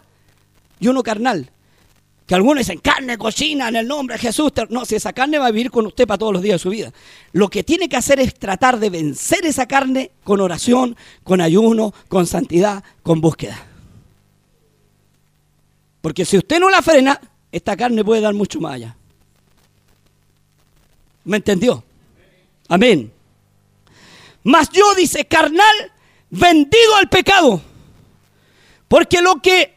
y 0.79 0.87
uno 0.87 1.03
carnal. 1.03 1.52
Que 2.25 2.35
algunos 2.35 2.59
dicen 2.59 2.79
carne, 2.79 3.17
cocina, 3.17 3.67
en 3.67 3.75
el 3.75 3.87
nombre 3.87 4.15
de 4.15 4.21
Jesús. 4.21 4.51
No, 4.69 4.85
si 4.85 4.95
esa 4.95 5.11
carne 5.11 5.39
va 5.39 5.47
a 5.47 5.51
vivir 5.51 5.71
con 5.71 5.85
usted 5.85 6.07
para 6.07 6.17
todos 6.17 6.33
los 6.33 6.41
días 6.41 6.55
de 6.55 6.59
su 6.59 6.69
vida. 6.69 6.93
Lo 7.33 7.49
que 7.49 7.63
tiene 7.63 7.89
que 7.89 7.97
hacer 7.97 8.19
es 8.19 8.33
tratar 8.35 8.79
de 8.79 8.89
vencer 8.89 9.45
esa 9.45 9.67
carne 9.67 10.11
con 10.23 10.39
oración, 10.39 10.95
con 11.23 11.41
ayuno, 11.41 11.93
con 12.07 12.25
santidad, 12.25 12.83
con 13.01 13.19
búsqueda. 13.19 13.65
Porque 16.01 16.25
si 16.25 16.37
usted 16.37 16.59
no 16.59 16.69
la 16.69 16.81
frena, 16.81 17.19
esta 17.51 17.75
carne 17.75 18.03
puede 18.03 18.21
dar 18.21 18.33
mucho 18.33 18.59
más 18.59 18.73
allá. 18.73 18.95
¿Me 21.25 21.37
entendió? 21.37 21.83
Amén. 22.67 23.11
Mas 24.43 24.69
yo, 24.69 24.93
dice, 24.95 25.25
carnal, 25.25 25.91
vendido 26.29 26.95
al 26.97 27.09
pecado. 27.09 27.61
Porque 28.87 29.21
lo 29.21 29.41
que 29.41 29.73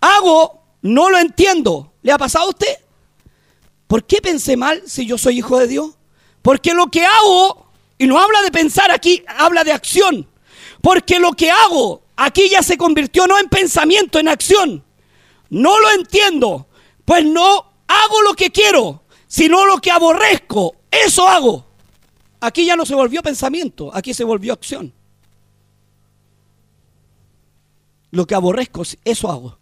hago 0.00 0.57
no 0.82 1.10
lo 1.10 1.18
entiendo. 1.18 1.92
¿Le 2.02 2.12
ha 2.12 2.18
pasado 2.18 2.46
a 2.46 2.50
usted? 2.50 2.78
¿Por 3.86 4.04
qué 4.04 4.20
pensé 4.20 4.56
mal 4.56 4.82
si 4.86 5.06
yo 5.06 5.18
soy 5.18 5.38
hijo 5.38 5.58
de 5.58 5.66
Dios? 5.66 5.96
Porque 6.42 6.74
lo 6.74 6.88
que 6.88 7.04
hago, 7.04 7.70
y 7.98 8.06
no 8.06 8.18
habla 8.18 8.42
de 8.42 8.50
pensar 8.50 8.90
aquí, 8.90 9.24
habla 9.26 9.64
de 9.64 9.72
acción. 9.72 10.28
Porque 10.82 11.18
lo 11.18 11.32
que 11.32 11.50
hago 11.50 12.02
aquí 12.16 12.48
ya 12.48 12.62
se 12.62 12.76
convirtió 12.76 13.26
no 13.26 13.38
en 13.38 13.48
pensamiento, 13.48 14.18
en 14.18 14.28
acción. 14.28 14.84
No 15.50 15.80
lo 15.80 15.90
entiendo. 15.92 16.68
Pues 17.04 17.24
no 17.24 17.72
hago 17.86 18.22
lo 18.22 18.34
que 18.34 18.50
quiero, 18.50 19.02
sino 19.26 19.64
lo 19.66 19.78
que 19.78 19.90
aborrezco. 19.90 20.76
Eso 20.90 21.26
hago. 21.26 21.66
Aquí 22.40 22.64
ya 22.64 22.76
no 22.76 22.86
se 22.86 22.94
volvió 22.94 23.22
pensamiento, 23.22 23.90
aquí 23.92 24.14
se 24.14 24.24
volvió 24.24 24.52
acción. 24.52 24.92
Lo 28.10 28.26
que 28.26 28.34
aborrezco, 28.34 28.82
eso 29.04 29.30
hago. 29.30 29.57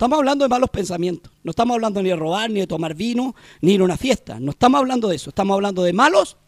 Estamos 0.00 0.16
hablando 0.16 0.46
de 0.46 0.48
malos 0.48 0.70
pensamientos. 0.70 1.30
No 1.42 1.50
estamos 1.50 1.74
hablando 1.74 2.02
ni 2.02 2.08
de 2.08 2.16
robar, 2.16 2.48
ni 2.48 2.60
de 2.60 2.66
tomar 2.66 2.94
vino, 2.94 3.34
ni 3.60 3.74
ir 3.74 3.82
a 3.82 3.84
una 3.84 3.98
fiesta. 3.98 4.40
No 4.40 4.52
estamos 4.52 4.78
hablando 4.78 5.08
de 5.08 5.16
eso. 5.16 5.28
Estamos 5.28 5.54
hablando 5.54 5.82
de 5.82 5.92
malos 5.92 6.38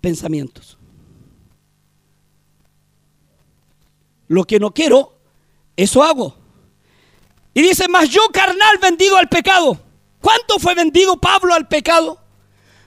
pensamientos. 0.00 0.78
Lo 4.28 4.44
que 4.44 4.60
no 4.60 4.72
quiero, 4.72 5.18
eso 5.76 6.04
hago. 6.04 6.36
Y 7.54 7.62
dice, 7.62 7.88
más 7.88 8.08
yo 8.08 8.20
carnal 8.32 8.78
vendido 8.80 9.16
al 9.16 9.28
pecado. 9.28 9.80
¿Cuánto 10.20 10.60
fue 10.60 10.76
vendido 10.76 11.20
Pablo 11.20 11.54
al 11.54 11.66
pecado? 11.66 12.20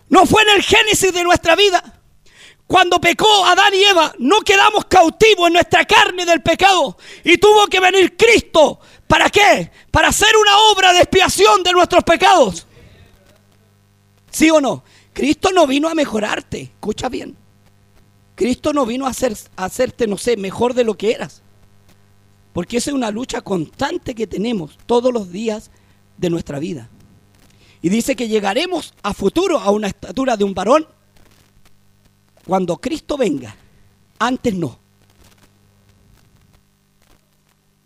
No 0.07 0.25
fue 0.25 0.43
en 0.43 0.49
el 0.51 0.63
génesis 0.63 1.11
de 1.11 1.25
nuestra 1.25 1.57
vida. 1.57 1.99
Cuando 2.67 3.01
pecó 3.01 3.45
Adán 3.45 3.73
y 3.73 3.83
Eva, 3.83 4.13
no 4.19 4.39
quedamos 4.41 4.85
cautivos 4.85 5.47
en 5.47 5.53
nuestra 5.53 5.83
carne 5.83 6.25
del 6.25 6.41
pecado. 6.41 6.95
Y 7.25 7.37
tuvo 7.37 7.67
que 7.67 7.81
venir 7.81 8.15
Cristo. 8.15 8.79
¿Para 9.09 9.27
qué? 9.31 9.71
Para 9.89 10.09
hacer 10.09 10.29
una 10.39 10.55
obra 10.71 10.93
de 10.93 10.99
expiación 10.99 11.63
de 11.63 11.71
nuestros 11.71 12.03
pecados. 12.03 12.67
¿Sí 14.29 14.51
o 14.51 14.61
no? 14.61 14.83
Cristo 15.13 15.49
no 15.51 15.65
vino 15.65 15.89
a 15.89 15.95
mejorarte. 15.95 16.61
Escucha 16.61 17.09
bien. 17.09 17.35
Cristo 18.35 18.71
no 18.71 18.85
vino 18.85 19.07
a, 19.07 19.09
hacer, 19.09 19.35
a 19.55 19.65
hacerte, 19.65 20.05
no 20.05 20.15
sé, 20.15 20.37
mejor 20.37 20.75
de 20.75 20.83
lo 20.83 20.95
que 20.95 21.11
eras. 21.11 21.41
Porque 22.53 22.77
esa 22.77 22.91
es 22.91 22.93
una 22.93 23.09
lucha 23.09 23.41
constante 23.41 24.13
que 24.13 24.27
tenemos 24.27 24.77
todos 24.85 25.11
los 25.11 25.31
días 25.31 25.71
de 26.17 26.29
nuestra 26.29 26.59
vida. 26.59 26.87
Y 27.81 27.89
dice 27.89 28.15
que 28.15 28.27
llegaremos 28.27 28.93
a 29.01 29.15
futuro 29.15 29.57
a 29.57 29.71
una 29.71 29.87
estatura 29.87 30.37
de 30.37 30.43
un 30.43 30.53
varón 30.53 30.87
cuando 32.45 32.77
Cristo 32.77 33.17
venga. 33.17 33.55
Antes 34.19 34.53
no. 34.53 34.77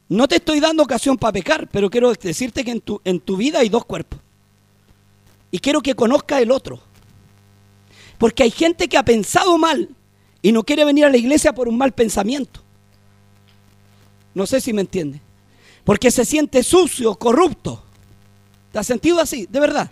No 0.10 0.28
te 0.28 0.36
estoy 0.36 0.60
dando 0.60 0.84
ocasión 0.84 1.18
para 1.18 1.34
pecar, 1.34 1.68
pero 1.72 1.90
quiero 1.90 2.14
decirte 2.14 2.64
que 2.64 2.72
en 2.72 2.82
tu, 2.82 3.02
en 3.04 3.20
tu 3.20 3.38
vida 3.38 3.60
hay 3.60 3.70
dos 3.70 3.86
cuerpos. 3.86 4.20
Y 5.50 5.60
quiero 5.60 5.82
que 5.82 5.96
conozcas 5.96 6.42
el 6.42 6.52
otro. 6.52 6.82
Porque 8.18 8.44
hay 8.44 8.52
gente 8.52 8.88
que 8.88 8.98
ha 8.98 9.04
pensado 9.04 9.58
mal 9.58 9.90
y 10.42 10.52
no 10.52 10.64
quiere 10.64 10.86
venir 10.86 11.06
a 11.06 11.10
la 11.10 11.18
iglesia 11.18 11.54
por 11.54 11.68
un 11.68 11.78
mal 11.78 11.94
pensamiento. 11.94 12.62
No 14.34 14.46
sé 14.46 14.62
si 14.62 14.74
me 14.74 14.82
entiende. 14.82 15.22
Porque 15.84 16.12
se 16.12 16.26
siente 16.26 16.64
sucio, 16.64 17.16
corrupto. 17.16 17.84
¿Te 18.72 18.80
has 18.80 18.88
sentido 18.88 19.20
así? 19.20 19.46
De 19.46 19.60
verdad. 19.60 19.92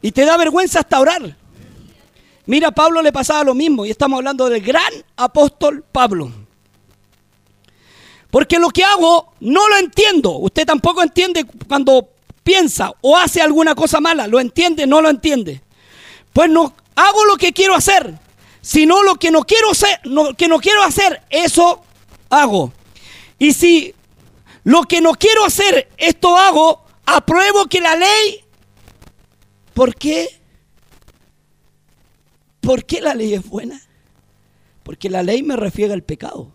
Y 0.00 0.12
te 0.12 0.24
da 0.24 0.36
vergüenza 0.36 0.80
hasta 0.80 1.00
orar. 1.00 1.36
Mira, 2.46 2.68
a 2.68 2.72
Pablo 2.72 3.02
le 3.02 3.12
pasaba 3.12 3.44
lo 3.44 3.54
mismo 3.54 3.86
y 3.86 3.90
estamos 3.90 4.18
hablando 4.18 4.48
del 4.48 4.62
gran 4.62 4.92
apóstol 5.16 5.84
Pablo. 5.90 6.41
Porque 8.32 8.58
lo 8.58 8.70
que 8.70 8.82
hago 8.82 9.34
no 9.40 9.68
lo 9.68 9.76
entiendo. 9.76 10.30
Usted 10.38 10.64
tampoco 10.64 11.02
entiende 11.02 11.44
cuando 11.68 12.08
piensa 12.42 12.90
o 13.02 13.14
hace 13.14 13.42
alguna 13.42 13.74
cosa 13.74 14.00
mala. 14.00 14.26
¿Lo 14.26 14.40
entiende? 14.40 14.86
No 14.86 15.02
lo 15.02 15.10
entiende. 15.10 15.60
Pues 16.32 16.48
no 16.48 16.74
hago 16.96 17.26
lo 17.26 17.36
que 17.36 17.52
quiero 17.52 17.74
hacer, 17.74 18.18
sino 18.62 19.02
lo 19.02 19.16
que 19.16 19.30
no 19.30 19.42
quiero 19.42 19.72
hacer, 19.72 20.00
que 20.38 20.48
no 20.48 20.60
quiero 20.60 20.82
hacer, 20.82 21.20
eso 21.28 21.82
hago. 22.30 22.72
Y 23.38 23.52
si 23.52 23.94
lo 24.64 24.84
que 24.84 25.02
no 25.02 25.12
quiero 25.12 25.44
hacer, 25.44 25.90
esto 25.98 26.34
hago, 26.38 26.86
apruebo 27.04 27.66
que 27.66 27.82
la 27.82 27.96
ley, 27.96 28.44
¿por 29.74 29.94
qué? 29.94 30.40
¿Por 32.62 32.86
qué 32.86 33.02
la 33.02 33.12
ley 33.12 33.34
es 33.34 33.46
buena? 33.46 33.78
Porque 34.84 35.10
la 35.10 35.22
ley 35.22 35.42
me 35.42 35.56
refiega 35.56 35.92
al 35.92 36.02
pecado 36.02 36.50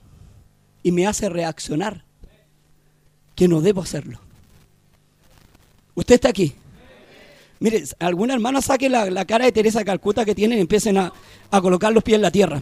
y 0.88 0.92
me 0.94 1.06
hace 1.06 1.28
reaccionar 1.28 2.06
que 3.36 3.50
no 3.50 3.60
debo 3.60 3.82
hacerlo. 3.82 4.22
Usted 5.96 6.16
está 6.16 6.30
aquí. 6.30 6.56
Mire, 7.60 7.84
alguna 8.00 8.34
hermana 8.34 8.62
saque 8.62 8.88
la, 8.88 9.26
cara 9.26 9.44
de 9.44 9.52
Teresa 9.52 9.84
Calcuta 9.84 10.24
que 10.24 10.34
tienen 10.34 10.60
y 10.60 10.62
empiecen 10.62 10.98
a, 10.98 11.12
a 11.52 11.60
colocar 11.60 11.92
los 11.92 12.06
pies 12.06 12.16
en 12.16 12.22
la 12.22 12.32
tierra. 12.32 12.62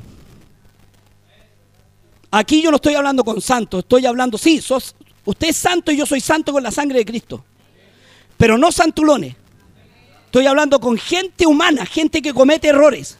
Aquí 2.31 2.63
yo 2.63 2.71
no 2.71 2.77
estoy 2.77 2.95
hablando 2.95 3.23
con 3.23 3.39
santos, 3.41 3.83
estoy 3.83 4.07
hablando, 4.07 4.39
sí, 4.39 4.59
sos, 4.59 4.95
usted 5.23 5.49
es 5.49 5.55
santo 5.55 5.91
y 5.91 5.97
yo 5.97 6.07
soy 6.07 6.19
santo 6.19 6.51
con 6.51 6.63
la 6.63 6.71
sangre 6.71 6.97
de 6.97 7.05
Cristo. 7.05 7.45
Pero 8.37 8.57
no 8.57 8.71
santulones. 8.71 9.35
Estoy 10.25 10.47
hablando 10.47 10.79
con 10.79 10.97
gente 10.97 11.45
humana, 11.45 11.85
gente 11.85 12.23
que 12.23 12.33
comete 12.33 12.69
errores. 12.69 13.19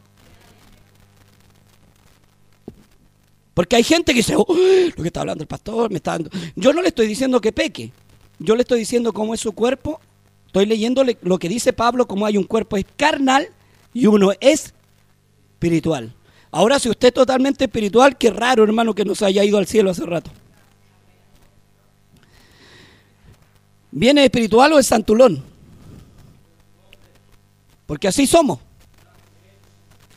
Porque 3.56 3.74
hay 3.74 3.84
gente 3.84 4.12
que 4.12 4.18
dice, 4.18 4.34
oh, 4.36 4.44
lo 4.46 5.02
que 5.02 5.06
está 5.06 5.20
hablando 5.20 5.42
el 5.42 5.48
pastor, 5.48 5.90
me 5.90 5.96
está 5.96 6.10
dando. 6.10 6.28
Yo 6.56 6.74
no 6.74 6.82
le 6.82 6.88
estoy 6.88 7.06
diciendo 7.06 7.40
que 7.40 7.52
peque. 7.52 7.90
Yo 8.38 8.54
le 8.54 8.60
estoy 8.60 8.80
diciendo 8.80 9.14
cómo 9.14 9.32
es 9.32 9.40
su 9.40 9.52
cuerpo. 9.52 9.98
Estoy 10.44 10.66
leyendo 10.66 11.02
lo 11.22 11.38
que 11.38 11.48
dice 11.48 11.72
Pablo, 11.72 12.06
cómo 12.06 12.26
hay 12.26 12.36
un 12.36 12.44
cuerpo 12.44 12.76
es 12.76 12.84
carnal 12.98 13.48
y 13.94 14.08
uno 14.08 14.32
es 14.40 14.74
espiritual. 15.54 16.14
Ahora, 16.50 16.78
si 16.78 16.90
usted 16.90 17.08
es 17.08 17.14
totalmente 17.14 17.64
espiritual, 17.64 18.18
qué 18.18 18.28
raro, 18.28 18.62
hermano, 18.62 18.94
que 18.94 19.06
no 19.06 19.14
se 19.14 19.24
haya 19.24 19.42
ido 19.42 19.56
al 19.56 19.66
cielo 19.66 19.88
hace 19.88 20.04
rato. 20.04 20.30
¿Viene 23.90 24.22
espiritual 24.22 24.74
o 24.74 24.78
es 24.78 24.86
santulón? 24.86 25.42
Porque 27.86 28.06
así 28.06 28.26
somos. 28.26 28.58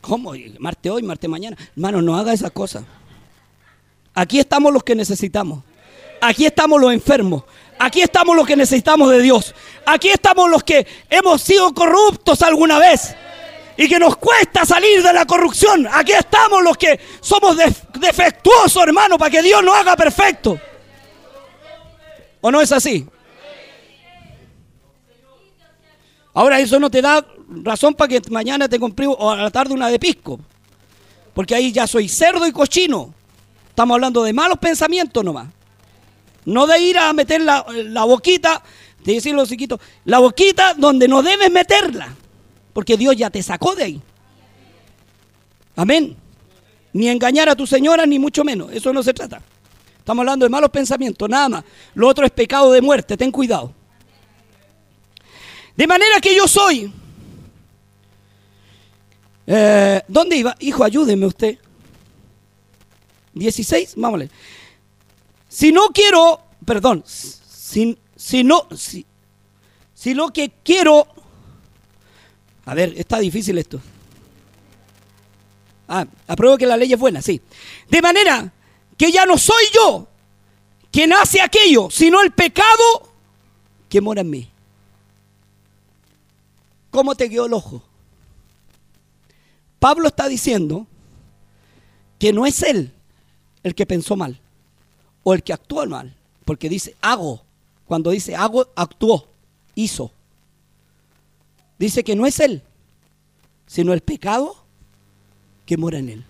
¿Cómo? 0.02 0.34
Marte 0.58 0.90
hoy, 0.90 1.02
Marte 1.02 1.26
mañana. 1.26 1.56
Hermano, 1.74 2.02
no 2.02 2.18
haga 2.18 2.34
esas 2.34 2.50
cosas. 2.50 2.84
Aquí 4.14 4.40
estamos 4.40 4.72
los 4.72 4.82
que 4.82 4.94
necesitamos. 4.94 5.62
Aquí 6.20 6.44
estamos 6.46 6.80
los 6.80 6.92
enfermos. 6.92 7.44
Aquí 7.78 8.02
estamos 8.02 8.36
los 8.36 8.46
que 8.46 8.56
necesitamos 8.56 9.10
de 9.10 9.22
Dios. 9.22 9.54
Aquí 9.86 10.08
estamos 10.08 10.50
los 10.50 10.62
que 10.62 10.86
hemos 11.08 11.40
sido 11.40 11.72
corruptos 11.72 12.42
alguna 12.42 12.78
vez 12.78 13.14
y 13.76 13.88
que 13.88 13.98
nos 13.98 14.16
cuesta 14.16 14.66
salir 14.66 15.02
de 15.02 15.12
la 15.12 15.24
corrupción. 15.24 15.88
Aquí 15.90 16.12
estamos 16.12 16.62
los 16.62 16.76
que 16.76 17.00
somos 17.22 17.56
defectuosos, 17.98 18.82
hermano, 18.82 19.16
para 19.16 19.30
que 19.30 19.42
Dios 19.42 19.64
nos 19.64 19.74
haga 19.74 19.96
perfecto. 19.96 20.60
¿O 22.42 22.50
no 22.50 22.60
es 22.60 22.72
así? 22.72 23.06
Ahora 26.34 26.60
eso 26.60 26.78
no 26.78 26.90
te 26.90 27.00
da 27.00 27.24
razón 27.48 27.94
para 27.94 28.08
que 28.08 28.20
mañana 28.30 28.68
te 28.68 28.78
compré 28.78 29.06
o 29.06 29.30
a 29.30 29.36
la 29.36 29.50
tarde 29.50 29.72
una 29.72 29.88
de 29.88 29.98
pisco. 29.98 30.38
Porque 31.32 31.54
ahí 31.54 31.72
ya 31.72 31.86
soy 31.86 32.08
cerdo 32.08 32.46
y 32.46 32.52
cochino. 32.52 33.14
Estamos 33.80 33.94
hablando 33.94 34.22
de 34.24 34.34
malos 34.34 34.58
pensamientos 34.58 35.24
nomás. 35.24 35.48
No 36.44 36.66
de 36.66 36.78
ir 36.80 36.98
a 36.98 37.10
meter 37.14 37.40
la, 37.40 37.64
boquita, 38.04 38.62
de 39.02 39.14
decir 39.14 39.34
los 39.34 39.48
chiquitos, 39.48 39.80
la 40.04 40.18
boquita 40.18 40.74
donde 40.74 41.08
no 41.08 41.22
debes 41.22 41.50
meterla. 41.50 42.14
Porque 42.74 42.98
Dios 42.98 43.16
ya 43.16 43.30
te 43.30 43.42
sacó 43.42 43.74
de 43.74 43.84
ahí. 43.84 44.02
Amén. 45.76 46.14
Ni 46.92 47.08
engañar 47.08 47.48
a 47.48 47.56
tu 47.56 47.66
señora, 47.66 48.04
ni 48.04 48.18
mucho 48.18 48.44
menos. 48.44 48.70
Eso 48.70 48.92
no 48.92 49.02
se 49.02 49.14
trata. 49.14 49.40
Estamos 49.96 50.24
hablando 50.24 50.44
de 50.44 50.50
malos 50.50 50.68
pensamientos, 50.68 51.26
nada 51.26 51.48
más. 51.48 51.64
Lo 51.94 52.06
otro 52.06 52.26
es 52.26 52.32
pecado 52.32 52.72
de 52.72 52.82
muerte, 52.82 53.16
ten 53.16 53.32
cuidado. 53.32 53.72
De 55.74 55.86
manera 55.86 56.20
que 56.20 56.36
yo 56.36 56.46
soy. 56.46 56.92
Eh, 59.46 60.02
¿Dónde 60.06 60.36
iba? 60.36 60.54
Hijo, 60.60 60.84
ayúdeme 60.84 61.24
usted. 61.24 61.56
16, 63.34 63.94
vamos 63.96 64.24
Si 65.48 65.72
no 65.72 65.88
quiero, 65.88 66.40
perdón, 66.64 67.04
si, 67.06 67.96
si 68.16 68.44
no, 68.44 68.66
si, 68.76 69.06
si 69.94 70.14
lo 70.14 70.30
que 70.30 70.52
quiero 70.62 71.06
a 72.70 72.74
ver, 72.74 72.94
está 72.96 73.18
difícil 73.18 73.58
esto. 73.58 73.80
Ah, 75.88 76.06
apruebo 76.28 76.56
que 76.56 76.66
la 76.66 76.76
ley 76.76 76.92
es 76.92 76.98
buena, 77.00 77.20
sí. 77.20 77.40
De 77.88 78.00
manera 78.00 78.52
que 78.96 79.10
ya 79.10 79.26
no 79.26 79.36
soy 79.38 79.64
yo 79.74 80.06
quien 80.92 81.12
hace 81.12 81.40
aquello, 81.40 81.88
sino 81.90 82.22
el 82.22 82.30
pecado 82.30 83.12
que 83.88 84.00
mora 84.00 84.20
en 84.20 84.30
mí. 84.30 84.48
¿Cómo 86.90 87.16
te 87.16 87.28
quedó 87.28 87.46
el 87.46 87.54
ojo? 87.54 87.82
Pablo 89.80 90.06
está 90.06 90.28
diciendo 90.28 90.86
que 92.20 92.32
no 92.32 92.46
es 92.46 92.62
él 92.62 92.92
el 93.62 93.74
que 93.74 93.86
pensó 93.86 94.16
mal 94.16 94.40
o 95.22 95.34
el 95.34 95.42
que 95.42 95.52
actuó 95.52 95.86
mal, 95.86 96.14
porque 96.44 96.68
dice 96.68 96.96
hago. 97.00 97.42
Cuando 97.86 98.10
dice 98.10 98.36
hago, 98.36 98.68
actuó, 98.76 99.28
hizo 99.74 100.12
dice 101.80 102.04
que 102.04 102.14
no 102.14 102.26
es 102.26 102.38
Él, 102.38 102.62
sino 103.66 103.94
el 103.94 104.02
pecado 104.02 104.54
que 105.64 105.78
mora 105.78 105.98
en 105.98 106.10
Él. 106.10 106.24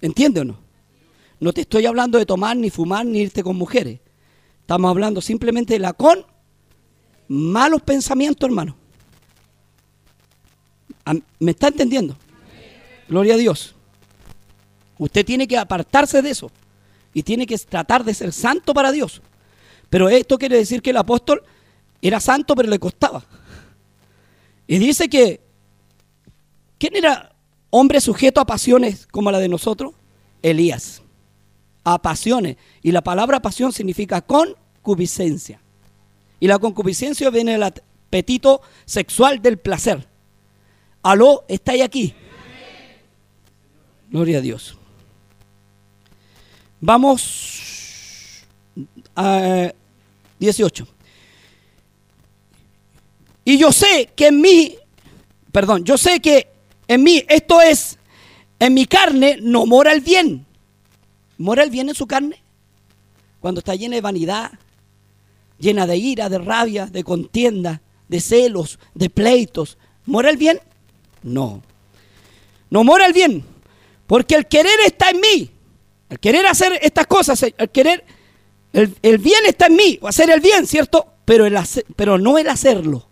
¿Entiende 0.00 0.40
o 0.40 0.44
no? 0.44 0.58
No 1.38 1.52
te 1.52 1.60
estoy 1.60 1.86
hablando 1.86 2.18
de 2.18 2.26
tomar, 2.26 2.56
ni 2.56 2.68
fumar, 2.68 3.06
ni 3.06 3.20
irte 3.20 3.44
con 3.44 3.56
mujeres. 3.56 4.00
Estamos 4.60 4.90
hablando 4.90 5.20
simplemente 5.20 5.74
de 5.74 5.78
la 5.78 5.92
con 5.92 6.26
malos 7.28 7.80
pensamientos, 7.82 8.48
hermano. 8.48 8.76
¿Me 11.38 11.52
está 11.52 11.68
entendiendo? 11.68 12.16
Gloria 13.12 13.34
a 13.34 13.36
Dios. 13.36 13.74
Usted 14.96 15.26
tiene 15.26 15.46
que 15.46 15.58
apartarse 15.58 16.22
de 16.22 16.30
eso 16.30 16.50
y 17.12 17.22
tiene 17.22 17.44
que 17.44 17.58
tratar 17.58 18.04
de 18.04 18.14
ser 18.14 18.32
santo 18.32 18.72
para 18.72 18.90
Dios. 18.90 19.20
Pero 19.90 20.08
esto 20.08 20.38
quiere 20.38 20.56
decir 20.56 20.80
que 20.80 20.88
el 20.88 20.96
apóstol 20.96 21.42
era 22.00 22.20
santo, 22.20 22.54
pero 22.56 22.70
le 22.70 22.78
costaba. 22.78 23.22
Y 24.66 24.78
dice 24.78 25.10
que, 25.10 25.42
¿quién 26.78 26.96
era 26.96 27.36
hombre 27.68 28.00
sujeto 28.00 28.40
a 28.40 28.46
pasiones 28.46 29.06
como 29.08 29.30
la 29.30 29.40
de 29.40 29.48
nosotros? 29.48 29.92
Elías. 30.40 31.02
A 31.84 32.00
pasiones. 32.00 32.56
Y 32.80 32.92
la 32.92 33.02
palabra 33.02 33.42
pasión 33.42 33.74
significa 33.74 34.22
concupiscencia. 34.22 35.60
Y 36.40 36.46
la 36.46 36.58
concupiscencia 36.58 37.28
viene 37.28 37.52
del 37.52 37.64
apetito 37.64 38.62
sexual 38.86 39.42
del 39.42 39.58
placer. 39.58 40.08
Aló, 41.02 41.44
está 41.46 41.72
ahí 41.72 41.82
aquí. 41.82 42.14
Gloria 44.12 44.38
a 44.38 44.40
Dios. 44.42 44.76
Vamos 46.82 48.44
a 49.16 49.72
18. 50.38 50.86
Y 53.46 53.56
yo 53.56 53.72
sé 53.72 54.10
que 54.14 54.26
en 54.26 54.40
mí, 54.42 54.76
perdón, 55.50 55.84
yo 55.84 55.96
sé 55.96 56.20
que 56.20 56.46
en 56.88 57.02
mí, 57.02 57.24
esto 57.26 57.62
es, 57.62 57.98
en 58.58 58.74
mi 58.74 58.84
carne 58.84 59.38
no 59.40 59.64
mora 59.64 59.92
el 59.94 60.02
bien. 60.02 60.44
¿Mora 61.38 61.62
el 61.62 61.70
bien 61.70 61.88
en 61.88 61.94
su 61.94 62.06
carne? 62.06 62.42
Cuando 63.40 63.60
está 63.60 63.74
llena 63.74 63.94
de 63.94 64.02
vanidad, 64.02 64.52
llena 65.58 65.86
de 65.86 65.96
ira, 65.96 66.28
de 66.28 66.38
rabia, 66.38 66.84
de 66.84 67.02
contienda, 67.02 67.80
de 68.08 68.20
celos, 68.20 68.78
de 68.94 69.08
pleitos. 69.08 69.78
¿Mora 70.04 70.28
el 70.28 70.36
bien? 70.36 70.60
No. 71.22 71.62
No 72.68 72.84
mora 72.84 73.06
el 73.06 73.14
bien. 73.14 73.51
Porque 74.12 74.34
el 74.34 74.46
querer 74.46 74.78
está 74.84 75.08
en 75.08 75.20
mí. 75.20 75.50
El 76.10 76.20
querer 76.20 76.46
hacer 76.46 76.78
estas 76.82 77.06
cosas, 77.06 77.42
el 77.42 77.70
querer, 77.70 78.04
el, 78.74 79.18
bien 79.18 79.46
está 79.46 79.68
en 79.68 79.76
mí, 79.76 79.98
hacer 80.02 80.28
el 80.28 80.40
bien, 80.40 80.66
¿cierto? 80.66 81.14
Pero, 81.24 81.46
el 81.46 81.58
pero 81.96 82.18
no 82.18 82.36
el 82.36 82.46
hacerlo. 82.50 83.08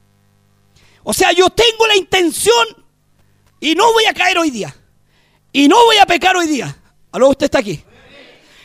O 1.03 1.15
sea, 1.15 1.33
yo 1.33 1.49
tengo 1.49 1.87
la 1.87 1.97
intención 1.97 2.67
y 3.61 3.75
no 3.75 3.91
voy 3.95 4.05
a 4.05 4.13
caer 4.13 4.37
hoy 4.37 4.51
día. 4.51 4.77
Y 5.55 5.69
no 5.69 5.83
voy 5.87 5.97
a 5.97 6.05
pecar 6.05 6.37
hoy 6.37 6.47
día. 6.47 6.77
Aló, 7.13 7.31
usted 7.31 7.47
está 7.47 7.61
aquí. 7.61 7.83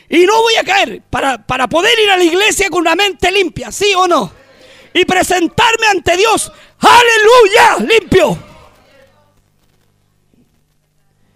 Y 0.10 0.26
no 0.26 0.42
voy 0.42 0.56
a 0.56 0.66
caer 0.66 1.04
para, 1.10 1.48
para 1.48 1.70
poder 1.70 1.98
ir 2.04 2.10
a 2.10 2.18
la 2.18 2.24
iglesia 2.26 2.70
con 2.70 2.82
una 2.82 2.98
mente 2.98 3.32
limpia, 3.32 3.72
¿sí 3.72 3.94
o 3.96 4.10
no? 4.10 4.30
Y 4.94 5.06
presentarme 5.06 5.88
ante 5.88 6.18
Dios. 6.18 6.52
Aleluya, 6.80 7.94
limpio. 7.98 8.55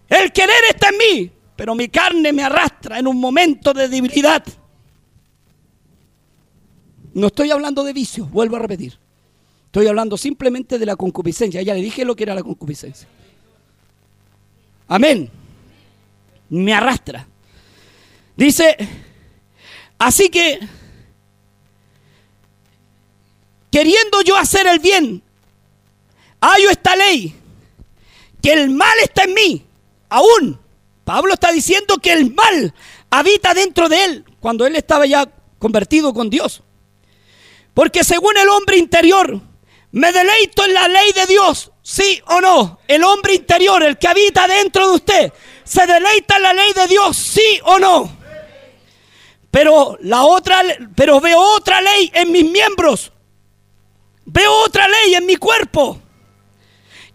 El 0.10 0.32
querer 0.32 0.66
está 0.70 0.90
en 0.90 0.98
mí, 0.98 1.32
pero 1.56 1.76
mi 1.76 1.88
carne 1.88 2.34
me 2.34 2.44
arrastra 2.44 2.98
en 2.98 3.08
un 3.08 3.20
momento 3.20 3.74
de 3.74 3.88
debilidad. 3.88 4.44
No 7.14 7.28
estoy 7.28 7.52
hablando 7.52 7.84
de 7.84 7.94
vicios, 7.94 8.30
vuelvo 8.32 8.56
a 8.56 8.60
repetir. 8.60 8.98
Estoy 9.66 9.86
hablando 9.86 10.18
simplemente 10.18 10.80
de 10.80 10.86
la 10.86 10.96
concupiscencia. 10.96 11.62
Ya 11.62 11.76
le 11.76 11.82
dije 11.82 12.04
lo 12.04 12.16
que 12.16 12.24
era 12.24 12.34
la 12.34 12.42
concupiscencia. 12.42 13.08
Amén. 14.88 15.30
Me 16.50 16.74
arrastra. 16.74 17.28
Dice, 18.36 18.76
así 20.00 20.30
que, 20.30 20.60
queriendo 23.70 24.22
yo 24.24 24.36
hacer 24.38 24.66
el 24.66 24.80
bien, 24.80 25.22
hallo 26.42 26.70
esta 26.72 26.96
ley, 26.96 27.36
que 28.42 28.54
el 28.54 28.72
mal 28.72 28.98
está 29.04 29.26
en 29.26 29.34
mí, 29.34 29.66
aún. 30.10 30.60
Pablo 31.04 31.34
está 31.34 31.52
diciendo 31.52 31.98
que 31.98 32.14
el 32.14 32.34
mal 32.34 32.74
habita 33.10 33.54
dentro 33.54 33.90
de 33.90 34.04
él, 34.04 34.26
cuando 34.40 34.68
él 34.68 34.76
estaba 34.76 35.06
ya 35.06 35.28
convertido 35.58 36.14
con 36.14 36.30
Dios. 36.30 36.62
Porque 37.74 38.04
según 38.04 38.38
el 38.38 38.50
hombre 38.50 38.78
interior, 38.78 39.40
me 39.92 40.12
deleito 40.12 40.66
en 40.66 40.74
la 40.74 40.88
ley 40.88 41.12
de 41.14 41.26
Dios, 41.26 41.72
sí 41.82 42.22
o 42.28 42.42
no. 42.42 42.80
El 42.88 43.04
hombre 43.04 43.34
interior, 43.34 43.82
el 43.84 43.98
que 43.98 44.08
habita 44.08 44.48
dentro 44.48 44.88
de 44.90 44.96
usted, 44.96 45.34
se 45.64 45.86
deleita 45.88 46.36
en 46.38 46.44
la 46.44 46.54
ley 46.54 46.74
de 46.74 46.88
Dios, 46.88 47.18
sí 47.18 47.60
o 47.64 47.80
no. 47.80 48.18
Pero 49.50 49.98
la 50.02 50.24
otra, 50.24 50.62
pero 50.96 51.20
veo 51.20 51.40
otra 51.40 51.82
ley 51.82 52.12
en 52.14 52.32
mis 52.32 52.50
miembros. 52.50 53.12
Veo 54.26 54.52
otra 54.64 54.88
ley 54.88 55.16
en 55.16 55.26
mi 55.26 55.38
cuerpo 55.38 56.00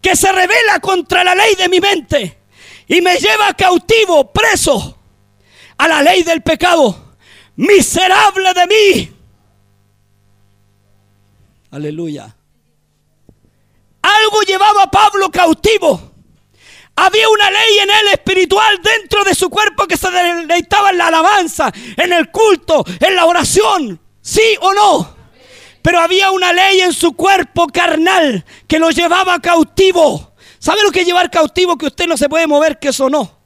que 0.00 0.16
se 0.16 0.32
revela 0.32 0.80
contra 0.80 1.22
la 1.22 1.34
ley 1.34 1.54
de 1.54 1.68
mi 1.68 1.80
mente 1.80 2.43
y 2.86 3.00
me 3.00 3.16
lleva 3.16 3.54
cautivo, 3.54 4.32
preso 4.32 4.98
a 5.76 5.88
la 5.88 6.02
ley 6.02 6.22
del 6.22 6.42
pecado. 6.42 7.16
Miserable 7.56 8.52
de 8.54 8.66
mí. 8.66 9.12
Aleluya. 11.70 12.34
Algo 14.02 14.42
llevaba 14.42 14.82
a 14.84 14.90
Pablo 14.90 15.30
cautivo. 15.30 16.12
Había 16.96 17.28
una 17.28 17.50
ley 17.50 17.78
en 17.82 17.90
él 17.90 18.08
espiritual 18.12 18.80
dentro 18.82 19.24
de 19.24 19.34
su 19.34 19.50
cuerpo 19.50 19.86
que 19.86 19.96
se 19.96 20.10
deleitaba 20.10 20.90
en 20.90 20.98
la 20.98 21.08
alabanza, 21.08 21.72
en 21.96 22.12
el 22.12 22.30
culto, 22.30 22.84
en 23.00 23.16
la 23.16 23.24
oración. 23.26 24.00
¿Sí 24.20 24.56
o 24.60 24.72
no? 24.72 25.16
Pero 25.82 26.00
había 26.00 26.30
una 26.30 26.52
ley 26.52 26.80
en 26.80 26.92
su 26.92 27.14
cuerpo 27.14 27.66
carnal 27.66 28.44
que 28.68 28.78
lo 28.78 28.90
llevaba 28.90 29.40
cautivo. 29.40 30.33
¿Sabe 30.64 30.82
lo 30.82 30.90
que 30.90 31.02
es 31.02 31.06
llevar 31.06 31.30
cautivo? 31.30 31.76
Que 31.76 31.84
usted 31.84 32.06
no 32.06 32.16
se 32.16 32.26
puede 32.26 32.46
mover, 32.46 32.78
que 32.78 32.88
eso 32.88 33.10
no. 33.10 33.36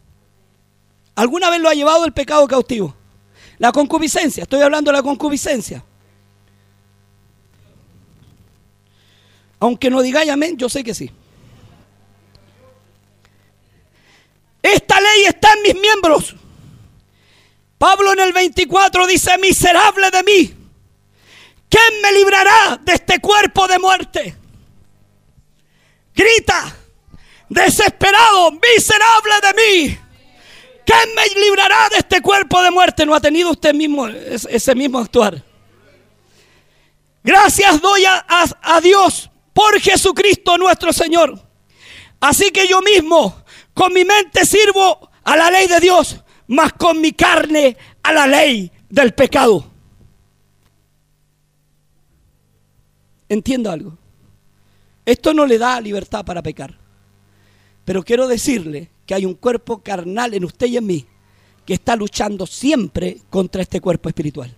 ¿Alguna 1.16 1.50
vez 1.50 1.60
lo 1.60 1.68
ha 1.68 1.74
llevado 1.74 2.04
el 2.04 2.12
pecado 2.12 2.46
cautivo? 2.46 2.94
La 3.58 3.72
concupiscencia, 3.72 4.44
estoy 4.44 4.60
hablando 4.60 4.92
de 4.92 4.98
la 4.98 5.02
concupiscencia. 5.02 5.84
Aunque 9.58 9.90
no 9.90 10.00
digáis 10.00 10.30
amén, 10.30 10.56
yo 10.56 10.68
sé 10.68 10.84
que 10.84 10.94
sí. 10.94 11.10
Esta 14.62 15.00
ley 15.00 15.24
está 15.24 15.54
en 15.54 15.62
mis 15.62 15.74
miembros. 15.74 16.36
Pablo 17.78 18.12
en 18.12 18.20
el 18.20 18.32
24 18.32 19.08
dice, 19.08 19.36
miserable 19.38 20.08
de 20.12 20.22
mí, 20.22 20.54
¿quién 21.68 22.00
me 22.00 22.12
librará 22.12 22.80
de 22.80 22.92
este 22.92 23.18
cuerpo 23.18 23.66
de 23.66 23.78
muerte? 23.80 24.36
Grita, 26.14 26.76
desesperado, 27.48 28.52
miserable 28.52 29.34
de 29.42 29.54
mí. 29.54 29.98
¿Quién 30.84 31.14
me 31.14 31.40
librará 31.40 31.88
de 31.90 31.98
este 31.98 32.22
cuerpo 32.22 32.62
de 32.62 32.70
muerte? 32.70 33.04
No 33.04 33.14
ha 33.14 33.20
tenido 33.20 33.50
usted 33.50 33.74
mismo 33.74 34.08
ese 34.08 34.74
mismo 34.74 34.98
actuar. 34.98 35.44
Gracias 37.22 37.80
doy 37.82 38.04
a, 38.06 38.80
Dios 38.80 39.30
por 39.52 39.78
Jesucristo 39.80 40.56
nuestro 40.56 40.92
Señor. 40.94 41.38
Así 42.20 42.50
que 42.50 42.66
yo 42.66 42.80
mismo 42.80 43.44
con 43.74 43.92
mi 43.92 44.02
mente 44.04 44.46
sirvo 44.46 45.10
a 45.24 45.36
la 45.36 45.50
ley 45.50 45.66
de 45.66 45.78
Dios, 45.78 46.22
mas 46.46 46.72
con 46.72 47.00
mi 47.02 47.12
carne 47.12 47.76
a 48.02 48.12
la 48.12 48.26
ley 48.26 48.72
del 48.88 49.12
pecado. 49.12 49.70
Entiendo 53.28 53.70
algo. 53.70 53.98
Esto 55.04 55.34
no 55.34 55.44
le 55.44 55.58
da 55.58 55.82
libertad 55.82 56.24
para 56.24 56.42
pecar. 56.42 56.77
Pero 57.88 58.02
quiero 58.02 58.28
decirle 58.28 58.90
que 59.06 59.14
hay 59.14 59.24
un 59.24 59.32
cuerpo 59.32 59.78
carnal 59.78 60.34
en 60.34 60.44
usted 60.44 60.66
y 60.66 60.76
en 60.76 60.84
mí 60.86 61.06
que 61.64 61.72
está 61.72 61.96
luchando 61.96 62.46
siempre 62.46 63.22
contra 63.30 63.62
este 63.62 63.80
cuerpo 63.80 64.10
espiritual 64.10 64.54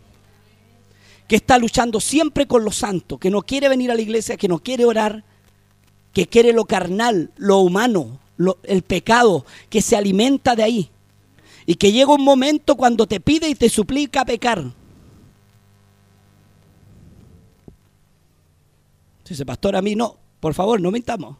que 1.29 1.37
está 1.37 1.57
luchando 1.57 2.01
siempre 2.01 2.49
con 2.49 2.65
lo 2.65 2.73
santo, 2.73 3.19
que 3.19 3.31
no 3.31 3.43
quiere 3.43 3.69
venir 3.69 3.93
a 3.93 3.95
la 3.95 4.01
iglesia, 4.01 4.37
que 4.37 4.49
no 4.49 4.59
quiere 4.59 4.85
orar, 4.85 5.23
que 6.13 6.27
quiere 6.27 6.53
lo 6.53 6.65
carnal, 6.65 7.31
lo 7.37 7.59
humano, 7.59 8.19
el 8.65 8.83
pecado, 8.83 9.47
que 9.69 9.81
se 9.81 9.95
alimenta 9.95 10.57
de 10.57 10.65
ahí. 10.65 10.91
Y 11.67 11.77
que 11.77 11.93
llega 11.93 12.13
un 12.13 12.25
momento 12.25 12.75
cuando 12.75 13.07
te 13.07 13.21
pide 13.21 13.49
y 13.49 13.55
te 13.55 13.69
suplica 13.69 14.25
pecar. 14.25 14.73
Dice, 19.29 19.47
pastor, 19.47 19.77
a 19.77 19.83
mí 19.83 19.95
no, 19.95 20.17
por 20.41 20.53
favor, 20.53 20.81
no 20.81 20.91
mentamos. 20.91 21.37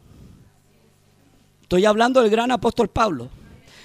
Estoy 1.71 1.85
hablando 1.85 2.21
del 2.21 2.29
gran 2.29 2.51
apóstol 2.51 2.89
Pablo. 2.89 3.29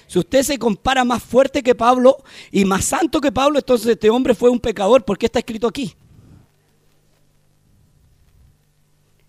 Si 0.07 0.19
usted 0.19 0.43
se 0.43 0.59
compara 0.59 1.05
más 1.05 1.23
fuerte 1.23 1.63
que 1.63 1.73
Pablo 1.73 2.17
y 2.51 2.65
más 2.65 2.83
santo 2.83 3.21
que 3.21 3.31
Pablo, 3.31 3.59
entonces 3.59 3.87
este 3.87 4.09
hombre 4.09 4.35
fue 4.35 4.49
un 4.49 4.59
pecador. 4.59 5.05
¿Por 5.05 5.17
qué 5.17 5.27
está 5.27 5.39
escrito 5.39 5.67
aquí? 5.67 5.95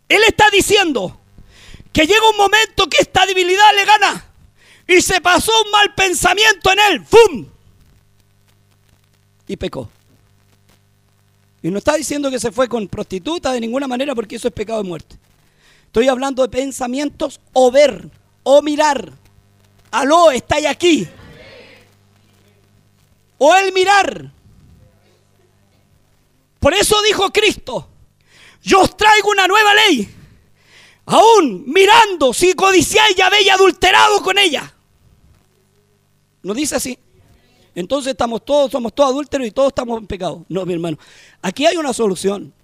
Él 0.09 0.21
está 0.27 0.51
diciendo 0.51 1.21
que 1.93 2.05
llega 2.05 2.31
un 2.33 2.37
momento 2.37 2.89
que 2.89 3.01
esta 3.01 3.25
debilidad 3.27 3.73
le 3.77 3.85
gana. 3.85 4.25
y 4.89 5.03
se 5.03 5.21
pasó 5.21 5.53
un 5.65 5.71
mal 5.71 5.95
pensamiento 5.95 6.73
en 6.73 6.79
él. 6.91 7.05
¡Fum! 7.07 7.47
Y 9.47 9.57
pecó. 9.57 9.89
Y 11.63 11.71
no 11.71 11.79
está 11.79 11.95
diciendo 11.95 12.29
que 12.29 12.41
se 12.41 12.51
fue 12.51 12.69
con 12.69 12.89
prostituta 12.89 13.53
de 13.53 13.61
ninguna 13.61 13.87
manera 13.87 14.17
porque 14.17 14.35
eso 14.35 14.49
es 14.49 14.55
pecado 14.55 14.83
de 14.83 14.89
muerte. 14.89 15.17
Estoy 15.87 16.09
hablando 16.09 16.43
de 16.43 16.49
pensamientos 16.49 17.41
o 17.53 17.71
ver 17.71 18.18
o 18.51 18.63
mirar. 18.63 19.13
Aló, 19.91 20.31
está 20.31 20.57
ahí 20.57 20.65
aquí. 20.65 21.07
O 23.37 23.55
el 23.55 23.75
mirar. 23.75 24.33
Por 26.59 26.73
eso 26.73 26.97
dijo 27.03 27.31
Cristo, 27.31 27.87
yo 28.63 28.81
os 28.81 28.97
traigo 28.97 29.29
una 29.31 29.47
nueva 29.47 29.75
ley. 29.75 30.09
Aún 31.05 31.65
mirando, 31.67 32.33
si 32.33 32.55
codiciáis 32.55 33.15
ya 33.15 33.27
habéis 33.27 33.51
adulterado 33.51 34.23
con 34.23 34.39
ella. 34.39 34.73
¿No 36.43 36.55
dice 36.55 36.77
así? 36.77 36.99
Entonces 37.75 38.13
estamos 38.13 38.47
todos, 38.47 38.73
somos 38.73 38.95
todos 38.95 39.11
adúlteros 39.11 39.47
y 39.47 39.51
todos 39.51 39.69
estamos 39.69 39.99
en 39.99 40.07
pecado. 40.07 40.47
No, 40.49 40.65
mi 40.65 40.73
hermano. 40.73 40.99
Aquí 41.43 41.67
hay 41.67 41.77
una 41.77 41.93
solución. 41.93 42.55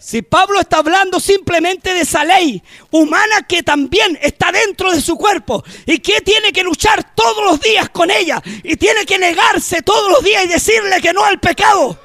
Si 0.00 0.22
Pablo 0.22 0.58
está 0.58 0.78
hablando 0.78 1.20
simplemente 1.20 1.92
de 1.92 2.00
esa 2.00 2.24
ley 2.24 2.62
humana 2.90 3.46
que 3.46 3.62
también 3.62 4.18
está 4.22 4.50
dentro 4.50 4.90
de 4.90 5.02
su 5.02 5.14
cuerpo 5.16 5.62
y 5.84 5.98
que 5.98 6.22
tiene 6.22 6.54
que 6.54 6.64
luchar 6.64 7.14
todos 7.14 7.44
los 7.44 7.60
días 7.60 7.90
con 7.90 8.10
ella 8.10 8.42
y 8.62 8.76
tiene 8.76 9.04
que 9.04 9.18
negarse 9.18 9.82
todos 9.82 10.10
los 10.10 10.24
días 10.24 10.46
y 10.46 10.48
decirle 10.48 11.02
que 11.02 11.12
no 11.12 11.22
al 11.22 11.38
pecado. 11.38 12.00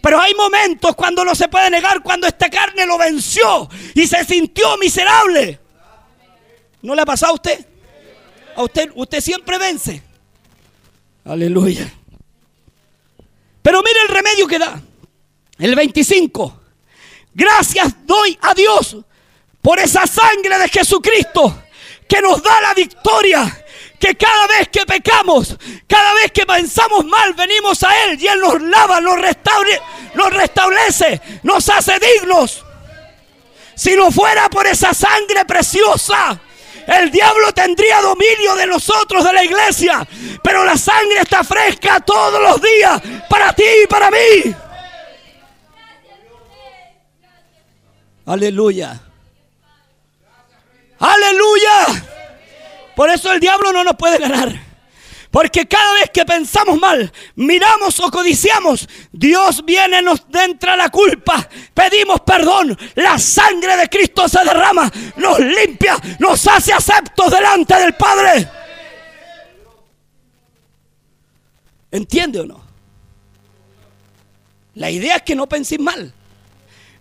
Pero 0.00 0.20
hay 0.20 0.32
momentos 0.34 0.94
cuando 0.94 1.24
no 1.24 1.34
se 1.34 1.48
puede 1.48 1.70
negar, 1.70 2.04
cuando 2.04 2.28
esta 2.28 2.48
carne 2.48 2.86
lo 2.86 2.96
venció 2.98 3.68
y 3.94 4.06
se 4.06 4.24
sintió 4.24 4.76
miserable. 4.78 5.58
¿No 6.82 6.94
le 6.94 7.02
ha 7.02 7.06
pasado 7.06 7.32
a 7.32 7.34
usted? 7.34 7.66
A 8.54 8.62
usted, 8.62 8.92
usted 8.94 9.20
siempre 9.20 9.58
vence. 9.58 10.00
Aleluya. 11.24 11.92
Pero 13.60 13.82
mire 13.82 14.02
el 14.02 14.08
remedio 14.08 14.46
que 14.46 14.58
da. 14.60 14.80
El 15.58 15.74
25. 15.74 16.60
Gracias 17.34 17.94
doy 18.06 18.38
a 18.42 18.54
Dios 18.54 18.96
por 19.60 19.78
esa 19.80 20.06
sangre 20.06 20.58
de 20.58 20.68
Jesucristo 20.68 21.62
que 22.08 22.20
nos 22.20 22.42
da 22.42 22.60
la 22.60 22.74
victoria. 22.74 23.60
Que 23.98 24.14
cada 24.16 24.46
vez 24.48 24.68
que 24.68 24.84
pecamos, 24.84 25.56
cada 25.88 26.14
vez 26.14 26.30
que 26.30 26.44
pensamos 26.44 27.06
mal, 27.06 27.32
venimos 27.32 27.82
a 27.82 28.04
Él 28.04 28.20
y 28.20 28.26
Él 28.26 28.38
nos 28.38 28.60
lava, 28.60 29.00
nos, 29.00 29.18
restaure, 29.18 29.80
nos 30.14 30.30
restablece, 30.30 31.20
nos 31.42 31.66
hace 31.70 31.98
dignos. 31.98 32.62
Si 33.74 33.96
no 33.96 34.10
fuera 34.10 34.50
por 34.50 34.66
esa 34.66 34.92
sangre 34.92 35.46
preciosa, 35.46 36.38
el 36.86 37.10
diablo 37.10 37.52
tendría 37.52 38.02
dominio 38.02 38.54
de 38.56 38.66
nosotros, 38.66 39.24
de 39.24 39.32
la 39.32 39.42
iglesia. 39.42 40.06
Pero 40.42 40.64
la 40.64 40.76
sangre 40.76 41.20
está 41.22 41.42
fresca 41.42 42.00
todos 42.00 42.40
los 42.42 42.60
días 42.60 43.00
para 43.30 43.54
ti 43.54 43.64
y 43.84 43.86
para 43.86 44.10
mí. 44.10 44.54
Aleluya. 48.26 49.00
Aleluya. 50.98 52.04
Por 52.96 53.10
eso 53.10 53.32
el 53.32 53.40
diablo 53.40 53.72
no 53.72 53.84
nos 53.84 53.96
puede 53.96 54.18
ganar. 54.18 54.74
Porque 55.30 55.66
cada 55.66 55.94
vez 55.94 56.10
que 56.10 56.24
pensamos 56.24 56.78
mal, 56.78 57.12
miramos 57.34 57.98
o 57.98 58.08
codiciamos, 58.08 58.88
Dios 59.10 59.64
viene, 59.64 60.00
nos 60.00 60.24
entra 60.32 60.76
la 60.76 60.90
culpa, 60.90 61.48
pedimos 61.74 62.20
perdón, 62.20 62.78
la 62.94 63.18
sangre 63.18 63.76
de 63.76 63.88
Cristo 63.88 64.28
se 64.28 64.44
derrama, 64.44 64.88
nos 65.16 65.40
limpia, 65.40 65.96
nos 66.20 66.46
hace 66.46 66.72
aceptos 66.72 67.32
delante 67.32 67.74
del 67.74 67.94
Padre. 67.94 68.48
¿Entiende 71.90 72.38
o 72.38 72.46
no? 72.46 72.64
La 74.74 74.88
idea 74.88 75.16
es 75.16 75.22
que 75.22 75.34
no 75.34 75.48
penséis 75.48 75.80
mal. 75.80 76.14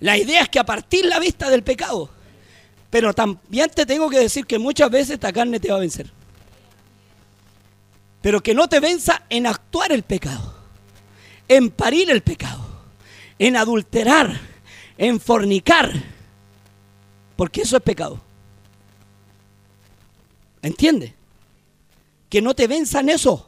La 0.04 0.18
idea 0.18 0.44
es 0.44 0.50
que 0.50 0.60
a 0.60 0.66
partir 0.66 1.06
la 1.06 1.20
vista 1.20 1.50
del 1.50 1.64
pecado. 1.64 2.10
Pero 2.90 3.14
también 3.14 3.70
te 3.74 3.86
tengo 3.86 4.10
que 4.10 4.20
decir 4.20 4.46
que 4.46 4.60
muchas 4.60 4.90
veces 4.92 5.12
esta 5.12 5.34
carne 5.34 5.60
te 5.60 5.70
va 5.70 5.78
a 5.78 5.80
vencer 5.80 6.12
pero 8.24 8.42
que 8.42 8.56
no 8.56 8.70
te 8.70 8.80
venza 8.80 9.24
en 9.30 9.46
actuar 9.46 9.92
el 9.92 10.04
pecado, 10.04 10.56
en 11.50 11.70
parir 11.70 12.10
el 12.10 12.24
pecado, 12.24 12.66
en 13.38 13.58
adulterar, 13.58 14.40
en 14.98 15.20
fornicar, 15.20 15.92
porque 17.36 17.64
eso 17.64 17.76
es 17.76 17.84
pecado. 17.84 18.22
¿Entiende? 20.62 21.14
Que 22.30 22.42
no 22.42 22.54
te 22.56 22.66
venza 22.66 23.02
en 23.02 23.10
eso, 23.10 23.46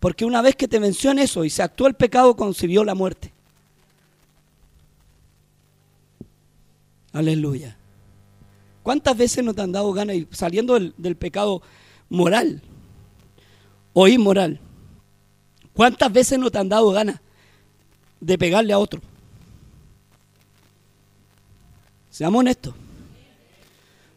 porque 0.00 0.24
una 0.24 0.40
vez 0.40 0.56
que 0.56 0.66
te 0.66 0.78
venció 0.78 1.10
en 1.10 1.18
eso 1.18 1.44
y 1.44 1.50
se 1.50 1.62
actuó 1.62 1.88
el 1.88 1.94
pecado, 1.94 2.36
concibió 2.36 2.84
la 2.84 2.94
muerte. 2.94 3.34
Aleluya. 7.18 7.76
¿Cuántas 8.84 9.16
veces 9.16 9.42
no 9.42 9.52
te 9.52 9.60
han 9.60 9.72
dado 9.72 9.92
ganas, 9.92 10.16
saliendo 10.30 10.78
del, 10.78 11.16
pecado 11.16 11.62
moral, 12.08 12.62
o 13.92 14.06
inmoral. 14.06 14.60
¿Cuántas 15.74 16.12
veces 16.12 16.38
no 16.38 16.48
te 16.48 16.58
han 16.58 16.68
dado 16.68 16.92
ganas 16.92 17.20
de 18.20 18.38
pegarle 18.38 18.72
a 18.72 18.78
otro? 18.78 19.00
Seamos 22.08 22.38
honestos. 22.38 22.72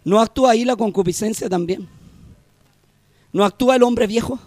¿No 0.04 0.22
actúa 0.22 0.52
ahí 0.52 0.64
la 0.64 0.76
concupiscencia 0.76 1.50
también? 1.50 1.90
¿No 3.34 3.44
actúa 3.44 3.78
el 3.78 3.82
hombre 3.82 4.06
viejo? 4.06 4.40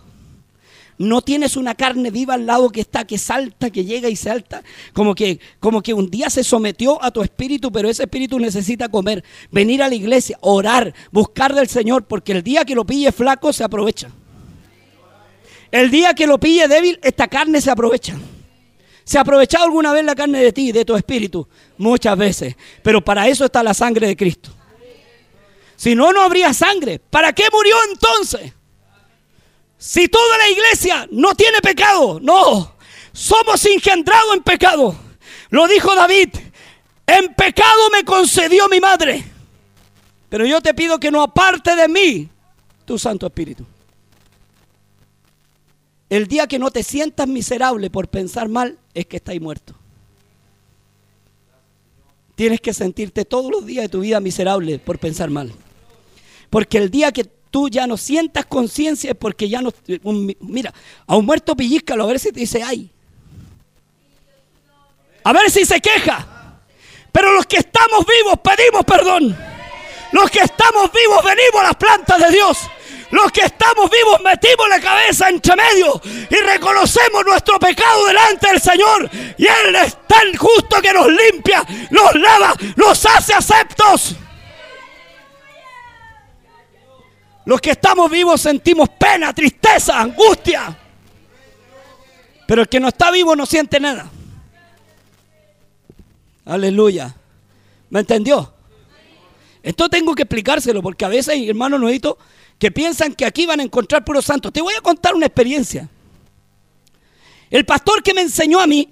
No 0.97 1.23
tienes 1.23 1.57
una 1.57 1.75
carne 1.75 2.11
viva 2.11 2.35
al 2.35 2.47
lado 2.47 2.71
que 2.71 2.81
está, 2.81 3.05
que 3.05 3.19
salta, 3.19 3.71
que 3.71 3.85
llega 3.85 4.09
y 4.09 4.17
salta, 4.17 4.63
como 4.93 5.15
que, 5.15 5.41
como 5.59 5.83
que 5.83 5.93
un 5.93 6.09
día 6.09 6.31
se 6.31 6.45
sometió 6.45 7.03
a 7.03 7.11
tu 7.11 7.23
espíritu, 7.23 7.73
pero 7.73 7.89
ese 7.89 8.05
espíritu 8.05 8.39
necesita 8.39 8.89
comer, 8.89 9.25
venir 9.51 9.83
a 9.83 9.89
la 9.89 9.95
iglesia, 9.95 10.39
orar, 10.41 10.95
buscar 11.11 11.55
del 11.55 11.69
Señor, 11.69 12.05
porque 12.05 12.33
el 12.33 12.43
día 12.43 12.65
que 12.65 12.75
lo 12.75 12.85
pille 12.85 13.11
flaco 13.11 13.53
se 13.53 13.65
aprovecha. 13.65 14.11
El 15.73 15.91
día 15.91 16.15
que 16.15 16.29
lo 16.29 16.39
pille 16.39 16.69
débil, 16.69 17.01
esta 17.03 17.27
carne 17.27 17.61
se 17.61 17.71
aprovecha. 17.71 18.17
¿Se 19.03 19.19
ha 19.19 19.23
aprovechado 19.23 19.65
alguna 19.65 19.93
vez 19.93 20.05
la 20.05 20.15
carne 20.15 20.41
de 20.41 20.53
ti, 20.53 20.73
de 20.73 20.85
tu 20.85 20.97
espíritu? 20.97 21.47
Muchas 21.77 22.17
veces. 22.17 22.57
Pero 22.83 23.05
para 23.05 23.29
eso 23.29 23.45
está 23.45 23.63
la 23.63 23.75
sangre 23.75 24.07
de 24.07 24.17
Cristo. 24.17 24.51
Si 25.77 25.95
no, 25.95 26.13
no 26.13 26.23
habría 26.23 26.55
sangre. 26.55 26.99
¿Para 26.99 27.33
qué 27.33 27.45
murió 27.53 27.75
entonces? 27.91 28.53
Si 29.79 30.09
toda 30.09 30.39
la 30.39 30.49
iglesia 30.49 31.09
no 31.11 31.35
tiene 31.35 31.61
pecado, 31.61 32.19
no. 32.21 32.75
Somos 33.13 33.65
engendrados 33.67 34.35
en 34.35 34.43
pecado. 34.43 34.97
Lo 35.51 35.69
dijo 35.69 35.95
David. 35.95 36.31
En 37.07 37.35
pecado 37.35 37.91
me 37.93 38.05
concedió 38.05 38.69
mi 38.69 38.81
madre. 38.81 39.25
Pero 40.29 40.47
yo 40.47 40.61
te 40.61 40.75
pido 40.75 40.99
que 40.99 41.11
no 41.11 41.23
aparte 41.23 41.77
de 41.77 41.87
mí 41.87 42.29
tu 42.85 42.99
Santo 42.99 43.27
Espíritu. 43.27 43.65
El 46.09 46.27
día 46.27 46.47
que 46.47 46.59
no 46.59 46.71
te 46.71 46.83
sientas 46.83 47.29
miserable 47.29 47.91
por 47.91 48.09
pensar 48.09 48.49
mal 48.49 48.79
es 48.95 49.07
que 49.07 49.17
estás 49.17 49.41
muerto. 49.41 49.75
Tienes 52.35 52.61
que 52.61 52.75
sentirte 52.75 53.25
todos 53.25 53.51
los 53.51 53.65
días 53.65 53.85
de 53.85 53.89
tu 53.89 54.01
vida 54.01 54.21
miserable 54.21 54.79
por 54.79 54.99
pensar 54.99 55.31
mal. 55.31 55.53
Porque 56.51 56.79
el 56.79 56.91
día 56.91 57.13
que 57.13 57.31
tú 57.55 57.69
ya 57.69 57.87
no 57.87 57.97
sientas 57.97 58.47
conciencia 58.47 59.15
porque 59.15 59.49
ya 59.49 59.63
no... 59.63 59.73
mira, 60.41 60.75
a 61.07 61.15
un 61.15 61.25
muerto 61.25 61.55
pellizcalo 61.55 62.03
a 62.03 62.07
ver 62.09 62.19
si 62.19 62.33
te 62.33 62.41
dice 62.41 62.61
ay. 62.65 62.91
A 65.23 65.33
ver 65.33 65.49
si 65.53 65.65
se 65.65 65.81
queja. 65.81 66.59
Pero 67.13 67.31
los 67.31 67.47
que 67.47 67.59
estamos 67.59 68.05
vivos 68.05 68.41
pedimos 68.43 68.85
perdón. 68.85 69.39
Los 70.11 70.33
que 70.33 70.41
estamos 70.41 70.91
vivos 70.91 71.25
venimos 71.25 71.61
a 71.61 71.63
las 71.63 71.77
plantas 71.77 72.19
de 72.23 72.31
Dios. 72.33 72.59
Los 73.13 73.31
que 73.31 73.43
estamos 73.43 73.89
vivos 73.89 74.21
metimos 74.25 74.69
la 74.69 74.81
cabeza 74.81 75.29
entre 75.29 75.55
medio 75.55 76.03
y 76.29 76.35
reconocemos 76.35 77.25
nuestro 77.25 77.61
pecado 77.61 78.07
delante 78.07 78.49
del 78.49 78.61
Señor. 78.61 79.09
Y 79.39 79.47
Él 79.47 79.77
es 79.77 79.97
tan 80.09 80.35
justo 80.35 80.83
que 80.83 80.93
nos 80.93 81.07
limpia, 81.07 81.65
nos 81.91 82.17
lava, 82.17 82.53
nos 82.75 83.07
hace 83.07 83.33
aceptos. 83.33 84.17
Los 87.45 87.61
que 87.61 87.71
estamos 87.73 88.11
vivos 88.11 88.41
sentimos 88.41 88.89
pena, 88.91 89.33
tristeza, 89.33 90.01
angustia. 90.01 90.79
Pero 92.47 92.63
el 92.63 92.69
que 92.69 92.81
no 92.81 92.89
está 92.89 93.11
vivo 93.11 93.37
no 93.37 93.47
siente 93.47 93.81
nada. 93.81 94.11
Aleluya. 96.45 97.15
¿Me 97.91 98.01
entendió? 98.01 98.53
Esto 99.63 99.89
tengo 99.89 100.15
que 100.15 100.23
explicárselo 100.23 100.83
porque 100.83 101.05
a 101.05 101.09
veces, 101.09 101.49
hermano 101.49 101.79
Noito, 101.79 102.19
que 102.59 102.71
piensan 102.71 103.15
que 103.15 103.25
aquí 103.25 103.47
van 103.47 103.61
a 103.61 103.63
encontrar 103.63 104.05
puros 104.05 104.25
santos. 104.25 104.53
Te 104.53 104.61
voy 104.61 104.75
a 104.75 104.81
contar 104.81 105.15
una 105.15 105.27
experiencia. 105.27 105.89
El 107.51 107.65
pastor 107.65 108.03
que 108.03 108.15
me 108.15 108.21
enseñó 108.21 108.61
a 108.61 108.67
mí, 108.67 108.89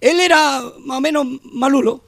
él 0.00 0.20
era 0.20 0.62
más 0.80 0.98
o 0.98 1.00
menos 1.00 1.26
malulo. 1.44 2.04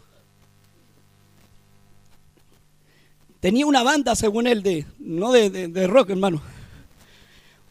Tenía 3.45 3.67
una 3.67 3.83
banda, 3.83 4.17
según 4.17 4.47
él, 4.47 4.63
de, 4.63 4.87
no 4.99 5.31
de, 5.31 5.51
de 5.51 5.87
rock, 5.87 6.09
hermano. 6.09 6.41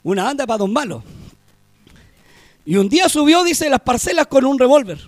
Una 0.04 0.26
banda 0.26 0.46
para 0.46 0.60
don 0.60 0.72
Malo. 0.72 1.04
Y 2.64 2.76
un 2.76 2.88
día 2.88 3.10
subió, 3.10 3.44
dice, 3.44 3.72
las 3.72 3.80
parcelas 3.80 4.28
con 4.28 4.46
un 4.46 4.60
revólver. 4.60 5.00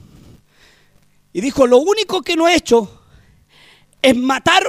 Y 1.34 1.41
dijo, 1.41 1.68
lo 1.68 1.78
único 1.78 2.24
que 2.24 2.36
no 2.36 2.47
he 2.47 2.55
hecho 2.55 2.99
es 4.01 4.18
matar 4.18 4.63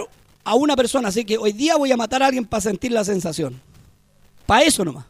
a 0.45 0.55
una 0.55 0.77
persona. 0.77 1.09
Así 1.09 1.25
que 1.25 1.39
hoy 1.39 1.53
día 1.53 1.77
voy 1.77 1.91
a 1.93 1.97
matar 1.97 2.23
a 2.23 2.27
alguien 2.27 2.45
para 2.45 2.61
sentir 2.61 2.93
la 2.93 3.03
sensación. 3.03 3.59
Para 4.45 4.65
eso 4.65 4.85
nomás. 4.85 5.07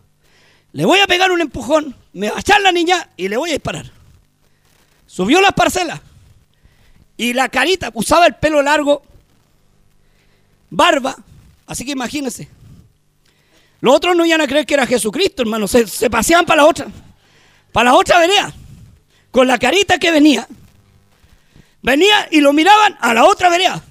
Le 0.71 0.85
voy 0.85 1.01
a 1.01 1.09
pegar 1.09 1.33
un 1.33 1.41
empujón, 1.41 1.97
me 2.13 2.31
va 2.31 2.37
a 2.37 2.41
echar 2.41 2.61
la 2.61 2.71
niña 2.71 3.11
y 3.17 3.27
le 3.27 3.37
voy 3.37 3.51
a 3.51 3.55
disparar. 3.55 3.91
Subió 5.09 5.41
las 5.41 5.53
parcelas. 5.53 6.01
Y 7.17 7.33
la 7.33 7.49
carita, 7.49 7.91
usaba 7.93 8.29
el 8.29 8.37
pelo 8.37 8.63
largo, 8.63 9.03
barba. 10.77 11.17
Así 11.67 11.85
que 11.85 11.93
imagínense. 11.93 12.49
Los 13.81 13.97
otros 13.97 14.15
no 14.15 14.25
iban 14.25 14.43
a 14.43 14.47
creer 14.47 14.67
que 14.67 14.75
era 14.75 14.87
Jesucristo, 14.87 15.43
hermano. 15.43 15.67
Se, 15.67 15.87
se 15.87 16.11
paseaban 16.11 16.45
para 16.45 16.63
la 16.63 16.69
otra. 16.69 16.87
Para 17.73 17.91
la 17.91 17.97
otra 17.97 18.19
vereda. 18.21 18.53
Con 19.31 19.47
la 19.47 19.59
carita 19.59 19.99
que 19.99 20.11
venía. 20.11 20.47
Venía 21.83 22.29
y 22.31 22.41
lo 22.41 22.53
miraban 22.53 22.97
a 23.01 23.15
la 23.15 23.25
otra 23.25 23.49
vereda. 23.49 23.83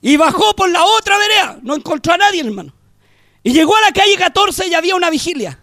Y 0.00 0.16
bajó 0.16 0.54
por 0.54 0.70
la 0.70 0.84
otra 0.84 1.18
vereda. 1.18 1.58
No 1.62 1.74
encontró 1.74 2.14
a 2.14 2.16
nadie, 2.16 2.40
hermano. 2.40 2.72
Y 3.42 3.52
llegó 3.52 3.76
a 3.76 3.80
la 3.80 3.92
calle 3.92 4.16
14 4.16 4.68
y 4.68 4.74
había 4.74 4.94
una 4.94 5.10
vigilia. 5.10 5.58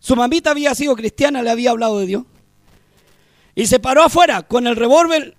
Su 0.00 0.16
mamita 0.16 0.50
había 0.50 0.74
sido 0.74 0.96
cristiana, 0.96 1.42
le 1.42 1.50
había 1.50 1.70
hablado 1.70 2.00
de 2.00 2.06
Dios. 2.06 2.24
Y 3.54 3.66
se 3.66 3.78
paró 3.78 4.02
afuera 4.02 4.42
con 4.42 4.66
el 4.66 4.74
revólver 4.74 5.36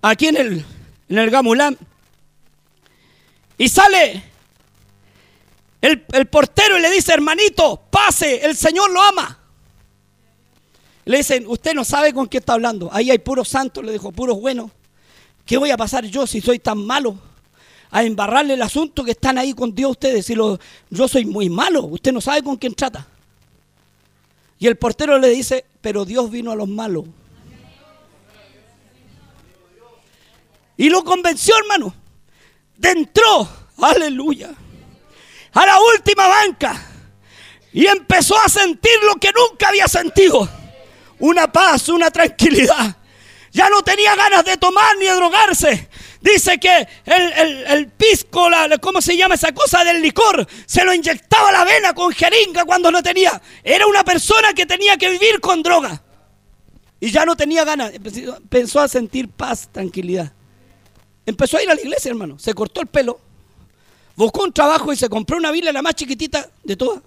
aquí 0.00 0.26
en 0.28 0.36
el, 0.36 0.64
en 1.08 1.18
el 1.18 1.30
gamulán. 1.30 1.78
Y 3.58 3.68
sale 3.68 4.22
el, 5.80 6.04
el, 6.12 6.26
portero 6.26 6.78
y 6.78 6.82
le 6.82 6.90
dice, 6.90 7.12
hermanito, 7.12 7.82
pase, 7.90 8.44
el 8.44 8.56
Señor 8.56 8.90
lo 8.90 9.02
ama. 9.02 9.38
Le 11.04 11.18
dicen, 11.18 11.46
usted 11.46 11.74
no 11.74 11.84
sabe 11.84 12.12
con 12.12 12.28
qué 12.28 12.38
está 12.38 12.54
hablando. 12.54 12.88
Ahí 12.92 13.10
hay 13.10 13.18
puros 13.18 13.48
santos, 13.48 13.84
le 13.84 13.92
dijo, 13.92 14.12
puros 14.12 14.40
buenos. 14.40 14.70
¿Qué 15.44 15.56
voy 15.56 15.70
a 15.70 15.76
pasar 15.76 16.04
yo 16.04 16.26
si 16.26 16.40
soy 16.40 16.58
tan 16.58 16.78
malo? 16.78 17.18
A 17.90 18.04
embarrarle 18.04 18.54
el 18.54 18.62
asunto 18.62 19.04
que 19.04 19.10
están 19.10 19.36
ahí 19.36 19.52
con 19.52 19.74
Dios 19.74 19.90
ustedes. 19.92 20.26
Si 20.26 20.34
lo, 20.34 20.58
yo 20.90 21.08
soy 21.08 21.24
muy 21.24 21.50
malo, 21.50 21.84
usted 21.84 22.12
no 22.12 22.20
sabe 22.20 22.42
con 22.42 22.56
quién 22.56 22.74
trata. 22.74 23.06
Y 24.58 24.68
el 24.68 24.76
portero 24.76 25.18
le 25.18 25.28
dice, 25.28 25.64
pero 25.80 26.04
Dios 26.04 26.30
vino 26.30 26.52
a 26.52 26.56
los 26.56 26.68
malos. 26.68 27.04
Y 30.76 30.88
lo 30.88 31.02
convenció, 31.04 31.54
hermano. 31.58 31.94
Entró, 32.82 33.48
aleluya, 33.80 34.50
a 35.52 35.66
la 35.66 35.80
última 35.94 36.28
banca. 36.28 36.88
Y 37.72 37.86
empezó 37.86 38.38
a 38.38 38.48
sentir 38.48 38.92
lo 39.04 39.14
que 39.16 39.32
nunca 39.32 39.68
había 39.68 39.88
sentido. 39.88 40.48
Una 41.18 41.50
paz, 41.50 41.88
una 41.88 42.10
tranquilidad. 42.10 42.96
Ya 43.50 43.68
no 43.68 43.82
tenía 43.82 44.14
ganas 44.14 44.44
de 44.44 44.56
tomar 44.56 44.96
ni 44.98 45.06
de 45.06 45.14
drogarse. 45.14 45.88
Dice 46.20 46.58
que 46.58 46.86
el, 47.04 47.88
pisco, 47.88 48.48
la, 48.48 48.78
¿cómo 48.78 49.00
se 49.00 49.16
llama 49.16 49.34
esa 49.34 49.52
cosa 49.52 49.84
del 49.84 50.00
licor? 50.00 50.46
Se 50.66 50.84
lo 50.84 50.92
inyectaba 50.92 51.48
a 51.48 51.52
la 51.52 51.64
vena 51.64 51.94
con 51.94 52.12
jeringa 52.12 52.64
cuando 52.64 52.90
no 52.90 53.02
tenía. 53.02 53.40
Era 53.62 53.86
una 53.86 54.04
persona 54.04 54.52
que 54.52 54.66
tenía 54.66 54.96
que 54.96 55.10
vivir 55.10 55.40
con 55.40 55.62
droga. 55.62 56.02
Y 57.00 57.10
ya 57.10 57.24
no 57.24 57.36
tenía 57.36 57.64
ganas. 57.64 57.92
Empezó 57.94 58.80
a 58.80 58.88
sentir 58.88 59.28
paz, 59.28 59.68
tranquilidad. 59.72 60.32
Empezó 61.24 61.58
a 61.58 61.62
ir 61.62 61.70
a 61.70 61.74
la 61.74 61.80
iglesia, 61.80 62.10
hermano. 62.10 62.38
Se 62.38 62.54
cortó 62.54 62.80
el 62.80 62.86
pelo. 62.86 63.20
Buscó 64.16 64.44
un 64.44 64.52
trabajo 64.52 64.92
y 64.92 64.96
se 64.96 65.08
compró 65.08 65.36
una 65.36 65.50
Biblia, 65.50 65.72
la 65.72 65.82
más 65.82 65.94
chiquitita 65.94 66.48
de 66.62 66.76
todas. 66.76 67.02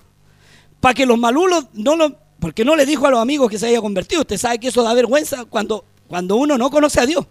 Para 0.79 0.93
que 0.93 1.05
los 1.05 1.17
malulos 1.17 1.65
no 1.73 1.95
lo... 1.95 2.17
Porque 2.39 2.65
no 2.65 2.75
le 2.75 2.85
dijo 2.85 3.07
a 3.07 3.11
los 3.11 3.19
amigos 3.19 3.49
que 3.49 3.57
se 3.57 3.67
haya 3.67 3.81
convertido. 3.81 4.21
Usted 4.21 4.37
sabe 4.37 4.59
que 4.59 4.67
eso 4.67 4.83
da 4.83 4.93
vergüenza 4.93 5.45
cuando, 5.45 5.85
cuando 6.07 6.35
uno 6.35 6.57
no 6.57 6.69
conoce 6.69 6.99
a 6.99 7.05
Dios. 7.05 7.25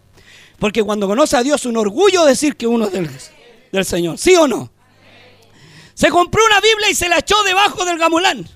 Porque 0.59 0.82
cuando 0.82 1.07
conoce 1.07 1.37
a 1.37 1.43
Dios 1.43 1.61
es 1.61 1.66
un 1.66 1.76
orgullo 1.76 2.24
decir 2.24 2.57
que 2.57 2.66
uno 2.66 2.87
es 2.87 2.93
del, 2.93 3.11
del 3.70 3.85
Señor. 3.85 4.18
¿Sí 4.18 4.35
o 4.35 4.49
no? 4.49 4.70
Se 5.95 6.09
compró 6.09 6.45
una 6.45 6.61
Biblia 6.61 6.91
y 6.91 6.95
se 6.95 7.09
la 7.09 7.18
echó 7.18 7.43
debajo 7.45 7.85
del 7.85 7.99
gamulán. 7.99 8.49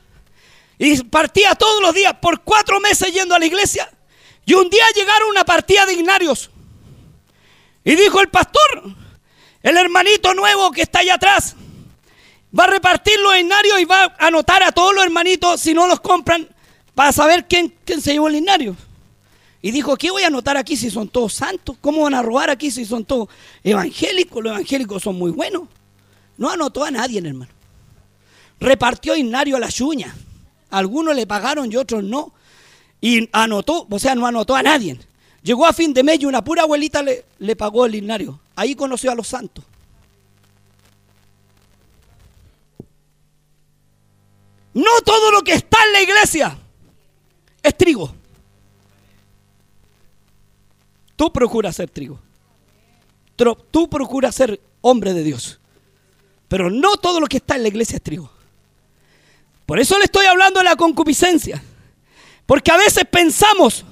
Y 0.78 1.02
partía 1.04 1.54
todos 1.54 1.82
los 1.82 1.94
días 1.94 2.14
por 2.20 2.42
cuatro 2.42 2.80
meses 2.80 3.12
yendo 3.12 3.34
a 3.34 3.38
la 3.38 3.46
iglesia. 3.46 3.90
Y 4.44 4.54
un 4.54 4.70
día 4.70 4.84
llegaron 4.94 5.28
una 5.28 5.44
partida 5.44 5.86
de 5.86 5.92
ignarios. 5.94 6.50
Y 7.88 7.96
dijo 7.96 8.20
el 8.20 8.28
pastor, 8.28 8.84
el 9.62 9.76
hermanito 9.78 10.34
nuevo 10.34 10.70
que 10.72 10.82
está 10.82 10.98
allá 10.98 11.14
atrás, 11.14 11.56
va 12.56 12.64
a 12.64 12.66
repartir 12.66 13.18
los 13.18 13.34
ignarios 13.34 13.80
y 13.80 13.86
va 13.86 14.14
a 14.18 14.26
anotar 14.26 14.62
a 14.62 14.72
todos 14.72 14.94
los 14.94 15.02
hermanitos 15.02 15.58
si 15.58 15.72
no 15.72 15.86
los 15.86 15.98
compran 16.00 16.46
para 16.94 17.12
saber 17.12 17.46
quién, 17.48 17.72
se 17.86 18.12
llevó 18.12 18.28
el 18.28 18.36
ignario. 18.36 18.76
Y 19.62 19.70
dijo, 19.70 19.96
¿qué 19.96 20.10
voy 20.10 20.22
a 20.22 20.26
anotar 20.26 20.58
aquí 20.58 20.76
si 20.76 20.90
son 20.90 21.08
todos 21.08 21.32
santos? 21.32 21.78
¿Cómo 21.80 22.02
van 22.02 22.12
a 22.12 22.20
robar 22.20 22.50
aquí 22.50 22.70
si 22.70 22.84
son 22.84 23.06
todos 23.06 23.30
evangélicos? 23.64 24.44
Los 24.44 24.52
evangélicos 24.52 25.02
son 25.02 25.16
muy 25.16 25.30
buenos. 25.30 25.62
No 26.36 26.50
anotó 26.50 26.84
a 26.84 26.90
nadie, 26.90 27.20
hermano. 27.26 27.50
Repartió 28.60 29.16
ignario 29.16 29.56
a 29.56 29.60
las 29.60 29.80
uñas. 29.80 30.14
Algunos 30.68 31.16
le 31.16 31.26
pagaron 31.26 31.72
y 31.72 31.76
otros 31.76 32.04
no. 32.04 32.34
Y 33.00 33.30
anotó, 33.32 33.86
o 33.88 33.98
sea, 33.98 34.14
no 34.14 34.26
anotó 34.26 34.54
a 34.54 34.62
nadie. 34.62 34.98
Llegó 35.48 35.64
a 35.64 35.72
fin 35.72 35.94
de 35.94 36.02
mes 36.02 36.20
y 36.20 36.26
una 36.26 36.44
pura 36.44 36.64
abuelita 36.64 37.02
le, 37.02 37.24
le 37.38 37.56
pagó 37.56 37.86
el 37.86 37.94
ignario. 37.94 38.38
Ahí 38.54 38.74
conoció 38.74 39.10
a 39.10 39.14
los 39.14 39.28
santos. 39.28 39.64
No 44.74 44.90
todo 45.06 45.30
lo 45.30 45.40
que 45.40 45.54
está 45.54 45.78
en 45.86 45.92
la 45.94 46.02
iglesia 46.02 46.58
es 47.62 47.74
trigo. 47.78 48.14
Tú 51.16 51.32
procuras 51.32 51.76
ser 51.76 51.88
trigo. 51.88 52.20
Tú 53.70 53.88
procuras 53.88 54.34
ser 54.34 54.60
hombre 54.82 55.14
de 55.14 55.22
Dios. 55.22 55.60
Pero 56.48 56.68
no 56.68 56.98
todo 56.98 57.20
lo 57.20 57.26
que 57.26 57.38
está 57.38 57.56
en 57.56 57.62
la 57.62 57.68
iglesia 57.68 57.96
es 57.96 58.02
trigo. 58.02 58.30
Por 59.64 59.80
eso 59.80 59.96
le 59.96 60.04
estoy 60.04 60.26
hablando 60.26 60.60
de 60.60 60.64
la 60.64 60.76
concupiscencia. 60.76 61.62
Porque 62.44 62.70
a 62.70 62.76
veces 62.76 63.06
pensamos 63.10 63.86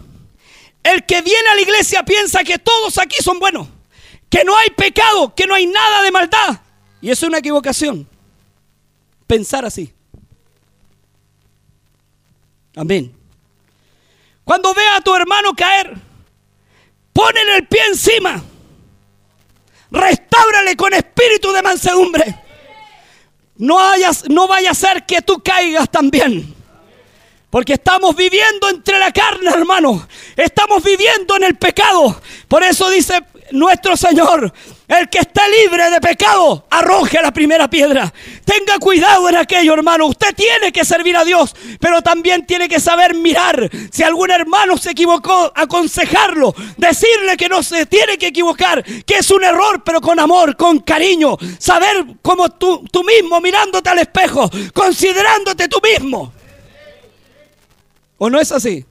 el 0.86 1.04
que 1.04 1.20
viene 1.20 1.48
a 1.50 1.54
la 1.54 1.60
iglesia 1.60 2.04
piensa 2.04 2.44
que 2.44 2.58
todos 2.58 2.98
aquí 2.98 3.16
son 3.22 3.38
buenos, 3.38 3.68
que 4.30 4.44
no 4.44 4.56
hay 4.56 4.70
pecado, 4.70 5.34
que 5.34 5.46
no 5.46 5.54
hay 5.54 5.66
nada 5.66 6.02
de 6.02 6.10
maldad. 6.10 6.60
Y 7.00 7.10
eso 7.10 7.26
es 7.26 7.28
una 7.28 7.38
equivocación. 7.38 8.08
Pensar 9.26 9.64
así. 9.64 9.92
Amén. 12.76 13.14
Cuando 14.44 14.72
vea 14.74 14.96
a 14.96 15.00
tu 15.00 15.14
hermano 15.14 15.54
caer, 15.54 15.94
ponle 17.12 17.56
el 17.56 17.66
pie 17.66 17.80
encima. 17.88 18.42
Restáurale 19.90 20.76
con 20.76 20.94
espíritu 20.94 21.52
de 21.52 21.62
mansedumbre. 21.62 22.42
No, 23.56 23.78
no 24.28 24.46
vaya 24.46 24.70
a 24.70 24.74
ser 24.74 25.04
que 25.04 25.22
tú 25.22 25.42
caigas 25.42 25.90
también. 25.90 26.55
Porque 27.56 27.72
estamos 27.72 28.14
viviendo 28.14 28.68
entre 28.68 28.98
la 28.98 29.10
carne, 29.10 29.48
hermano. 29.48 30.06
Estamos 30.36 30.82
viviendo 30.84 31.36
en 31.36 31.44
el 31.44 31.54
pecado. 31.56 32.20
Por 32.48 32.62
eso 32.62 32.90
dice 32.90 33.24
nuestro 33.52 33.96
Señor, 33.96 34.52
el 34.86 35.08
que 35.08 35.20
está 35.20 35.48
libre 35.48 35.88
de 35.90 35.98
pecado, 35.98 36.66
arroje 36.68 37.18
la 37.22 37.32
primera 37.32 37.66
piedra. 37.70 38.12
Tenga 38.44 38.78
cuidado 38.78 39.26
en 39.30 39.36
aquello, 39.36 39.72
hermano. 39.72 40.04
Usted 40.04 40.34
tiene 40.34 40.70
que 40.70 40.84
servir 40.84 41.16
a 41.16 41.24
Dios, 41.24 41.56
pero 41.80 42.02
también 42.02 42.44
tiene 42.44 42.68
que 42.68 42.78
saber 42.78 43.14
mirar. 43.14 43.70
Si 43.90 44.02
algún 44.02 44.30
hermano 44.30 44.76
se 44.76 44.90
equivocó, 44.90 45.50
aconsejarlo, 45.54 46.54
decirle 46.76 47.38
que 47.38 47.48
no 47.48 47.62
se 47.62 47.86
tiene 47.86 48.18
que 48.18 48.26
equivocar, 48.26 48.84
que 48.84 49.14
es 49.14 49.30
un 49.30 49.42
error, 49.42 49.82
pero 49.82 50.02
con 50.02 50.20
amor, 50.20 50.58
con 50.58 50.80
cariño. 50.80 51.38
Saber 51.58 52.04
como 52.20 52.50
tú, 52.50 52.84
tú 52.92 53.02
mismo, 53.02 53.40
mirándote 53.40 53.88
al 53.88 54.00
espejo, 54.00 54.50
considerándote 54.74 55.68
tú 55.68 55.80
mismo. 55.82 56.35
¿O 58.18 58.30
no 58.30 58.40
es 58.40 58.52
así? 58.52 58.84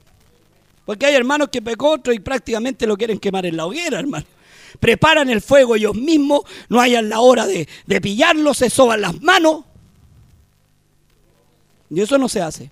Porque 0.84 1.06
hay 1.06 1.14
hermanos 1.14 1.48
que 1.48 1.60
pecó 1.60 1.90
otro 1.90 2.12
y 2.12 2.20
prácticamente 2.20 2.86
lo 2.86 2.96
quieren 2.96 3.18
quemar 3.18 3.44
en 3.46 3.56
la 3.56 3.66
hoguera, 3.66 3.98
hermano. 3.98 4.26
Preparan 4.78 5.28
el 5.30 5.40
fuego 5.40 5.74
ellos 5.74 5.96
mismos, 5.96 6.42
no 6.68 6.80
hayan 6.80 7.08
la 7.08 7.20
hora 7.20 7.46
de, 7.46 7.68
de 7.86 8.00
pillarlo, 8.00 8.54
se 8.54 8.70
soban 8.70 9.00
las 9.00 9.20
manos. 9.20 9.64
Y 11.90 12.00
eso 12.00 12.18
no 12.18 12.28
se 12.28 12.40
hace. 12.40 12.70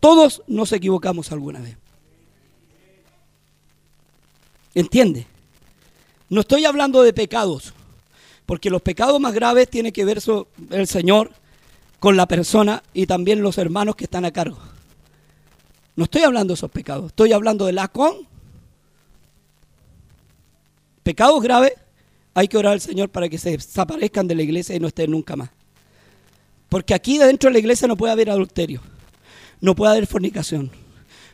Todos 0.00 0.42
nos 0.46 0.72
equivocamos 0.72 1.30
alguna 1.30 1.60
vez. 1.60 1.76
¿Entiende? 4.74 5.26
No 6.28 6.40
estoy 6.40 6.64
hablando 6.64 7.02
de 7.02 7.12
pecados, 7.12 7.74
porque 8.46 8.70
los 8.70 8.80
pecados 8.80 9.20
más 9.20 9.34
graves 9.34 9.68
tiene 9.68 9.92
que 9.92 10.04
ver 10.04 10.18
el 10.70 10.86
Señor 10.86 11.30
con 12.02 12.16
la 12.16 12.26
persona 12.26 12.82
y 12.92 13.06
también 13.06 13.42
los 13.42 13.58
hermanos 13.58 13.94
que 13.94 14.02
están 14.02 14.24
a 14.24 14.32
cargo. 14.32 14.58
No 15.94 16.02
estoy 16.02 16.22
hablando 16.22 16.50
de 16.50 16.56
esos 16.56 16.68
pecados, 16.68 17.06
estoy 17.12 17.32
hablando 17.32 17.64
de 17.64 17.72
la 17.72 17.86
con 17.86 18.26
pecados 21.04 21.40
graves, 21.40 21.74
hay 22.34 22.48
que 22.48 22.56
orar 22.58 22.72
al 22.72 22.80
Señor 22.80 23.10
para 23.10 23.28
que 23.28 23.38
se 23.38 23.52
desaparezcan 23.52 24.26
de 24.26 24.34
la 24.34 24.42
iglesia 24.42 24.74
y 24.74 24.80
no 24.80 24.88
estén 24.88 25.12
nunca 25.12 25.36
más. 25.36 25.50
Porque 26.68 26.92
aquí 26.92 27.18
dentro 27.18 27.50
de 27.50 27.52
la 27.52 27.60
iglesia 27.60 27.86
no 27.86 27.96
puede 27.96 28.12
haber 28.12 28.30
adulterio, 28.30 28.80
no 29.60 29.76
puede 29.76 29.92
haber 29.92 30.08
fornicación, 30.08 30.72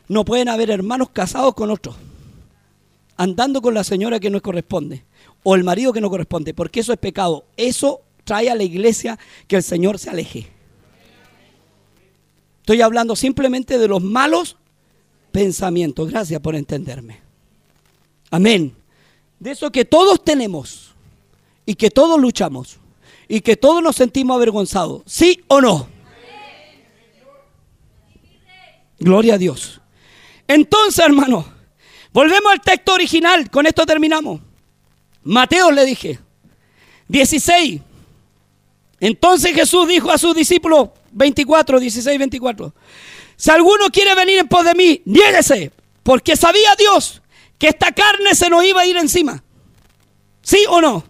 no 0.07 0.23
pueden 0.23 0.49
haber 0.49 0.69
hermanos 0.69 1.09
casados 1.09 1.55
con 1.55 1.71
otros, 1.71 1.95
andando 3.17 3.63
con 3.63 3.73
la 3.73 3.83
señora 3.83 4.19
que 4.19 4.29
no 4.29 4.39
corresponde, 4.39 5.03
o 5.41 5.55
el 5.55 5.63
marido 5.63 5.93
que 5.93 6.01
no 6.01 6.11
corresponde, 6.11 6.53
porque 6.53 6.81
eso 6.81 6.93
es 6.93 6.99
pecado. 6.99 7.45
Eso 7.57 8.01
trae 8.23 8.51
a 8.51 8.55
la 8.55 8.61
iglesia 8.61 9.17
que 9.47 9.55
el 9.55 9.63
Señor 9.63 9.97
se 9.97 10.11
aleje. 10.11 10.58
Estoy 12.69 12.83
hablando 12.83 13.15
simplemente 13.15 13.79
de 13.79 13.87
los 13.87 14.03
malos 14.03 14.55
pensamientos. 15.31 16.11
Gracias 16.11 16.39
por 16.39 16.55
entenderme. 16.55 17.19
Amén. 18.29 18.75
De 19.39 19.49
eso 19.49 19.71
que 19.71 19.85
todos 19.85 20.23
tenemos 20.23 20.91
y 21.65 21.73
que 21.73 21.89
todos 21.89 22.21
luchamos 22.21 22.77
y 23.27 23.41
que 23.41 23.57
todos 23.57 23.81
nos 23.81 23.95
sentimos 23.95 24.35
avergonzados. 24.35 25.01
¿Sí 25.07 25.43
o 25.47 25.59
no? 25.59 25.87
Gloria 28.99 29.33
a 29.33 29.37
Dios. 29.39 29.81
Entonces, 30.47 31.03
hermano, 31.03 31.51
volvemos 32.13 32.51
al 32.51 32.61
texto 32.61 32.93
original. 32.93 33.49
Con 33.49 33.65
esto 33.65 33.83
terminamos. 33.83 34.41
Mateo 35.23 35.71
le 35.71 35.85
dije, 35.85 36.19
16. 37.07 37.81
Entonces 38.99 39.55
Jesús 39.55 39.87
dijo 39.87 40.11
a 40.11 40.19
sus 40.19 40.35
discípulos, 40.35 40.89
24, 41.11 41.79
16, 41.79 42.19
24. 42.19 42.73
Si 43.35 43.51
alguno 43.51 43.89
quiere 43.89 44.15
venir 44.15 44.39
en 44.39 44.47
pos 44.47 44.65
de 44.65 44.75
mí, 44.75 45.01
niéguese, 45.05 45.71
porque 46.03 46.35
sabía 46.35 46.75
Dios 46.77 47.21
que 47.57 47.67
esta 47.67 47.91
carne 47.91 48.35
se 48.35 48.49
nos 48.49 48.63
iba 48.63 48.81
a 48.81 48.85
ir 48.85 48.97
encima. 48.97 49.43
¿Sí 50.41 50.65
o 50.69 50.81
no? 50.81 51.03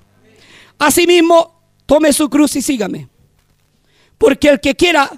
Asimismo, 0.77 1.61
tome 1.85 2.13
su 2.13 2.29
cruz 2.29 2.55
y 2.55 2.61
sígame. 2.61 3.07
Porque 4.17 4.49
el 4.49 4.59
que 4.59 4.75
quiera, 4.75 5.09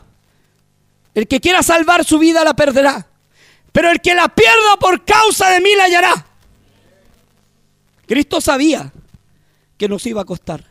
el 1.13 1.27
que 1.27 1.39
quiera 1.39 1.63
salvar 1.63 2.05
su 2.05 2.19
vida 2.19 2.43
la 2.43 2.53
perderá. 2.53 3.07
Pero 3.71 3.89
el 3.89 4.01
que 4.01 4.13
la 4.13 4.27
pierda 4.29 4.77
por 4.79 5.03
causa 5.05 5.49
de 5.49 5.61
mí 5.61 5.69
la 5.75 5.85
hallará. 5.85 6.25
Cristo 8.05 8.41
sabía 8.41 8.91
que 9.77 9.87
nos 9.87 10.05
iba 10.05 10.21
a 10.21 10.25
costar. 10.25 10.70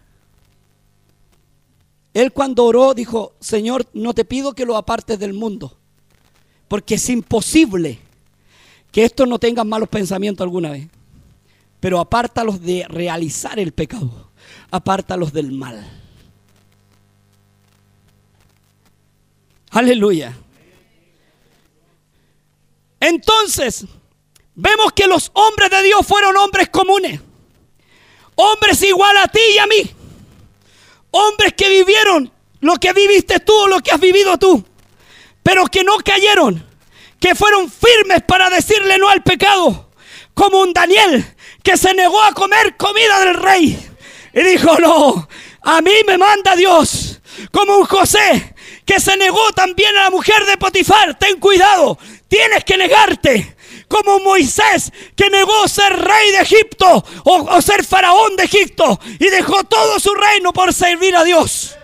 Él 2.13 2.33
cuando 2.33 2.65
oró 2.65 2.95
dijo, 2.95 3.35
Señor, 3.41 3.87
no 3.93 4.15
te 4.15 4.25
pido 4.25 4.55
que 4.55 4.67
lo 4.67 4.77
apartes 4.77 5.19
del 5.19 5.33
mundo, 5.33 5.77
porque 6.67 6.97
es 6.97 7.09
imposible 7.09 7.99
que 8.91 9.05
estos 9.05 9.29
no 9.29 9.39
tengan 9.39 9.69
malos 9.69 9.89
pensamientos 9.89 10.45
alguna 10.45 10.71
vez. 10.71 10.89
Pero 11.79 12.01
apártalos 12.01 12.61
de 12.61 12.85
realizar 12.89 13.59
el 13.59 13.73
pecado, 13.73 14.31
apártalos 14.71 15.33
del 15.33 15.53
mal. 15.53 15.89
Aleluya. 19.71 20.37
Entonces, 22.99 23.87
vemos 24.55 24.93
que 24.93 25.07
los 25.07 25.31
hombres 25.33 25.71
de 25.71 25.85
Dios 25.85 26.05
fueron 26.05 26.37
hombres 26.37 26.69
comunes, 26.69 27.21
hombres 28.35 28.83
igual 28.83 29.17
a 29.17 29.29
ti 29.29 29.41
y 29.55 29.59
a 29.59 29.67
mí 29.69 30.00
Hombres 31.11 31.55
que 31.57 31.69
vivieron 31.69 32.33
lo 32.61 32.77
que 32.77 32.93
viviste 32.93 33.41
tú 33.41 33.55
o 33.55 33.67
lo 33.69 33.81
que 33.81 33.91
has 33.91 34.01
vivido 34.01 34.39
tú, 34.39 34.65
pero 35.43 35.67
que 35.67 35.83
no 35.83 35.99
cayeron, 35.99 36.67
que 37.19 37.35
fueron 37.35 37.71
firmes 37.71 38.23
para 38.23 38.51
decirle 38.51 38.99
no 38.99 39.09
al 39.09 39.23
pecado, 39.23 39.91
como 40.35 40.61
un 40.61 40.73
Daniel 40.73 41.25
que 41.63 41.77
se 41.77 41.95
negó 41.95 42.23
a 42.23 42.33
comer 42.33 42.77
comida 42.77 43.21
del 43.21 43.35
rey 43.35 43.91
y 44.33 44.43
dijo, 44.43 44.79
no, 44.79 45.29
a 45.63 45.81
mí 45.83 45.93
me 46.07 46.19
manda 46.19 46.57
Dios, 46.57 47.21
como 47.51 47.77
un 47.77 47.85
José 47.85 48.55
que 48.85 48.99
se 48.99 49.17
negó 49.17 49.53
también 49.53 49.97
a 49.97 50.05
la 50.05 50.11
mujer 50.11 50.45
de 50.47 50.57
Potifar, 50.57 51.17
ten 51.19 51.39
cuidado, 51.39 51.99
tienes 52.29 52.65
que 52.65 52.77
negarte, 52.77 53.57
como 53.91 54.21
Moisés 54.21 54.93
que 55.17 55.29
negó 55.29 55.67
ser 55.67 55.93
rey 55.93 56.31
de 56.31 56.39
Egipto 56.39 57.05
o, 57.25 57.61
ser 57.61 57.85
faraón 57.85 58.37
de 58.37 58.45
Egipto 58.45 59.01
y 59.19 59.29
dejó 59.29 59.65
todo 59.65 59.99
su 59.99 60.15
reino 60.15 60.53
por 60.53 60.73
servir 60.73 61.17
a 61.17 61.25
Dios. 61.25 61.77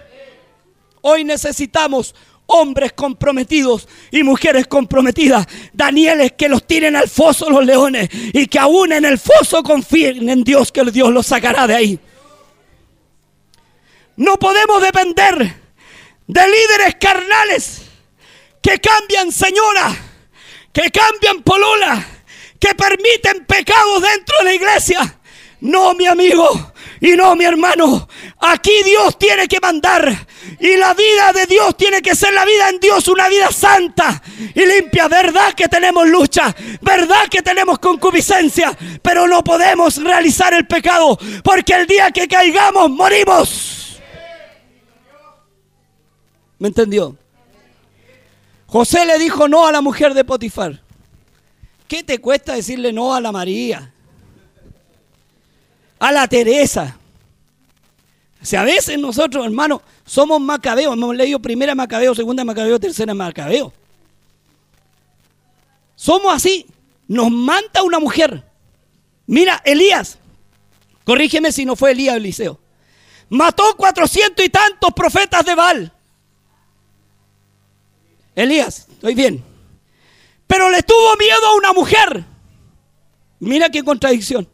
Hoy 1.01 1.25
necesitamos 1.25 2.15
hombres 2.47 2.93
comprometidos 2.93 3.89
y 4.13 4.23
mujeres 4.23 4.69
comprometidas. 4.69 5.49
Danieles 5.73 6.33
que 6.33 6.49
los 6.49 6.65
tiren 6.65 6.95
al 6.95 7.11
foso 7.11 7.51
los 7.51 7.67
leones 7.67 8.09
y 8.13 8.47
que 8.47 8.61
aún 8.61 8.93
en 8.93 9.05
el 9.05 9.19
foso 9.19 9.65
confíen 9.65 10.29
en 10.29 10.45
Dios 10.45 10.71
que 10.71 10.85
Dios 10.85 11.11
los 11.11 11.27
sacará 11.27 11.67
de 11.67 11.75
ahí. 11.75 12.01
No 14.15 14.39
podemos 14.39 14.81
depender 14.81 15.57
de 16.29 16.49
líderes 16.49 16.95
carnales 17.01 17.83
que 18.63 18.79
cambian 18.79 19.33
señora 19.33 20.06
que 20.77 20.91
cambian 20.91 21.43
polola, 21.43 22.07
que 22.61 22.75
permiten 22.75 23.47
pecados 23.47 24.03
dentro 24.03 24.37
de 24.41 24.45
la 24.45 24.55
iglesia. 24.55 25.19
No, 25.61 25.95
mi 25.95 26.07
amigo, 26.07 26.75
y 27.01 27.13
no, 27.13 27.35
mi 27.35 27.47
hermano, 27.47 28.07
aquí 28.39 28.83
Dios 28.85 29.19
tiene 29.19 29.49
que 29.49 29.59
mandar. 29.59 30.07
Y 30.61 30.77
la 30.77 30.93
vida 30.93 31.33
de 31.33 31.47
Dios 31.47 31.79
tiene 31.79 32.03
que 32.03 32.15
ser 32.15 32.35
la 32.35 32.45
vida 32.45 32.69
en 32.69 32.79
Dios, 32.79 33.09
una 33.09 33.27
vida 33.31 33.51
santa 33.51 34.23
y 34.55 34.67
limpia. 34.67 35.09
Verdad 35.09 35.55
que 35.55 35.67
tenemos 35.67 36.07
lucha, 36.07 36.55
verdad 36.83 37.27
que 37.31 37.41
tenemos 37.41 37.79
concupiscencia, 37.79 38.77
pero 39.01 39.27
no 39.27 39.43
podemos 39.43 39.97
realizar 39.97 40.53
el 40.53 40.67
pecado 40.67 41.19
porque 41.43 41.73
el 41.73 41.87
día 41.87 42.11
que 42.11 42.29
caigamos 42.29 42.91
morimos. 42.91 43.99
¿Me 46.59 46.69
entendió? 46.69 47.17
José 48.77 49.07
le 49.07 49.19
dijo 49.19 49.49
no 49.49 49.67
a 49.67 49.73
la 49.73 49.81
mujer 49.81 50.13
de 50.13 50.23
Potifar. 50.23 50.83
¿Qué 51.89 52.03
te 52.03 52.19
cuesta 52.19 52.53
decirle 52.53 52.93
no 52.93 53.15
a 53.15 53.23
la 53.23 53.33
María? 53.33 53.91
A 55.99 56.13
la 56.13 56.29
Teresa. 56.29 56.95
O 58.43 58.45
sea, 58.45 58.61
a 58.61 58.65
veces 58.65 58.99
nosotros, 58.99 59.47
hermanos, 59.47 59.81
somos 60.05 60.43
macabeos. 60.43 60.93
Hemos 60.93 61.17
leído 61.17 61.41
primera 61.41 61.75
macabeo, 61.75 62.15
segunda 62.15 62.45
macabeo, 62.45 62.79
tercera 62.79 63.15
macabeo. 63.15 63.73
Somos 65.95 66.35
así. 66.35 66.67
Nos 67.09 67.31
manda 67.31 67.83
una 67.83 67.99
mujer. 67.99 68.45
Mira, 69.27 69.63
Elías. 69.65 70.19
Corrígeme 71.05 71.51
si 71.51 71.65
no 71.65 71.77
fue 71.77 71.93
Elías 71.93 72.17
Eliseo. 72.17 72.61
Mató 73.31 73.75
cuatrocientos 73.75 74.45
y 74.45 74.51
tantos 74.51 74.93
profetas 74.95 75.47
de 75.47 75.55
Baal. 75.55 75.96
Elías, 78.37 78.87
estoy 78.89 79.15
bien. 79.15 79.45
Pero 80.47 80.71
le 80.71 80.83
tuvo 80.83 81.17
miedo 81.17 81.45
a 81.47 81.55
una 81.57 81.73
mujer. 81.73 82.25
Mira 83.41 83.69
qué 83.71 83.83
contradicción. 83.83 84.49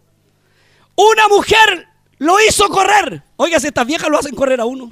Una 0.95 1.29
mujer 1.29 1.89
lo 2.19 2.41
hizo 2.41 2.69
correr. 2.69 3.23
Oiga, 3.37 3.61
si 3.61 3.67
estas 3.67 3.87
viejas 3.87 4.09
lo 4.09 4.19
hacen 4.19 4.35
correr 4.35 4.61
a 4.61 4.65
uno. 4.65 4.91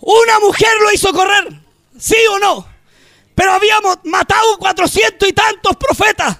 Una 0.00 0.40
mujer 0.40 0.68
lo 0.82 0.92
hizo 0.92 1.12
correr. 1.12 1.48
¿Sí 1.98 2.16
o 2.30 2.38
no? 2.38 2.66
Pero 3.34 3.52
habíamos 3.52 3.98
matado 4.04 4.58
cuatrocientos 4.58 5.28
y 5.28 5.32
tantos 5.32 5.76
profetas. 5.76 6.38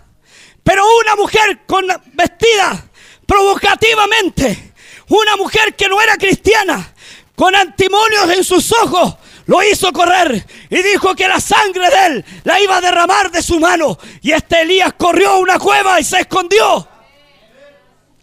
Pero 0.63 0.83
una 1.01 1.15
mujer 1.15 1.65
con 1.67 1.87
vestida 2.13 2.91
provocativamente, 3.25 4.75
una 5.09 5.37
mujer 5.37 5.77
que 5.77 5.89
no 5.89 6.01
era 6.01 6.17
cristiana, 6.17 6.93
con 7.37 7.55
antimonios 7.55 8.31
en 8.31 8.43
sus 8.43 8.73
ojos, 8.73 9.15
lo 9.47 9.63
hizo 9.63 9.93
correr 9.93 10.45
y 10.69 10.83
dijo 10.83 11.15
que 11.15 11.29
la 11.29 11.39
sangre 11.39 11.89
de 11.89 12.07
él 12.07 12.25
la 12.43 12.61
iba 12.61 12.79
a 12.79 12.81
derramar 12.81 13.31
de 13.31 13.43
su 13.43 13.61
mano. 13.61 13.97
Y 14.23 14.33
este 14.33 14.63
Elías 14.63 14.95
corrió 14.99 15.31
a 15.31 15.39
una 15.39 15.59
cueva 15.59 16.01
y 16.01 16.05
se 16.05 16.19
escondió. 16.21 16.89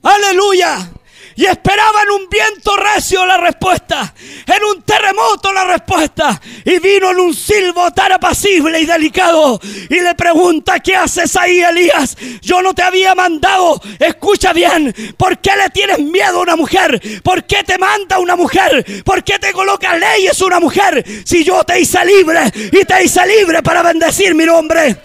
Aleluya 0.01 0.91
y 1.35 1.45
esperaban 1.45 2.09
un 2.09 2.29
viento 2.29 2.75
recio 2.77 3.25
la 3.25 3.37
respuesta, 3.37 4.13
en 4.45 4.63
un 4.63 4.83
terremoto 4.83 5.51
la 5.51 5.65
respuesta, 5.65 6.41
y 6.65 6.79
vino 6.79 7.11
en 7.11 7.19
un 7.19 7.33
silbo 7.33 7.91
tan 7.91 8.11
apacible 8.11 8.79
y 8.79 8.85
delicado, 8.85 9.59
y 9.89 9.99
le 9.99 10.15
pregunta, 10.15 10.79
¿qué 10.79 10.95
haces 10.95 11.35
ahí, 11.35 11.61
Elías? 11.61 12.15
Yo 12.41 12.61
no 12.61 12.73
te 12.73 12.83
había 12.83 13.15
mandado, 13.15 13.81
escucha 13.99 14.53
bien, 14.53 14.93
¿por 15.17 15.37
qué 15.39 15.51
le 15.55 15.69
tienes 15.69 15.99
miedo 15.99 16.39
a 16.39 16.43
una 16.43 16.55
mujer? 16.55 17.01
¿Por 17.23 17.43
qué 17.45 17.63
te 17.63 17.77
manda 17.77 18.19
una 18.19 18.35
mujer? 18.35 19.03
¿Por 19.03 19.23
qué 19.23 19.39
te 19.39 19.51
coloca 19.53 19.97
leyes 19.97 20.41
una 20.41 20.59
mujer? 20.59 21.03
Si 21.25 21.43
yo 21.43 21.63
te 21.63 21.79
hice 21.79 22.03
libre 22.05 22.41
y 22.71 22.85
te 22.85 23.03
hice 23.03 23.25
libre 23.25 23.61
para 23.61 23.81
bendecir 23.81 24.35
mi 24.35 24.45
nombre. 24.45 24.97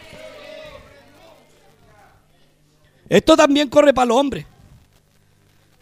Esto 3.09 3.37
también 3.37 3.68
corre 3.68 3.95
para 3.95 4.07
los 4.07 4.18
hombres. 4.18 4.45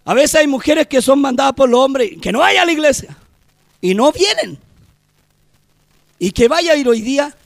A 0.06 0.14
veces 0.14 0.36
hay 0.36 0.46
mujeres 0.46 0.86
que 0.86 1.02
son 1.02 1.20
mandadas 1.20 1.52
por 1.54 1.68
los 1.68 1.80
hombres 1.80 2.12
que 2.22 2.30
no 2.30 2.38
vayan 2.38 2.62
a 2.62 2.66
la 2.66 2.72
iglesia 2.72 3.16
y 3.80 3.92
no 3.92 4.12
vienen. 4.12 4.56
Y 6.20 6.30
que 6.30 6.46
vaya 6.46 6.72
a 6.72 6.76
ir 6.76 6.88
hoy 6.88 7.00
día. 7.00 7.36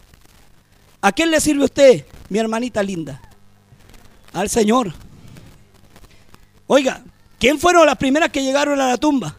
¿A 1.00 1.10
quién 1.10 1.30
le 1.30 1.40
sirve 1.40 1.64
usted, 1.64 2.04
mi 2.28 2.38
hermanita 2.38 2.82
linda? 2.82 3.22
Al 4.34 4.50
Señor. 4.50 4.92
Oiga, 6.66 7.02
¿quién 7.38 7.58
fueron 7.58 7.86
las 7.86 7.96
primeras 7.96 8.28
que 8.28 8.42
llegaron 8.42 8.78
a 8.78 8.88
la 8.88 8.98
tumba? 8.98 9.34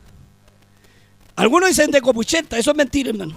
Algunos 1.35 1.69
dicen 1.69 1.91
de 1.91 2.01
Copucheta, 2.01 2.57
eso 2.57 2.71
es 2.71 2.77
mentira, 2.77 3.11
hermano. 3.11 3.35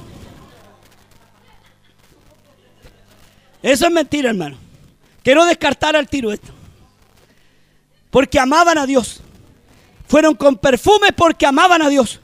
Eso 3.62 3.86
es 3.86 3.92
mentira, 3.92 4.30
hermano. 4.30 4.56
Quiero 5.22 5.44
descartar 5.44 5.94
al 5.94 6.08
tiro 6.08 6.32
esto. 6.32 6.52
Porque 8.10 8.40
amaban 8.40 8.78
a 8.78 8.86
Dios. 8.86 9.20
Fueron 10.06 10.34
con 10.34 10.56
perfumes 10.56 11.12
porque 11.16 11.46
amaban 11.46 11.82
a 11.82 11.88
Dios. 11.88 12.20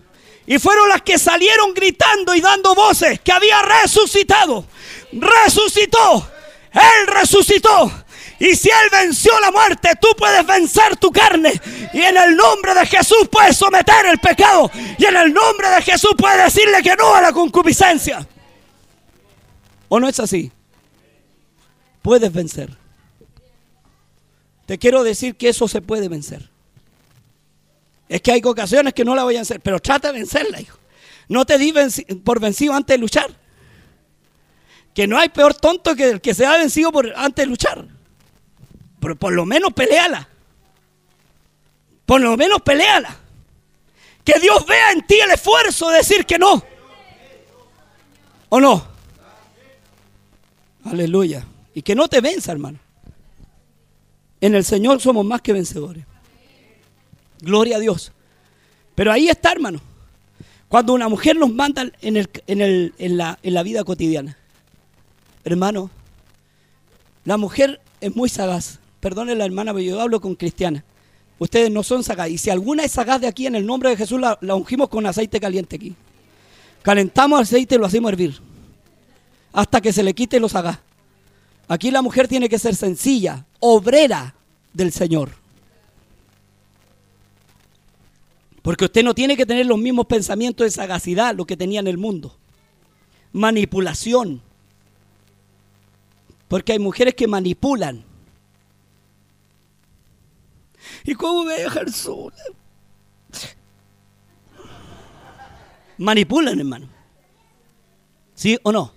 Y 0.46 0.58
fueron 0.58 0.88
las 0.88 1.02
que 1.02 1.18
salieron 1.18 1.74
gritando 1.74 2.34
y 2.34 2.40
dando 2.40 2.74
voces 2.74 3.20
que 3.20 3.32
había 3.32 3.62
resucitado. 3.62 4.66
Resucitó. 5.12 6.28
Él 6.72 7.06
resucitó. 7.06 7.92
Y 8.38 8.56
si 8.56 8.70
Él 8.70 8.88
venció 8.90 9.38
la 9.40 9.50
muerte, 9.50 9.90
tú 10.00 10.08
puedes 10.16 10.46
vencer 10.46 10.96
tu 10.96 11.12
carne. 11.12 11.52
Y 11.92 12.00
en 12.00 12.16
el 12.16 12.34
nombre 12.34 12.74
de 12.74 12.86
Jesús 12.86 13.28
puedes 13.30 13.56
someter 13.56 14.06
el 14.06 14.18
pecado. 14.18 14.70
Y 14.98 15.04
en 15.04 15.16
el 15.16 15.32
nombre 15.32 15.68
de 15.68 15.82
Jesús 15.82 16.12
puedes 16.16 16.42
decirle 16.42 16.82
que 16.82 16.96
no 16.96 17.14
a 17.14 17.20
la 17.20 17.32
concupiscencia. 17.32 18.26
¿O 19.88 20.00
no 20.00 20.08
es 20.08 20.18
así? 20.20 20.50
Puedes 22.00 22.32
vencer. 22.32 22.76
Te 24.64 24.78
quiero 24.78 25.02
decir 25.04 25.36
que 25.36 25.50
eso 25.50 25.68
se 25.68 25.82
puede 25.82 26.08
vencer. 26.08 26.48
Es 28.10 28.20
que 28.22 28.32
hay 28.32 28.42
ocasiones 28.44 28.92
que 28.92 29.04
no 29.04 29.14
la 29.14 29.22
voy 29.22 29.36
a 29.36 29.38
vencer, 29.38 29.60
pero 29.60 29.78
trata 29.78 30.08
de 30.08 30.18
vencerla, 30.18 30.60
hijo. 30.60 30.76
No 31.28 31.46
te 31.46 31.56
di 31.58 31.72
por 32.24 32.40
vencido 32.40 32.74
antes 32.74 32.94
de 32.94 32.98
luchar. 32.98 33.30
Que 34.92 35.06
no 35.06 35.16
hay 35.16 35.28
peor 35.28 35.54
tonto 35.54 35.94
que 35.94 36.10
el 36.10 36.20
que 36.20 36.34
se 36.34 36.44
ha 36.44 36.56
vencido 36.56 36.90
por, 36.90 37.12
antes 37.14 37.44
de 37.44 37.46
luchar. 37.46 37.86
Pero 38.98 39.14
por 39.14 39.32
lo 39.32 39.46
menos 39.46 39.72
peleala. 39.72 40.28
Por 42.04 42.20
lo 42.20 42.36
menos 42.36 42.60
peleala. 42.62 43.16
Que 44.24 44.40
Dios 44.40 44.66
vea 44.66 44.90
en 44.90 45.06
ti 45.06 45.14
el 45.20 45.30
esfuerzo 45.30 45.88
de 45.90 45.98
decir 45.98 46.26
que 46.26 46.36
no. 46.36 46.64
¿O 48.48 48.58
no? 48.58 48.88
Aleluya. 50.84 51.46
Y 51.74 51.82
que 51.82 51.94
no 51.94 52.08
te 52.08 52.20
venza, 52.20 52.50
hermano. 52.50 52.80
En 54.40 54.56
el 54.56 54.64
Señor 54.64 55.00
somos 55.00 55.24
más 55.24 55.40
que 55.42 55.52
vencedores. 55.52 56.09
Gloria 57.42 57.76
a 57.76 57.80
Dios. 57.80 58.12
Pero 58.94 59.12
ahí 59.12 59.28
está, 59.28 59.52
hermano. 59.52 59.80
Cuando 60.68 60.92
una 60.92 61.08
mujer 61.08 61.36
nos 61.36 61.52
manda 61.52 61.90
en, 62.00 62.16
el, 62.16 62.28
en, 62.46 63.16
la, 63.16 63.38
en 63.42 63.54
la 63.54 63.62
vida 63.62 63.82
cotidiana. 63.82 64.36
Hermano, 65.44 65.90
la 67.24 67.36
mujer 67.36 67.80
es 68.00 68.14
muy 68.14 68.28
sagaz. 68.28 68.78
Perdone 69.00 69.34
la 69.34 69.44
hermana, 69.44 69.72
pero 69.72 69.84
yo 69.84 70.00
hablo 70.00 70.20
con 70.20 70.34
cristiana. 70.34 70.84
Ustedes 71.38 71.70
no 71.70 71.82
son 71.82 72.04
sagaz. 72.04 72.28
Y 72.28 72.38
si 72.38 72.50
alguna 72.50 72.84
es 72.84 72.92
sagaz 72.92 73.20
de 73.20 73.26
aquí, 73.26 73.46
en 73.46 73.54
el 73.54 73.66
nombre 73.66 73.90
de 73.90 73.96
Jesús, 73.96 74.20
la, 74.20 74.38
la 74.42 74.54
ungimos 74.54 74.88
con 74.88 75.06
aceite 75.06 75.40
caliente 75.40 75.76
aquí. 75.76 75.94
Calentamos 76.82 77.40
aceite 77.40 77.74
y 77.74 77.78
lo 77.78 77.86
hacemos 77.86 78.12
hervir. 78.12 78.38
Hasta 79.52 79.80
que 79.80 79.92
se 79.92 80.02
le 80.02 80.14
quite 80.14 80.38
los 80.38 80.52
sagaz. 80.52 80.78
Aquí 81.66 81.90
la 81.90 82.02
mujer 82.02 82.28
tiene 82.28 82.48
que 82.48 82.58
ser 82.58 82.74
sencilla, 82.74 83.46
obrera 83.60 84.34
del 84.72 84.92
Señor. 84.92 85.39
Porque 88.62 88.84
usted 88.84 89.02
no 89.02 89.14
tiene 89.14 89.36
que 89.36 89.46
tener 89.46 89.66
los 89.66 89.78
mismos 89.78 90.06
pensamientos 90.06 90.66
de 90.66 90.70
sagacidad, 90.70 91.34
lo 91.34 91.46
que 91.46 91.56
tenía 91.56 91.80
en 91.80 91.86
el 91.86 91.98
mundo. 91.98 92.36
Manipulación. 93.32 94.42
Porque 96.48 96.72
hay 96.72 96.78
mujeres 96.78 97.14
que 97.14 97.26
manipulan. 97.26 98.04
¿Y 101.04 101.14
cómo 101.14 101.44
me 101.44 101.54
dejar 101.54 101.90
sola? 101.90 102.36
Manipulan, 105.96 106.58
hermano. 106.58 106.88
¿Sí 108.34 108.58
o 108.62 108.72
no? 108.72 108.92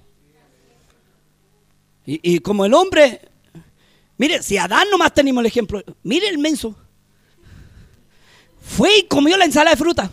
Y, 2.05 2.35
y, 2.35 2.39
como 2.39 2.65
el 2.65 2.73
hombre, 2.73 3.21
mire, 4.17 4.41
si 4.41 4.57
Adán 4.57 4.89
nomás 4.89 5.13
tenemos 5.13 5.41
el 5.41 5.45
ejemplo, 5.45 5.81
mire 6.03 6.27
el 6.27 6.37
menso. 6.37 6.75
Fue 8.63 8.97
y 8.99 9.03
comió 9.03 9.37
la 9.37 9.45
ensalada 9.45 9.71
de 9.71 9.77
fruta. 9.77 10.09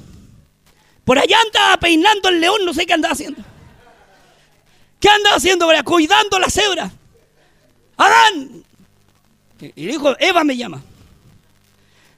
Por 1.05 1.19
allá 1.19 1.39
andaba 1.47 1.77
peinando 1.79 2.29
el 2.29 2.41
león, 2.41 2.65
no 2.65 2.75
sé 2.75 2.87
qué 2.87 2.93
andaba 2.93 3.13
haciendo. 3.13 3.43
¿Qué 4.99 5.09
andaba 5.09 5.37
haciendo? 5.37 5.67
Cuidando 5.85 6.39
la 6.39 6.51
cebra. 6.51 6.91
Adán. 7.97 8.65
Y 9.61 9.87
dijo, 9.87 10.15
Eva 10.19 10.45
me 10.45 10.57
llama. 10.57 10.83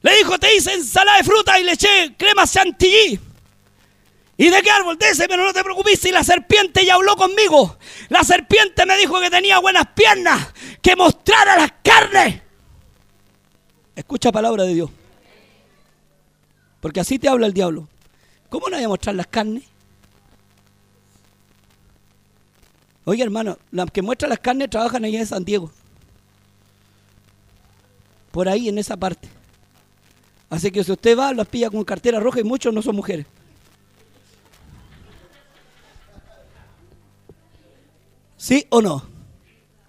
Le 0.02 0.16
dijo, 0.16 0.38
te 0.38 0.54
hice 0.54 0.74
ensalada 0.74 1.18
de 1.18 1.24
fruta 1.24 1.58
y 1.60 1.64
le 1.64 1.72
eché 1.72 2.14
crema 2.16 2.46
chantilly. 2.46 3.20
¿Y 4.36 4.48
de 4.50 4.62
qué 4.62 4.70
árbol? 4.70 4.98
De 4.98 5.06
pero 5.28 5.44
no 5.44 5.52
te 5.52 5.62
preocupes. 5.62 6.04
Y 6.04 6.10
la 6.10 6.24
serpiente 6.24 6.84
ya 6.84 6.94
habló 6.94 7.14
conmigo. 7.16 7.78
La 8.08 8.24
serpiente 8.24 8.84
me 8.86 8.96
dijo 8.96 9.20
que 9.20 9.30
tenía 9.30 9.60
buenas 9.60 9.86
piernas, 9.94 10.52
que 10.80 10.96
mostrara 10.96 11.56
las 11.56 11.72
carnes. 11.82 12.40
Escucha 13.94 14.32
palabra 14.32 14.64
de 14.64 14.74
Dios. 14.74 14.90
Porque 16.82 16.98
así 16.98 17.16
te 17.16 17.28
habla 17.28 17.46
el 17.46 17.54
diablo. 17.54 17.88
¿Cómo 18.50 18.68
no 18.68 18.76
voy 18.76 18.84
a 18.84 18.88
mostrar 18.88 19.14
las 19.14 19.28
carnes? 19.28 19.62
Oye, 23.04 23.22
hermano, 23.22 23.56
las 23.70 23.88
que 23.92 24.02
muestran 24.02 24.30
las 24.30 24.40
carnes 24.40 24.68
trabajan 24.68 25.04
allá 25.04 25.20
en 25.20 25.26
San 25.26 25.44
Diego. 25.44 25.70
Por 28.32 28.48
ahí, 28.48 28.68
en 28.68 28.78
esa 28.78 28.96
parte. 28.96 29.28
Así 30.50 30.72
que 30.72 30.82
si 30.82 30.90
usted 30.90 31.16
va, 31.16 31.32
las 31.32 31.46
pilla 31.46 31.70
con 31.70 31.84
cartera 31.84 32.18
roja 32.18 32.40
y 32.40 32.44
muchos 32.44 32.74
no 32.74 32.82
son 32.82 32.96
mujeres. 32.96 33.26
¿Sí 38.36 38.66
o 38.70 38.82
no? 38.82 39.04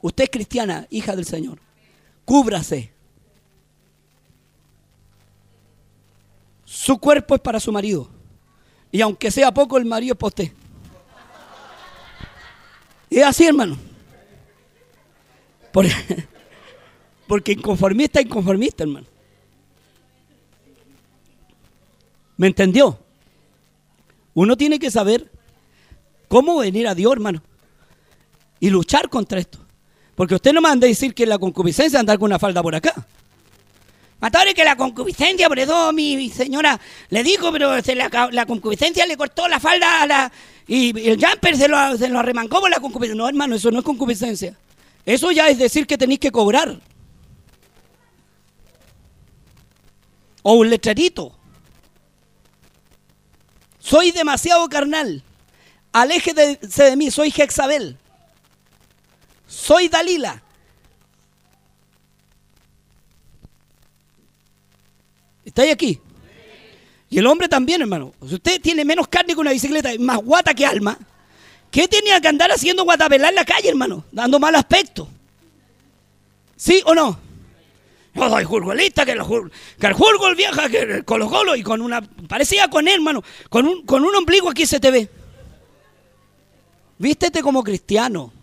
Usted 0.04 0.26
es 0.26 0.30
cristiana, 0.30 0.86
hija 0.91 1.16
del 1.16 1.26
Señor. 1.26 1.58
Cúbrase. 2.24 2.94
Su 6.84 6.98
cuerpo 6.98 7.34
es 7.36 7.40
para 7.40 7.62
su 7.62 7.72
marido. 7.72 8.10
Y 8.92 9.00
aunque 9.00 9.32
sea 9.32 9.54
poco, 9.54 9.78
el 9.78 9.86
marido 9.86 10.16
es 10.16 10.20
para. 10.20 10.52
Y 13.10 13.20
es 13.20 13.26
así, 13.26 13.46
hermano. 13.46 13.78
Porque 17.28 17.54
inconformista 17.54 18.20
inconformista, 18.20 18.84
hermano. 18.84 19.08
¿Me 22.36 22.48
entendió? 22.48 23.00
Uno 24.34 24.58
tiene 24.58 24.78
que 24.78 24.92
saber 24.92 25.32
cómo 26.28 26.58
venir 26.58 26.86
a 26.90 26.96
Dios, 26.96 27.14
hermano. 27.14 27.42
Y 28.60 28.70
luchar 28.70 29.08
contra 29.08 29.40
esto. 29.40 29.60
Porque 30.16 30.36
usted 30.36 30.52
no 30.52 30.60
me 30.60 30.68
anda 30.68 30.86
a 30.86 30.90
decir 30.90 31.14
que 31.14 31.26
la 31.26 31.40
concupiscencia 31.40 31.98
andar 31.98 32.20
con 32.20 32.26
una 32.26 32.40
falda 32.40 32.62
por 32.62 32.76
acá. 32.76 33.08
Matore 34.24 34.54
que 34.54 34.64
la 34.64 34.78
concupiscencia, 34.78 35.50
por 35.50 35.60
eso 35.60 35.92
mi 35.92 36.30
señora 36.30 36.80
le 37.10 37.24
dijo, 37.24 37.52
pero 37.52 37.74
la, 38.32 38.46
concupiscencia 38.46 39.06
le 39.06 39.18
cortó 39.18 39.50
la 39.50 39.60
falda 39.60 40.02
a 40.02 40.08
la, 40.08 40.32
y, 40.66 40.98
el 41.10 41.20
jumper 41.22 41.58
se 41.58 41.68
lo, 41.68 41.98
se 41.98 42.08
lo 42.08 42.20
arremancó 42.20 42.62
por 42.62 42.70
la 42.70 42.80
concupiscencia. 42.80 43.22
No, 43.22 43.28
hermano, 43.28 43.56
eso 43.56 43.70
no 43.70 43.80
es 43.80 43.84
concupiscencia. 43.84 44.58
Eso 45.06 45.30
ya 45.32 45.50
es 45.50 45.58
decir 45.58 45.86
que 45.86 45.98
tenéis 45.98 46.22
que 46.22 46.32
cobrar. 46.32 46.80
O 50.42 50.54
un 50.54 50.70
letrerito. 50.70 51.38
Soy 53.78 54.12
demasiado 54.12 54.70
carnal. 54.70 55.22
Aléjese 55.92 56.60
de 56.62 56.96
mí, 56.96 57.12
soy 57.12 57.30
Jezabel. 57.30 57.98
Soy 59.48 59.90
Dalila. 59.90 60.42
¿Está 65.54 65.62
ahí 65.62 65.70
aquí? 65.70 65.99
Y 67.12 67.20
el 67.20 67.28
hombre 67.28 67.47
también, 67.47 67.80
hermano. 67.80 68.12
Si 68.28 68.34
usted 68.34 68.60
tiene 68.60 68.84
menos 68.84 69.08
carne 69.08 69.36
que 69.36 69.39
una 69.39 69.51
bicicleta, 69.51 69.91
más 69.99 70.18
guata 70.18 70.56
que 70.56 70.66
alma, 70.66 70.97
¿qué 71.70 71.88
tenía 71.88 72.20
que 72.20 72.28
andar 72.28 72.51
haciendo 72.51 72.84
guatapelar 72.84 73.30
en 73.30 73.36
la 73.36 73.45
calle, 73.45 73.70
hermano? 73.70 74.04
Dando 74.12 74.39
mal 74.39 74.56
aspecto. 74.56 75.08
¿Sí 76.56 76.82
o 76.88 76.95
no? 76.95 77.20
Yo 78.16 78.30
soy 78.30 78.43
jurgolista, 78.45 79.06
que, 79.06 79.12
el 79.12 79.22
jurgol 79.22 80.36
viaja, 80.36 80.68
que 80.70 80.80
el 80.80 81.06
colo 81.06 81.30
colo, 81.30 81.56
y 81.56 81.62
con 81.62 81.82
una. 81.82 82.01
Parecía 82.01 82.68
con 82.68 82.88
él, 82.88 82.95
hermano. 82.95 83.24
Con 83.47 83.68
un, 83.68 83.86
con 83.86 84.04
un 84.04 84.16
ombligo 84.16 84.49
aquí 84.49 84.66
se 84.66 84.80
te 84.80 84.89
ve. 84.89 85.08
Vístete 86.97 87.43
como 87.43 87.64
cristiano. 87.64 88.34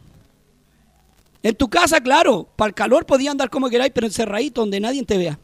En 1.43 1.57
tu 1.57 1.69
casa, 1.69 2.01
claro, 2.01 2.49
para 2.55 2.69
el 2.69 2.75
calor 2.75 3.05
podía 3.05 3.33
andar 3.33 3.51
como 3.51 3.69
queráis, 3.69 3.91
pero 3.93 4.07
encerradito 4.07 4.61
donde 4.61 4.79
nadie 4.79 5.05
te 5.05 5.19
vea 5.19 5.41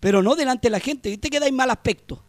pero 0.00 0.22
no 0.22 0.34
delante 0.34 0.68
de 0.68 0.72
la 0.72 0.80
gente. 0.80 1.08
¿Viste 1.10 1.30
que 1.30 1.38
en 1.38 1.56
mal 1.56 1.70
aspecto? 1.70 2.22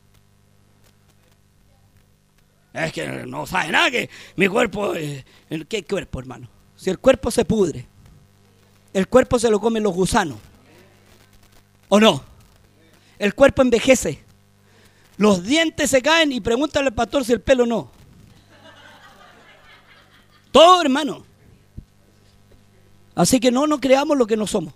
Es 2.74 2.94
que 2.94 3.08
no 3.26 3.46
sabe 3.46 3.72
nada 3.72 3.92
que 3.92 4.10
mi 4.36 4.48
cuerpo... 4.48 4.94
¿Qué 5.68 5.84
cuerpo, 5.84 6.20
hermano? 6.20 6.48
Si 6.76 6.90
el 6.90 7.00
cuerpo 7.00 7.32
se 7.32 7.44
pudre. 7.44 7.88
El 8.94 9.08
cuerpo 9.08 9.40
se 9.40 9.50
lo 9.50 9.60
comen 9.60 9.84
los 9.84 9.94
gusanos. 9.94 10.38
¿O 11.90 12.00
no? 12.00 12.24
El 13.18 13.34
cuerpo 13.34 13.62
envejece. 13.62 14.24
Los 15.18 15.44
dientes 15.44 15.90
se 15.90 16.02
caen 16.02 16.32
y 16.32 16.42
pregúntale 16.42 16.88
al 16.88 16.94
pastor 16.94 17.26
si 17.26 17.34
el 17.34 17.42
pelo 17.42 17.66
no. 17.66 17.90
Todo, 20.52 20.82
hermano. 20.82 21.26
Así 23.16 23.40
que 23.40 23.52
no 23.52 23.66
nos 23.66 23.80
creamos 23.80 24.16
lo 24.16 24.28
que 24.28 24.38
no 24.38 24.46
somos. 24.46 24.74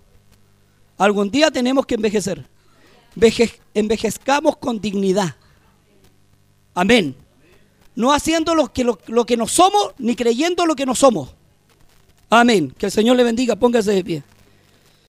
Algún 0.98 1.30
día 1.30 1.50
tenemos 1.50 1.86
que 1.86 1.94
envejecer. 1.94 2.44
Envejezcamos 3.74 4.56
con 4.56 4.80
dignidad. 4.80 5.34
Amén. 6.74 7.14
No 7.94 8.12
haciendo 8.12 8.54
lo 8.54 8.72
que, 8.72 8.84
lo, 8.84 8.98
lo 9.06 9.26
que 9.26 9.36
no 9.36 9.46
somos, 9.46 9.92
ni 9.98 10.16
creyendo 10.16 10.64
lo 10.66 10.74
que 10.74 10.86
no 10.86 10.94
somos. 10.94 11.34
Amén. 12.30 12.72
Que 12.78 12.86
el 12.86 12.92
Señor 12.92 13.16
le 13.16 13.24
bendiga. 13.24 13.56
Póngase 13.56 13.92
de 13.92 14.04
pie. 14.04 14.22